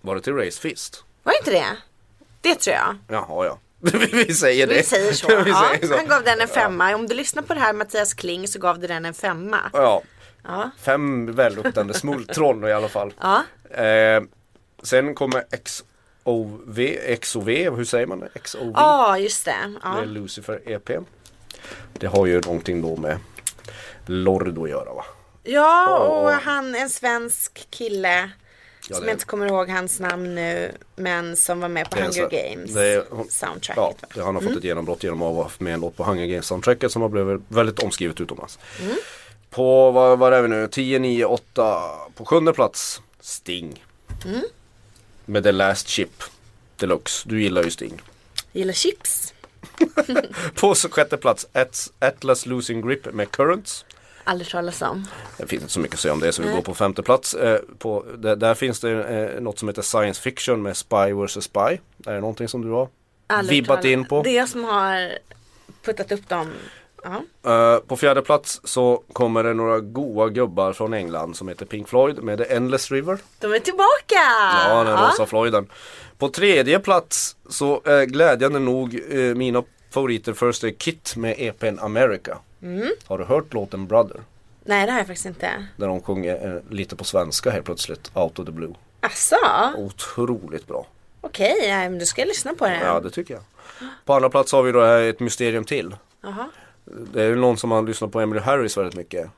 Var 0.01 0.16
det 0.16 0.22
till 0.22 0.34
Raised 0.34 0.62
Fist? 0.62 1.04
Var 1.24 1.34
det 1.34 1.38
inte 1.38 1.51
det? 1.51 1.78
Det 2.41 2.56
tror 2.56 2.76
jag. 2.76 2.95
Jaha 3.08 3.45
ja. 3.45 3.60
vi 4.12 4.34
säger 4.34 4.68
det. 4.68 4.74
Vi 4.78 4.84
säger 4.84 5.14
så. 5.14 5.28
vi 5.28 5.50
ja. 5.50 5.70
säger 5.72 5.88
så. 5.88 5.96
Han 5.96 6.08
gav 6.08 6.24
den 6.24 6.42
en 6.42 6.48
femma. 6.48 6.96
Om 6.96 7.08
du 7.08 7.16
lyssnar 7.16 7.44
på 7.44 7.54
det 7.54 7.60
här 7.60 7.74
Mattias 7.74 8.14
Kling 8.14 8.48
så 8.48 8.60
gav 8.60 8.80
du 8.80 8.88
den 8.88 9.06
en 9.06 9.14
femma. 9.14 9.60
Ja. 9.74 10.02
Ja. 10.44 10.70
Fem 10.82 11.32
välluktande 11.36 11.94
smultron 11.94 12.68
i 12.68 12.72
alla 12.72 12.88
fall. 12.88 13.14
Ja. 13.22 13.44
Eh, 13.84 14.24
sen 14.84 15.16
kommer 15.16 15.44
XOV, 15.64 16.88
XOV, 17.22 17.50
hur 17.50 17.86
säger 17.86 18.08
man 18.08 18.20
det? 18.20 18.30
XOV? 18.40 18.72
Ja, 18.76 19.18
just 19.18 19.46
det. 19.46 19.74
Ja. 19.84 19.96
Med 19.96 20.08
Lucifer 20.08 20.62
EP. 20.66 20.90
Det 21.94 22.08
har 22.08 22.26
ju 22.26 22.42
någonting 22.42 22.82
då 22.82 22.96
med 22.96 23.18
Lord 24.06 24.58
att 24.64 24.70
göra 24.70 24.94
va? 24.94 25.06
Ja, 25.44 25.98
och 25.98 26.32
Ja. 26.32 26.40
han 26.44 26.76
en 26.76 26.90
svensk 26.90 27.68
kille 27.70 28.30
Ja, 28.90 28.96
som 28.96 29.06
jag 29.06 29.14
inte 29.14 29.26
kommer 29.26 29.46
ihåg 29.48 29.70
hans 29.70 30.00
namn 30.00 30.36
nu 30.36 30.72
men 30.96 31.36
som 31.36 31.60
var 31.60 31.68
med 31.70 31.90
på 31.90 31.98
Hunger 32.00 32.12
sven- 32.12 32.30
Games 32.30 32.76
är- 32.76 33.06
hon- 33.10 33.30
soundtracket. 33.30 33.98
Ja, 34.02 34.08
va? 34.16 34.24
han 34.26 34.36
har 34.36 34.42
fått 34.42 34.58
ett 34.58 34.64
genombrott 34.64 35.04
genom 35.04 35.22
att 35.22 35.36
vara 35.36 35.50
med 35.58 35.74
en 35.74 35.80
låt 35.80 35.96
på 35.98 36.04
Hunger 36.04 36.26
Games 36.26 36.46
soundtracket 36.46 36.92
som 36.92 37.02
har 37.02 37.10
blivit 37.10 37.42
väldigt 37.48 37.80
omskrivet 37.80 38.22
utomlands. 38.22 38.60
På, 39.50 39.92
vad, 39.92 40.20
vad 40.20 40.34
är 40.34 40.42
vi 40.42 40.48
nu, 40.48 40.68
10, 40.68 41.00
9, 41.00 41.26
8, 41.26 41.82
på 42.16 42.26
sjunde 42.26 42.54
plats 42.54 43.02
Sting. 43.20 43.86
Med 45.26 45.44
The 45.44 45.52
Last 45.52 45.88
Chip 45.88 46.24
Deluxe, 46.76 47.30
du 47.30 47.42
gillar 47.44 47.64
ju 47.64 47.72
Sting. 47.72 48.02
Gillar 48.52 48.74
chips. 48.74 49.34
På 50.56 50.76
sjätte 50.76 51.18
plats 51.18 51.48
At- 51.54 51.92
Atlas 52.00 52.46
Losing 52.46 52.88
Grip 52.88 53.14
med 53.14 53.32
Currents. 53.32 53.86
Aldrig 54.24 54.50
talas 54.50 54.82
om. 54.82 55.08
Det 55.38 55.48
finns 55.48 55.62
inte 55.62 55.74
så 55.74 55.80
mycket 55.80 55.94
att 55.94 56.00
säga 56.00 56.14
om 56.14 56.20
det 56.20 56.32
så 56.32 56.42
vi 56.42 56.50
går 56.50 56.62
på 56.62 56.74
femte 56.74 57.04
plats. 57.04 57.34
Eh, 57.34 57.60
på, 57.78 58.06
där, 58.18 58.36
där 58.36 58.54
finns 58.54 58.80
det 58.80 58.92
eh, 59.36 59.42
något 59.42 59.60
som 59.60 59.68
heter 59.68 59.82
Science 59.82 60.22
Fiction 60.22 60.62
med 60.62 60.78
Spy 60.78 61.14
vs 61.14 61.44
Spy. 61.44 61.60
Är 61.60 62.14
det 62.14 62.20
någonting 62.20 62.48
som 62.48 62.62
du 62.62 62.70
har 62.72 62.90
Aldrig 63.28 63.58
vibbat 63.64 63.78
talas- 63.82 63.86
in 63.94 64.06
på? 64.06 64.22
Det 64.24 64.30
är 64.30 64.36
jag 64.38 64.50
som 64.50 64.64
har 64.64 65.12
puttat 65.86 66.12
upp 66.12 66.30
dem. 66.30 66.52
Ja. 67.04 67.22
Eh, 67.52 67.80
på 67.80 67.98
fjärde 67.98 68.22
plats 68.22 68.62
så 68.64 69.04
kommer 69.14 69.44
det 69.44 69.54
några 69.54 69.80
goa 69.80 70.30
gubbar 70.30 70.74
från 70.74 70.94
England 70.94 71.36
som 71.38 71.48
heter 71.48 71.66
Pink 71.66 71.88
Floyd 71.90 72.24
med 72.24 72.38
The 72.38 72.54
Endless 72.56 72.92
River. 72.92 73.18
De 73.40 73.54
är 73.54 73.60
tillbaka! 73.60 74.22
Ja, 74.70 74.84
den 74.84 74.98
rosa 74.98 75.26
Floyden. 75.26 75.70
På 76.18 76.30
tredje 76.30 76.80
plats 76.80 77.36
så 77.50 77.82
är 77.86 78.06
glädjande 78.06 78.60
nog 78.60 79.02
eh, 79.10 79.20
mina 79.20 79.64
favoriter 79.92 80.34
First 80.34 80.64
Aid 80.64 80.78
Kit 80.80 81.16
med 81.16 81.36
EPn 81.38 81.80
America. 81.80 82.38
Mm. 82.64 82.91
Har 83.07 83.18
du 83.18 83.24
hört 83.24 83.53
låten 83.53 83.88
Brother? 83.88 84.22
Nej, 84.64 84.86
det 84.86 84.91
har 84.91 84.99
jag 84.99 85.07
faktiskt 85.07 85.26
inte. 85.26 85.68
Där 85.78 85.88
de 85.88 86.01
sjunger 86.01 86.55
eh, 86.55 86.74
lite 86.74 86.95
på 86.95 87.03
svenska 87.03 87.49
helt 87.51 87.66
plötsligt, 87.66 88.11
Out 88.14 88.39
of 88.39 88.45
the 88.45 88.51
Blue. 88.51 88.74
Asså? 88.99 89.36
Otroligt 89.78 90.68
bra. 90.68 90.88
Okej, 91.22 91.55
nej, 91.61 91.89
men 91.89 91.99
du 91.99 92.05
ska 92.05 92.26
lyssna 92.26 92.53
på 92.53 92.66
den. 92.66 92.80
Ja 92.80 92.99
det 92.99 93.09
tycker 93.09 93.34
jag. 93.34 93.43
På 94.05 94.14
andra 94.14 94.30
plats 94.30 94.51
har 94.51 94.64
vi 94.64 94.72
då 94.72 94.82
här 94.86 95.01
ett 95.01 95.20
mysterium 95.20 95.64
till. 95.66 95.95
Jaha. 96.22 96.49
Det 96.86 97.22
är 97.24 97.28
ju 97.28 97.36
någon 97.36 97.57
som 97.57 97.72
har 97.72 97.82
lyssnat 97.84 98.11
på 98.11 98.22
Emily 98.22 98.41
Harris 98.41 98.78
väldigt 98.78 98.95
mycket. 98.95 99.30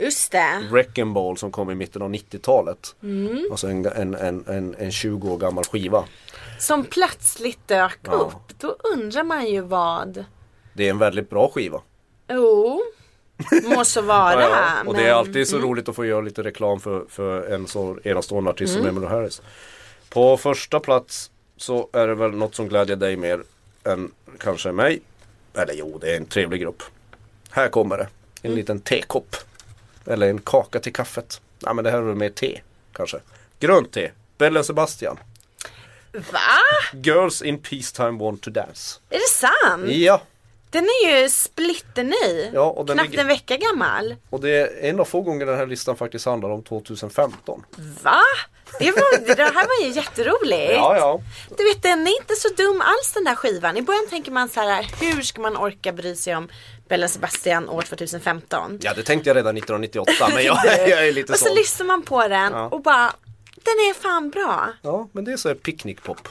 Just 0.00 0.32
det. 0.32 0.62
Wrecking 0.70 1.12
Ball 1.14 1.36
som 1.38 1.50
kom 1.52 1.70
i 1.70 1.74
mitten 1.74 2.02
av 2.02 2.10
90-talet. 2.10 2.94
Mm. 3.02 3.44
Alltså 3.50 3.66
en, 3.68 3.86
en, 3.86 4.14
en, 4.14 4.44
en, 4.48 4.74
en 4.78 4.92
20 4.92 5.28
år 5.32 5.38
gammal 5.38 5.64
skiva. 5.64 6.04
Som 6.58 6.84
plötsligt 6.84 7.68
dök 7.68 7.98
Ja. 8.02 8.12
upp. 8.12 8.58
Då 8.60 8.76
undrar 8.94 9.24
man 9.24 9.46
ju 9.46 9.60
vad. 9.60 10.24
Det 10.72 10.86
är 10.86 10.90
en 10.90 10.98
väldigt 10.98 11.30
bra 11.30 11.48
skiva. 11.54 11.80
Jo, 12.28 12.82
må 13.62 13.84
så 13.84 14.02
vara. 14.02 14.42
Ja, 14.42 14.48
ja. 14.48 14.82
Och 14.86 14.94
det 14.94 15.00
är 15.00 15.04
men- 15.04 15.14
alltid 15.14 15.48
så 15.48 15.58
roligt 15.58 15.88
att 15.88 15.96
få 15.96 16.04
göra 16.06 16.20
lite 16.20 16.42
reklam 16.42 16.80
för, 16.80 17.04
för 17.08 17.54
en 17.54 17.66
så 17.66 17.98
enastående 18.04 18.50
artist 18.50 18.74
som 18.74 18.86
Emily 18.86 19.06
Harris. 19.06 19.42
På 20.08 20.36
första 20.36 20.80
plats 20.80 21.30
så 21.56 21.88
är 21.92 22.06
det 22.08 22.14
väl 22.14 22.30
något 22.30 22.54
som 22.54 22.68
glädjer 22.68 22.96
dig 22.96 23.16
mer 23.16 23.42
än 23.84 24.10
kanske 24.38 24.72
mig. 24.72 25.00
Eller 25.54 25.74
jo, 25.74 25.98
det 26.00 26.12
är 26.12 26.16
en 26.16 26.26
trevlig 26.26 26.60
grupp. 26.60 26.82
Här 27.50 27.68
kommer 27.68 27.98
det. 27.98 28.08
En 28.42 28.54
liten 28.54 28.80
tekopp. 28.80 29.36
Eller 30.06 30.30
en 30.30 30.38
kaka 30.38 30.80
till 30.80 30.92
kaffet. 30.92 31.40
Nej 31.58 31.74
men 31.74 31.84
det 31.84 31.90
här 31.90 31.98
är 31.98 32.02
väl 32.02 32.14
mer 32.14 32.30
te 32.30 32.60
kanske. 32.92 33.18
Grönt 33.60 33.92
te. 33.92 34.10
Belle 34.38 34.64
Sebastian. 34.64 35.18
Va? 36.12 36.40
Girls 36.92 37.42
in 37.42 37.58
peacetime 37.58 38.18
want 38.24 38.42
to 38.42 38.50
dance. 38.50 39.00
Är 39.10 39.18
det 39.18 39.28
sant? 39.28 39.90
Ja. 39.90 40.22
Den 40.76 40.84
är 40.84 41.22
ju 41.22 41.28
splitterny. 41.30 42.50
Ja, 42.54 42.60
och 42.70 42.86
den 42.86 42.96
Knappt 42.96 43.10
ligger- 43.10 43.22
en 43.22 43.28
vecka 43.28 43.56
gammal. 43.56 44.14
Och 44.30 44.40
det 44.40 44.50
är 44.50 44.88
en 44.90 45.00
av 45.00 45.04
få 45.04 45.20
gånger 45.20 45.46
den 45.46 45.56
här 45.58 45.66
listan 45.66 45.96
faktiskt 45.96 46.26
handlar 46.26 46.50
om 46.50 46.62
2015. 46.62 47.62
Va? 48.02 48.20
Det, 48.78 48.90
var, 48.90 49.36
det 49.36 49.42
här 49.42 49.52
var 49.66 49.86
ju 49.86 49.92
jätteroligt. 49.92 50.72
Ja, 50.72 50.96
ja. 50.96 51.20
Du 51.58 51.64
vet 51.64 51.82
den 51.82 52.06
är 52.06 52.20
inte 52.20 52.34
så 52.34 52.48
dum 52.48 52.80
alls 52.80 53.12
den 53.12 53.24
där 53.24 53.34
skivan. 53.34 53.76
I 53.76 53.82
början 53.82 54.06
tänker 54.10 54.30
man 54.32 54.48
så 54.48 54.60
här, 54.60 54.86
hur 55.00 55.22
ska 55.22 55.40
man 55.40 55.56
orka 55.56 55.92
bry 55.92 56.14
sig 56.16 56.36
om 56.36 56.48
Bella 56.88 57.08
Sebastian 57.08 57.68
år 57.68 57.82
2015? 57.82 58.78
Ja, 58.82 58.92
det 58.94 59.02
tänkte 59.02 59.30
jag 59.30 59.36
redan 59.36 59.56
1998 59.56 60.28
men 60.34 60.44
jag, 60.44 60.58
jag 60.88 61.08
är 61.08 61.12
lite 61.12 61.32
och 61.32 61.38
så 61.38 61.44
sån. 61.44 61.54
lyssnar 61.54 61.86
man 61.86 62.02
på 62.02 62.28
den 62.28 62.52
Ja. 62.52 62.68
och 62.68 62.82
bara, 62.82 63.12
den 63.54 63.74
är 63.74 63.94
fan 63.94 64.30
bra. 64.30 64.72
Ja, 64.82 65.08
men 65.12 65.24
det 65.24 65.32
är 65.32 65.36
så 65.36 65.48
här 65.48 65.54
picknickpop. 65.54 66.28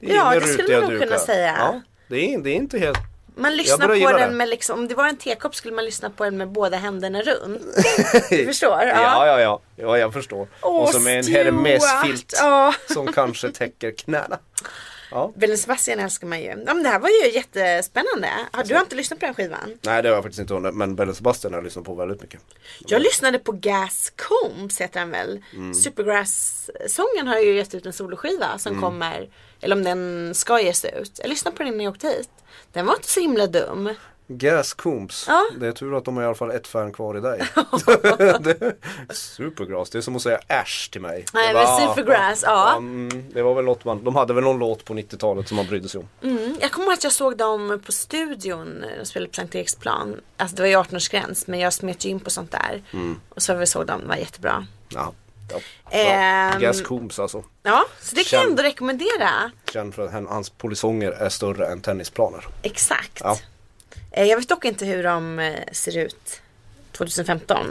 Ja, 0.00 0.34
det 0.34 0.46
skulle 0.46 0.80
man 0.80 0.90
nog 0.92 1.02
kunna 1.02 1.18
säga. 1.18 1.56
Ja, 1.58 1.80
det, 2.08 2.34
är, 2.34 2.38
det 2.38 2.50
är 2.50 2.54
inte 2.54 2.78
helt... 2.78 2.98
Man 3.38 3.56
lyssnar 3.56 3.88
på 3.88 4.18
den 4.18 4.30
det. 4.30 4.36
med 4.36 4.48
liksom, 4.48 4.78
om 4.78 4.88
det 4.88 4.94
var 4.94 5.08
en 5.08 5.16
tekopp 5.16 5.54
skulle 5.54 5.74
man 5.74 5.84
lyssna 5.84 6.10
på 6.10 6.24
den 6.24 6.36
med 6.36 6.48
båda 6.48 6.76
händerna 6.76 7.22
runt. 7.22 7.62
Du 8.30 8.46
förstår? 8.46 8.82
Ja, 8.82 9.26
ja, 9.26 9.40
ja. 9.40 9.60
Ja, 9.76 9.98
jag 9.98 10.12
förstår. 10.12 10.48
Åh, 10.62 10.82
och 10.82 10.88
så 10.88 11.00
med 11.00 11.18
en. 11.18 11.32
Hermes-filt 11.32 12.32
Ja. 12.36 12.74
som 12.94 13.12
kanske 13.12 13.50
täcker 13.50 13.90
knäna. 13.90 14.38
Bella 15.36 15.56
Sebastian 15.56 16.00
älskar 16.00 16.26
man 16.26 16.40
ju. 16.40 16.46
Ja, 16.66 16.74
men 16.74 16.82
det 16.82 16.88
här 16.88 16.98
var 16.98 17.08
ju 17.08 17.30
jättespännande. 17.34 18.28
Har 18.52 18.64
du 18.64 18.74
har 18.74 18.80
inte 18.80 18.96
lyssnat 18.96 19.20
på 19.20 19.26
den 19.26 19.34
skivan? 19.34 19.78
Nej, 19.82 20.02
det 20.02 20.08
har 20.08 20.14
jag 20.16 20.24
faktiskt 20.24 20.40
inte. 20.40 20.54
Men 20.72 20.94
Belle 20.96 21.14
Sebastian 21.14 21.52
har 21.52 21.58
jag 21.60 21.64
lyssnat 21.64 21.84
på 21.84 21.94
väldigt 21.94 22.22
mycket. 22.22 22.40
Jag 22.86 23.02
lyssnade 23.02 23.38
på 23.38 23.52
Gas 23.52 24.12
Combs 24.16 24.80
heter 24.80 25.00
den 25.00 25.10
väl. 25.10 25.42
Mm. 25.54 25.74
Supergrass-sången 25.74 27.26
har 27.28 27.38
ju 27.38 27.56
gett 27.56 27.74
ut 27.74 27.86
en 27.86 27.92
soloskiva 27.92 28.58
som 28.58 28.72
Mm. 28.72 28.82
kommer, 28.82 29.28
eller 29.60 29.76
om 29.76 29.84
den 29.84 30.34
ska 30.34 30.60
ges 30.60 30.84
ut. 30.84 31.12
Jag 31.22 31.28
lyssnade 31.28 31.56
på 31.56 31.62
den 31.62 31.76
när 31.76 31.84
jag 31.84 31.92
åkte 31.92 32.08
hit. 32.08 32.30
Den 32.72 32.86
var 32.86 32.94
inte 32.94 33.08
så 33.08 33.20
himla 33.20 33.46
dum. 33.46 33.94
Gas 34.30 34.74
Coombs. 34.74 35.24
Ja. 35.28 35.46
Det 35.56 35.66
är 35.66 35.72
tur 35.72 35.96
att 35.96 36.04
de 36.04 36.16
har 36.16 36.22
i 36.22 36.26
alla 36.26 36.34
fall 36.34 36.50
ett 36.50 36.66
fan 36.66 36.92
kvar 36.92 37.16
i 37.16 37.20
dig. 37.20 37.40
det, 38.40 38.76
supergras. 39.10 39.90
Det 39.90 39.98
är 39.98 40.02
som 40.02 40.16
att 40.16 40.22
säga 40.22 40.40
Ash 40.48 40.90
till 40.90 41.00
mig. 41.00 41.24
Nej, 41.34 41.54
men 41.54 41.66
Supergrass, 41.88 42.42
ja. 42.42 42.76
Mm, 42.76 43.30
det 43.32 43.42
var 43.42 43.54
väl 43.54 43.64
något 43.64 43.84
man, 43.84 44.04
de 44.04 44.16
hade 44.16 44.34
väl 44.34 44.44
någon 44.44 44.58
låt 44.58 44.84
på 44.84 44.94
90-talet 44.94 45.48
som 45.48 45.56
man 45.56 45.66
brydde 45.66 45.88
sig 45.88 46.00
om. 46.00 46.08
Mm, 46.22 46.56
jag 46.60 46.70
kommer 46.70 46.86
ihåg 46.86 46.94
att 46.94 47.04
jag 47.04 47.12
såg 47.12 47.36
dem 47.36 47.82
på 47.86 47.92
studion. 47.92 48.84
De 48.98 49.04
spelade 49.06 49.28
på 49.28 49.34
Sankt 49.34 49.54
Eriksplan. 49.54 50.20
Alltså 50.36 50.56
det 50.56 50.62
var 50.62 50.68
ju 50.68 50.76
18-årsgräns 50.76 51.44
men 51.46 51.60
jag 51.60 51.72
smet 51.72 52.04
ju 52.04 52.08
in 52.08 52.20
på 52.20 52.30
sånt 52.30 52.50
där. 52.50 52.82
Mm. 52.92 53.20
Och 53.28 53.42
så 53.42 53.54
vi 53.54 53.66
såg 53.66 53.86
dem, 53.86 54.00
det 54.00 54.08
var 54.08 54.16
jättebra. 54.16 54.66
Ja. 54.88 55.12
Ja. 55.52 55.60
Ehm. 55.90 56.60
Gas 56.60 56.82
Coombs 56.82 57.18
alltså. 57.18 57.44
Ja, 57.62 57.84
så 58.00 58.14
det 58.14 58.24
kan 58.24 58.36
jag 58.36 58.42
Känd. 58.46 58.50
ändå 58.50 58.62
rekommendera. 58.62 59.50
Känd 59.72 59.94
för 59.94 60.02
att 60.06 60.12
han- 60.12 60.26
hans 60.26 60.50
polisonger 60.50 61.10
är 61.10 61.28
större 61.28 61.66
än 61.66 61.80
tennisplaner. 61.80 62.46
Exakt. 62.62 63.20
Ja. 63.24 63.38
Eh, 64.12 64.24
Jag 64.24 64.36
vet 64.36 64.48
dock 64.48 64.64
inte 64.64 64.84
hur 64.86 65.02
de 65.02 65.38
eh, 65.38 65.54
ser 65.72 65.96
ut 65.98 66.40
2015. 66.92 67.66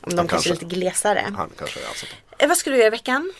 Om 0.00 0.10
de 0.10 0.16
kanske, 0.16 0.28
kanske. 0.28 0.50
är 0.50 0.52
lite 0.52 0.64
glesare. 0.80 1.24
Han 1.36 1.50
kanske 1.58 1.80
är 1.80 1.88
alltså. 1.88 2.06
Eh, 2.38 2.48
Vad 2.48 2.56
ska 2.58 2.70
du 2.70 2.76
göra 2.76 2.86
i 2.86 2.90
veckan? 2.90 3.32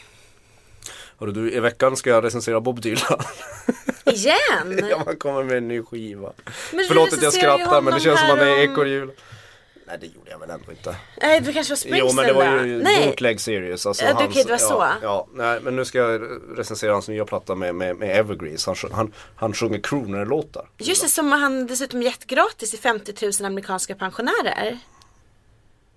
Hörru 1.20 1.32
du, 1.32 1.52
i 1.52 1.60
veckan 1.60 1.96
ska 1.96 2.10
jag 2.10 2.24
recensera 2.24 2.60
Bob 2.60 2.80
Dylan. 2.80 3.22
Igen? 4.04 4.88
ja, 4.90 5.02
man 5.06 5.16
kommer 5.16 5.42
med 5.44 5.56
en 5.56 5.68
ny 5.68 5.82
skiva. 5.82 6.32
Men 6.72 6.84
Förlåt 6.88 7.12
att 7.12 7.22
jag 7.22 7.32
skrattar 7.32 7.80
men 7.80 7.94
det 7.94 8.00
känns 8.00 8.20
som 8.20 8.30
att 8.30 8.38
det 8.38 8.48
är 8.48 8.66
om- 8.68 8.72
ekorrhjul. 8.72 9.10
Nej 9.86 9.98
det 10.00 10.06
gjorde 10.06 10.30
jag 10.30 10.38
väl 10.38 10.50
ändå 10.50 10.70
inte. 10.70 10.96
Nej, 11.22 11.40
det 11.40 11.52
kanske 11.52 11.72
var 11.72 11.76
Springsteen 11.76 12.08
Jo 12.08 12.14
men 12.14 12.26
det 12.26 12.32
var 12.32 12.64
ju 12.64 12.82
Nej. 12.82 13.06
bootleg 13.06 13.40
series. 13.40 13.86
Alltså 13.86 14.04
Ja, 14.04 14.10
du, 14.10 14.14
hans- 14.16 14.30
okej, 14.30 14.44
det 14.44 14.50
var 14.50 14.58
så. 14.58 14.86
Ja, 15.02 15.26
nej 15.32 15.60
men 15.60 15.76
nu 15.76 15.84
ska 15.84 15.98
jag 15.98 16.22
recensera 16.56 16.92
hans 16.92 17.08
nya 17.08 17.24
platta 17.24 17.54
med, 17.54 17.74
med, 17.74 17.96
med 17.96 18.16
Evergreens. 18.18 18.66
Han, 18.66 18.76
han, 18.92 19.12
han 19.36 19.52
sjunger 19.54 19.78
crooner-låtar. 19.78 20.68
Just 20.78 21.02
det, 21.02 21.08
som 21.08 21.32
han 21.32 21.66
dessutom 21.66 22.02
gett 22.02 22.24
gratis 22.26 22.70
till 22.70 22.78
50 22.78 23.14
000 23.40 23.46
amerikanska 23.46 23.94
pensionärer. 23.94 24.78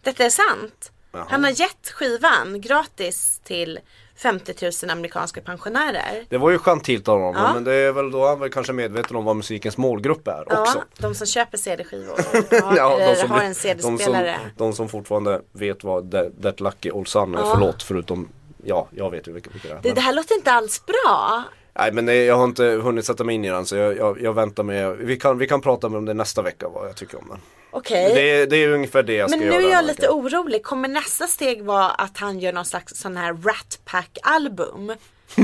Detta 0.02 0.24
är 0.26 0.30
sant. 0.30 0.92
Jaha. 1.12 1.26
Han 1.30 1.44
har 1.44 1.52
gett 1.52 1.90
skivan 1.92 2.62
gratis 2.62 3.42
till 3.44 3.80
50 4.18 4.54
000 4.84 4.92
amerikanska 4.92 5.42
pensionärer. 5.42 6.26
Det 6.30 6.38
var 6.38 6.50
ju 6.50 6.58
gentilt 6.60 7.08
av 7.08 7.20
honom 7.20 7.44
Ja. 7.46 7.54
men 7.54 7.64
det 7.64 7.74
är 7.74 7.92
väl 7.92 8.12
då 8.12 8.28
han 8.28 8.40
väl 8.40 8.50
kanske 8.52 8.74
medveten 8.74 9.16
om 9.16 9.26
vad 9.26 9.36
musikens 9.36 9.78
målgrupp 9.78 10.28
är 10.28 10.44
Ja, 10.50 10.62
också. 10.62 10.84
de 10.98 11.16
som 11.16 11.28
köper 11.28 11.58
CD-skivor. 11.58 12.20
Ja, 12.76 13.00
eller 13.00 13.28
har 13.28 13.40
en 13.42 13.50
de, 13.50 13.54
CD-spelare. 13.56 14.36
som, 14.44 14.50
de 14.68 14.74
som 14.74 14.90
fortfarande 14.90 15.42
vet 15.52 15.84
vad 15.84 16.16
That, 16.44 16.60
Lucky 16.60 16.92
Old 16.92 17.08
Sun 17.08 17.36
är 17.36 17.40
Ja. 17.40 17.54
för 17.54 17.60
låt 17.60 17.84
förutom 17.84 18.30
Ja, 18.64 18.88
jag 18.92 19.10
vet 19.12 19.28
ju 19.28 19.32
vilka, 19.32 19.50
vilka 19.54 19.68
det 19.68 19.74
är. 19.74 19.78
Det, 19.82 19.90
Men, 19.90 19.96
det 19.96 20.02
här 20.02 20.14
låter 20.14 20.36
inte 20.36 20.52
alls 20.52 20.84
bra. 20.86 21.44
nej 21.80 21.92
men 21.92 22.26
jag 22.26 22.36
har 22.38 22.44
inte 22.44 22.64
hunnit 22.64 23.06
sätta 23.06 23.24
mig 23.24 23.36
in 23.36 23.46
i 23.46 23.50
den 23.50 23.66
så 23.66 23.76
jag, 23.76 23.98
jag, 23.98 24.22
jag 24.22 24.34
väntar 24.34 24.64
med 24.64 24.98
Vi 24.98 25.18
kan, 25.20 25.38
vi 25.38 25.48
kan 25.48 25.62
prata 25.62 25.88
om 25.88 26.06
det 26.06 26.14
nästa 26.14 26.42
vecka 26.42 26.68
vad 26.70 26.88
jag 26.90 26.96
tycker 26.96 27.18
om 27.18 27.26
den. 27.30 27.40
Okej. 27.72 28.12
Det, 28.16 28.46
det 28.46 28.58
är 28.64 28.70
ungefär 28.70 29.04
det 29.04 29.14
jag 29.14 29.30
Men 29.30 29.40
ska 29.40 29.46
nu 29.46 29.46
göra. 29.46 29.56
är 29.56 29.62
den 29.62 29.70
jag 29.72 29.78
här 29.78 29.84
lite 29.84 30.02
veckan. 30.02 30.16
orolig. 30.16 30.64
Kommer 30.64 30.88
nästa 30.88 31.28
steg 31.28 31.64
vara 31.64 31.90
att 31.90 32.18
han 32.18 32.40
gör 32.40 32.54
någon 32.54 32.66
slags 32.66 32.96
sån 33.02 33.18
här 33.18 33.34
Rat 33.34 33.80
Pack 33.86 34.18
album? 34.24 34.92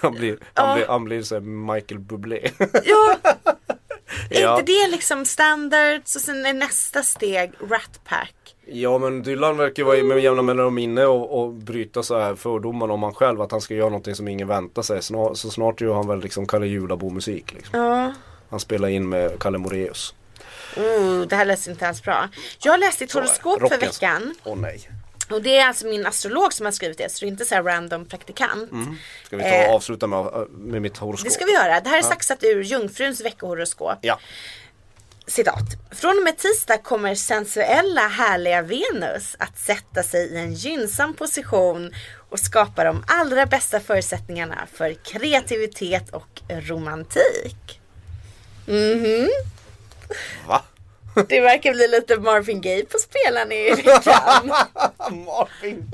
Han 0.00 0.12
blir, 0.14 0.38
han 0.54 0.74
blir, 0.74 0.86
han 0.88 1.04
blir 1.04 1.22
så 1.22 1.40
Michael 1.40 1.98
Bublé. 2.00 2.50
Ja, 2.84 3.16
är 4.30 4.40
Ja. 4.42 4.58
inte 4.60 4.72
det 4.72 4.88
liksom 4.90 5.24
standards 5.24 6.14
och 6.16 6.20
sen 6.22 6.46
är 6.46 6.52
nästa 6.54 7.02
steg 7.02 7.52
Rat 7.70 8.00
Pack? 8.04 8.34
Ja 8.66 8.98
men 8.98 9.22
Dylan 9.22 9.56
verkar 9.56 9.84
vara 9.84 10.02
med 10.02 10.18
jämna 10.20 10.42
mellanrum 10.42 10.78
inne 10.78 11.04
och, 11.06 11.42
och 11.42 11.52
bryta 11.52 12.02
så 12.02 12.18
här 12.18 12.34
fördomar 12.34 12.88
om 12.90 13.02
han 13.02 13.14
själv 13.14 13.40
att 13.40 13.50
han 13.52 13.60
ska 13.60 13.74
göra 13.74 13.88
någonting 13.88 14.14
som 14.14 14.28
ingen 14.28 14.48
väntar 14.48 14.82
sig. 14.82 15.02
Snart, 15.02 15.36
så 15.36 15.50
snart 15.50 15.80
gör 15.80 15.94
han 15.94 16.08
väl 16.08 16.20
liksom 16.20 16.46
Kalle 16.46 16.66
Julabo 16.66 17.10
musik 17.10 17.52
liksom. 17.52 17.80
Ja. 17.80 18.12
Han 18.50 18.60
spelar 18.60 18.88
in 18.88 19.08
med 19.08 19.38
Kalle 19.38 19.58
Moraeus. 19.58 20.14
Oh, 20.76 21.20
det 21.26 21.36
här 21.36 21.44
lät 21.44 21.66
inte 21.66 21.88
alls 21.88 22.02
bra. 22.02 22.28
Jag 22.62 22.80
läste 22.80 23.04
ett 23.04 23.12
horoskop 23.12 23.68
för 23.68 23.78
veckan. 23.78 24.34
Åh 24.44 24.56
nej. 24.56 24.90
Och 25.30 25.42
det 25.42 25.56
är 25.58 25.66
alltså 25.66 25.86
min 25.86 26.06
astrolog 26.06 26.52
som 26.52 26.66
har 26.66 26.72
skrivit 26.72 26.98
det. 26.98 27.12
Så 27.12 27.20
det 27.20 27.26
är 27.26 27.28
inte 27.28 27.44
så 27.44 27.54
här 27.54 27.62
random 27.62 28.06
praktikant. 28.06 28.70
Ska 29.26 29.36
vi 29.36 29.42
ta 29.42 29.48
Eh. 29.48 29.68
och 29.68 29.74
avsluta 29.74 30.06
med, 30.06 30.46
med 30.50 30.82
mitt 30.82 30.96
horoskop? 30.96 31.24
Det 31.24 31.30
ska 31.30 31.44
vi 31.44 31.52
göra. 31.52 31.80
Det 31.80 31.88
här 31.88 31.98
är 31.98 32.02
saxat 32.02 32.44
ur 32.44 32.62
Jungfruns 32.62 33.20
veckohoroskop. 33.20 33.98
Ja. 34.00 34.18
Citat. 35.26 35.64
Från 35.90 36.16
och 36.18 36.24
med 36.24 36.38
tisdag 36.38 36.78
kommer 36.78 37.14
sensuella 37.14 38.00
härliga 38.08 38.62
Venus 38.62 39.36
att 39.38 39.58
sätta 39.58 40.02
sig 40.02 40.26
i 40.26 40.36
en 40.36 40.54
gynnsam 40.54 41.14
position 41.14 41.94
och 42.30 42.38
skapa 42.40 42.84
de 42.84 43.04
allra 43.06 43.46
bästa 43.46 43.80
förutsättningarna 43.80 44.66
för 44.72 44.94
kreativitet 44.94 46.10
och 46.10 46.40
romantik. 46.48 47.80
Va? 50.48 50.62
Det 51.28 51.40
verkar 51.40 51.74
bli 51.74 51.88
lite 51.88 52.20
Marvin 52.20 52.60
Gaye 52.60 52.84
på 52.84 52.98
spelaren 52.98 53.52
i 53.52 53.70
veckan. 53.70 54.48
Marvin 55.26 55.90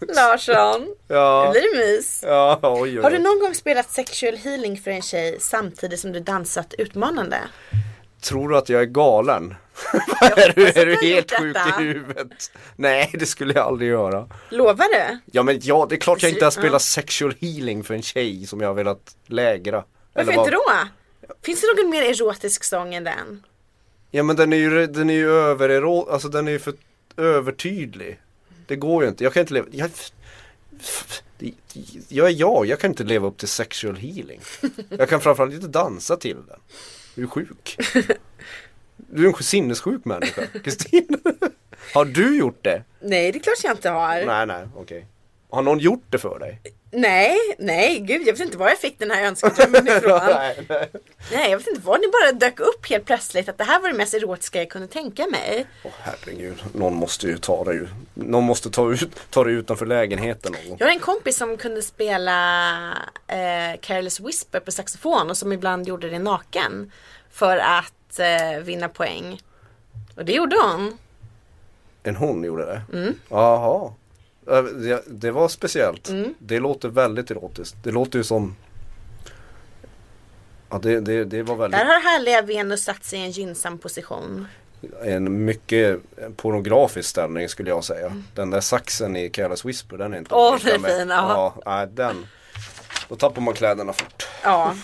Larsson. 0.00 0.94
Ja. 1.08 1.52
Det 1.54 1.60
blir 1.60 1.76
mys. 1.76 2.22
Ja, 2.26 2.60
oj, 2.62 2.98
oj, 2.98 3.02
Har 3.02 3.10
du 3.10 3.18
någon 3.18 3.40
gång 3.40 3.54
spelat 3.54 3.90
sexual 3.90 4.36
healing 4.36 4.76
för 4.80 4.90
en 4.90 5.02
tjej 5.02 5.36
samtidigt 5.40 6.00
som 6.00 6.12
du 6.12 6.20
dansat 6.20 6.74
utmanande? 6.78 7.38
Tror 8.20 8.48
du 8.48 8.56
att 8.56 8.68
jag 8.68 8.80
är 8.82 8.86
galen? 8.86 9.54
är 10.20 10.52
du, 10.54 10.66
är 10.66 10.86
du 10.86 10.96
helt 10.96 11.32
sjuk 11.38 11.56
i 11.56 11.82
huvudet? 11.82 12.52
Nej, 12.76 13.10
det 13.14 13.26
skulle 13.26 13.54
jag 13.54 13.66
aldrig 13.66 13.90
göra. 13.90 14.28
Lovar 14.48 14.88
du? 14.92 15.18
Ja 15.32 15.42
men 15.42 15.60
ja, 15.62 15.86
det 15.88 15.94
är 15.94 16.00
klart 16.00 16.22
jag 16.22 16.32
inte 16.32 16.44
har 16.44 16.50
spelat 16.50 16.82
sexual 16.82 17.34
healing 17.40 17.84
för 17.84 17.94
en 17.94 18.02
tjej 18.02 18.46
som 18.46 18.60
jag 18.60 18.68
har 18.68 18.74
velat 18.74 19.16
lägra. 19.26 19.84
Varför 20.12 20.32
Eller 20.32 20.40
inte 20.42 20.50
då? 20.50 20.72
Finns 21.46 21.60
det 21.60 21.82
någon 21.82 21.90
mer 21.90 22.02
erotisk 22.02 22.64
sång 22.64 22.94
än 22.94 23.04
den? 23.04 23.42
Ja 24.10 24.22
men 24.22 24.36
den 24.36 24.52
är 24.52 24.56
ju, 24.56 24.86
den 24.86 25.10
är 25.10 25.14
ju 25.14 25.30
överero, 25.30 26.08
alltså 26.10 26.28
den 26.28 26.48
är 26.48 26.52
ju 26.52 26.58
för 26.58 26.74
övertydlig. 27.16 28.20
Det 28.66 28.76
går 28.76 29.02
ju 29.02 29.08
inte, 29.08 29.24
jag 29.24 29.32
kan 29.32 29.40
inte 29.40 29.54
leva, 29.54 29.66
jag, 29.70 29.90
jag 32.08 32.26
är 32.26 32.32
jag, 32.32 32.66
jag 32.66 32.80
kan 32.80 32.90
inte 32.90 33.04
leva 33.04 33.26
upp 33.26 33.38
till 33.38 33.48
sexual 33.48 33.96
healing. 33.96 34.40
Jag 34.88 35.08
kan 35.08 35.20
framförallt 35.20 35.54
inte 35.54 35.68
dansa 35.68 36.16
till 36.16 36.36
den. 36.48 36.60
Du 37.14 37.22
är 37.22 37.26
sjuk. 37.26 37.76
Du 38.96 39.24
är 39.24 39.28
en 39.28 39.42
sinnessjuk 39.42 40.04
människa, 40.04 40.46
Kristin. 40.64 41.20
Har 41.94 42.04
du 42.04 42.38
gjort 42.38 42.64
det? 42.64 42.82
Nej, 43.00 43.32
det 43.32 43.38
är 43.38 43.42
klart 43.42 43.64
jag 43.64 43.72
inte 43.72 43.90
har. 43.90 44.24
Nej, 44.24 44.46
Nej, 44.46 44.68
okej. 44.76 45.06
Har 45.50 45.62
någon 45.62 45.78
gjort 45.78 46.04
det 46.10 46.18
för 46.18 46.38
dig? 46.38 46.60
Nej, 47.58 48.00
gud, 48.00 48.22
jag 48.26 48.32
vet 48.32 48.40
inte 48.40 48.58
var 48.58 48.68
jag 48.68 48.78
fick 48.78 48.98
den 48.98 49.10
här 49.10 49.24
önskedrömmen 49.24 49.88
ifrån. 49.96 50.20
nej, 50.26 50.66
nej. 50.68 50.90
nej, 51.32 51.50
jag 51.50 51.58
vet 51.58 51.66
inte 51.66 51.80
var 51.80 51.98
ni 51.98 52.06
bara 52.08 52.32
dök 52.32 52.60
upp 52.60 52.90
helt 52.90 53.04
plötsligt 53.04 53.48
att 53.48 53.58
det 53.58 53.64
här 53.64 53.80
var 53.80 53.88
det 53.88 53.94
mest 53.94 54.14
erotiska 54.14 54.58
jag 54.58 54.70
kunde 54.70 54.88
tänka 54.88 55.26
mig. 55.26 55.66
Åh 55.84 55.90
herregud, 56.02 56.58
någon 56.72 56.94
måste 56.94 57.26
ju 57.26 57.38
ta 57.38 57.64
det 57.64 57.74
ju. 57.74 57.88
Någon 58.14 58.44
måste 58.44 58.70
ta, 58.70 58.92
ut, 58.92 59.16
ta 59.30 59.44
det 59.44 59.50
utanför 59.50 59.86
lägenheten 59.86 60.52
någon. 60.52 60.76
Jag 60.78 60.86
har 60.86 60.92
en 60.92 61.00
kompis 61.00 61.36
som 61.36 61.56
kunde 61.56 61.82
spela 61.82 62.38
eh, 63.26 63.80
Careless 63.80 64.20
Whisper 64.20 64.60
på 64.60 64.70
saxofon 64.72 65.30
och 65.30 65.36
som 65.36 65.52
ibland 65.52 65.88
gjorde 65.88 66.10
det 66.10 66.18
naken. 66.18 66.92
För 67.32 67.56
att 67.56 68.18
eh, 68.18 68.60
vinna 68.62 68.88
poäng. 68.88 69.40
Och 70.16 70.24
det 70.24 70.32
gjorde 70.32 70.56
hon. 70.62 70.98
En 72.02 72.16
hon 72.16 72.44
gjorde 72.44 72.66
det? 72.66 72.82
Mm. 72.98 73.14
Jaha. 73.28 73.92
Det, 74.46 75.02
det 75.06 75.30
var 75.30 75.48
speciellt. 75.48 76.08
Mm. 76.08 76.34
Det 76.38 76.60
låter 76.60 76.88
väldigt 76.88 77.30
erotiskt. 77.30 77.76
Det 77.82 77.90
låter 77.90 78.18
ju 78.18 78.24
som 78.24 78.56
Ja, 80.70 80.78
det, 80.78 81.00
det, 81.00 81.24
det 81.24 81.42
var 81.42 81.56
väldigt, 81.56 81.80
Där 81.80 81.86
har 81.86 82.00
härliga 82.00 82.42
Venus 82.42 82.84
satt 82.84 83.04
sig 83.04 83.18
i 83.18 83.22
en 83.22 83.30
gynnsam 83.30 83.78
position. 83.78 84.46
en 85.04 85.44
mycket 85.44 86.00
pornografisk 86.36 87.08
ställning 87.08 87.48
skulle 87.48 87.70
jag 87.70 87.84
säga. 87.84 88.22
Den 88.34 88.50
där 88.50 88.60
saxen 88.60 89.16
i 89.16 89.30
Careless 89.30 89.64
Whisper, 89.64 89.96
den 89.96 90.14
är 90.14 90.18
inte 90.18 90.34
Åh, 90.34 90.56
den 90.64 90.84
är 90.84 90.98
fin, 90.98 91.08
ja. 91.08 91.54
ja. 91.64 91.86
den. 91.86 92.26
Då 93.08 93.16
tappar 93.16 93.40
man 93.42 93.54
kläderna 93.54 93.92
fort. 93.92 94.28
Ja. 94.42 94.76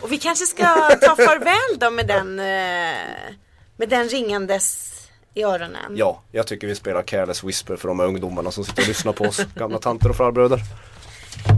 Och 0.00 0.12
vi 0.12 0.18
kanske 0.18 0.46
ska 0.46 0.64
ta 1.00 1.16
farväl 1.16 1.78
då 1.78 1.90
med 1.90 2.06
den, 2.06 2.38
eh, 2.40 3.34
med 3.76 3.88
den 3.88 4.08
ringandes 4.08 4.99
i 5.34 5.42
öronen. 5.42 5.92
Ja, 5.96 6.22
jag 6.32 6.46
tycker 6.46 6.66
vi 6.66 6.74
spelar 6.74 7.02
Careless 7.02 7.44
Whisper 7.44 7.76
för 7.76 7.88
de 7.88 8.00
här 8.00 8.06
ungdomarna 8.06 8.50
som 8.50 8.64
sitter 8.64 8.82
och 8.82 8.88
lyssnar 8.88 9.12
på 9.12 9.24
oss. 9.24 9.40
Gamla 9.54 9.78
tanter 9.78 10.08
och 10.08 10.16
farbröder. 10.16 10.56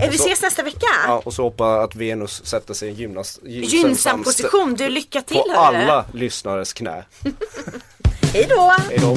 Eh, 0.03 0.11
Vi 0.11 0.19
så- 0.19 0.25
ses 0.25 0.43
nästa 0.43 0.63
vecka. 0.63 0.87
Ja, 1.07 1.23
och 1.25 1.35
så 1.35 1.43
hoppa 1.43 1.81
att 1.83 1.95
Venus 1.95 2.47
sätter 2.47 2.75
sig 2.75 2.89
i 2.89 2.91
en 2.91 2.97
gymnast, 2.97 3.41
Gynnsam 3.45 4.25
position. 4.25 4.75
Du, 4.75 4.89
lycka 4.89 5.23
till 5.23 5.37
På 5.37 5.53
hörru. 5.61 5.77
alla 5.77 6.05
lyssnares 6.13 6.73
knä. 6.73 7.05
Hej 8.33 8.47
då. 8.51 8.75
Hej 8.89 8.99
då. 9.01 9.17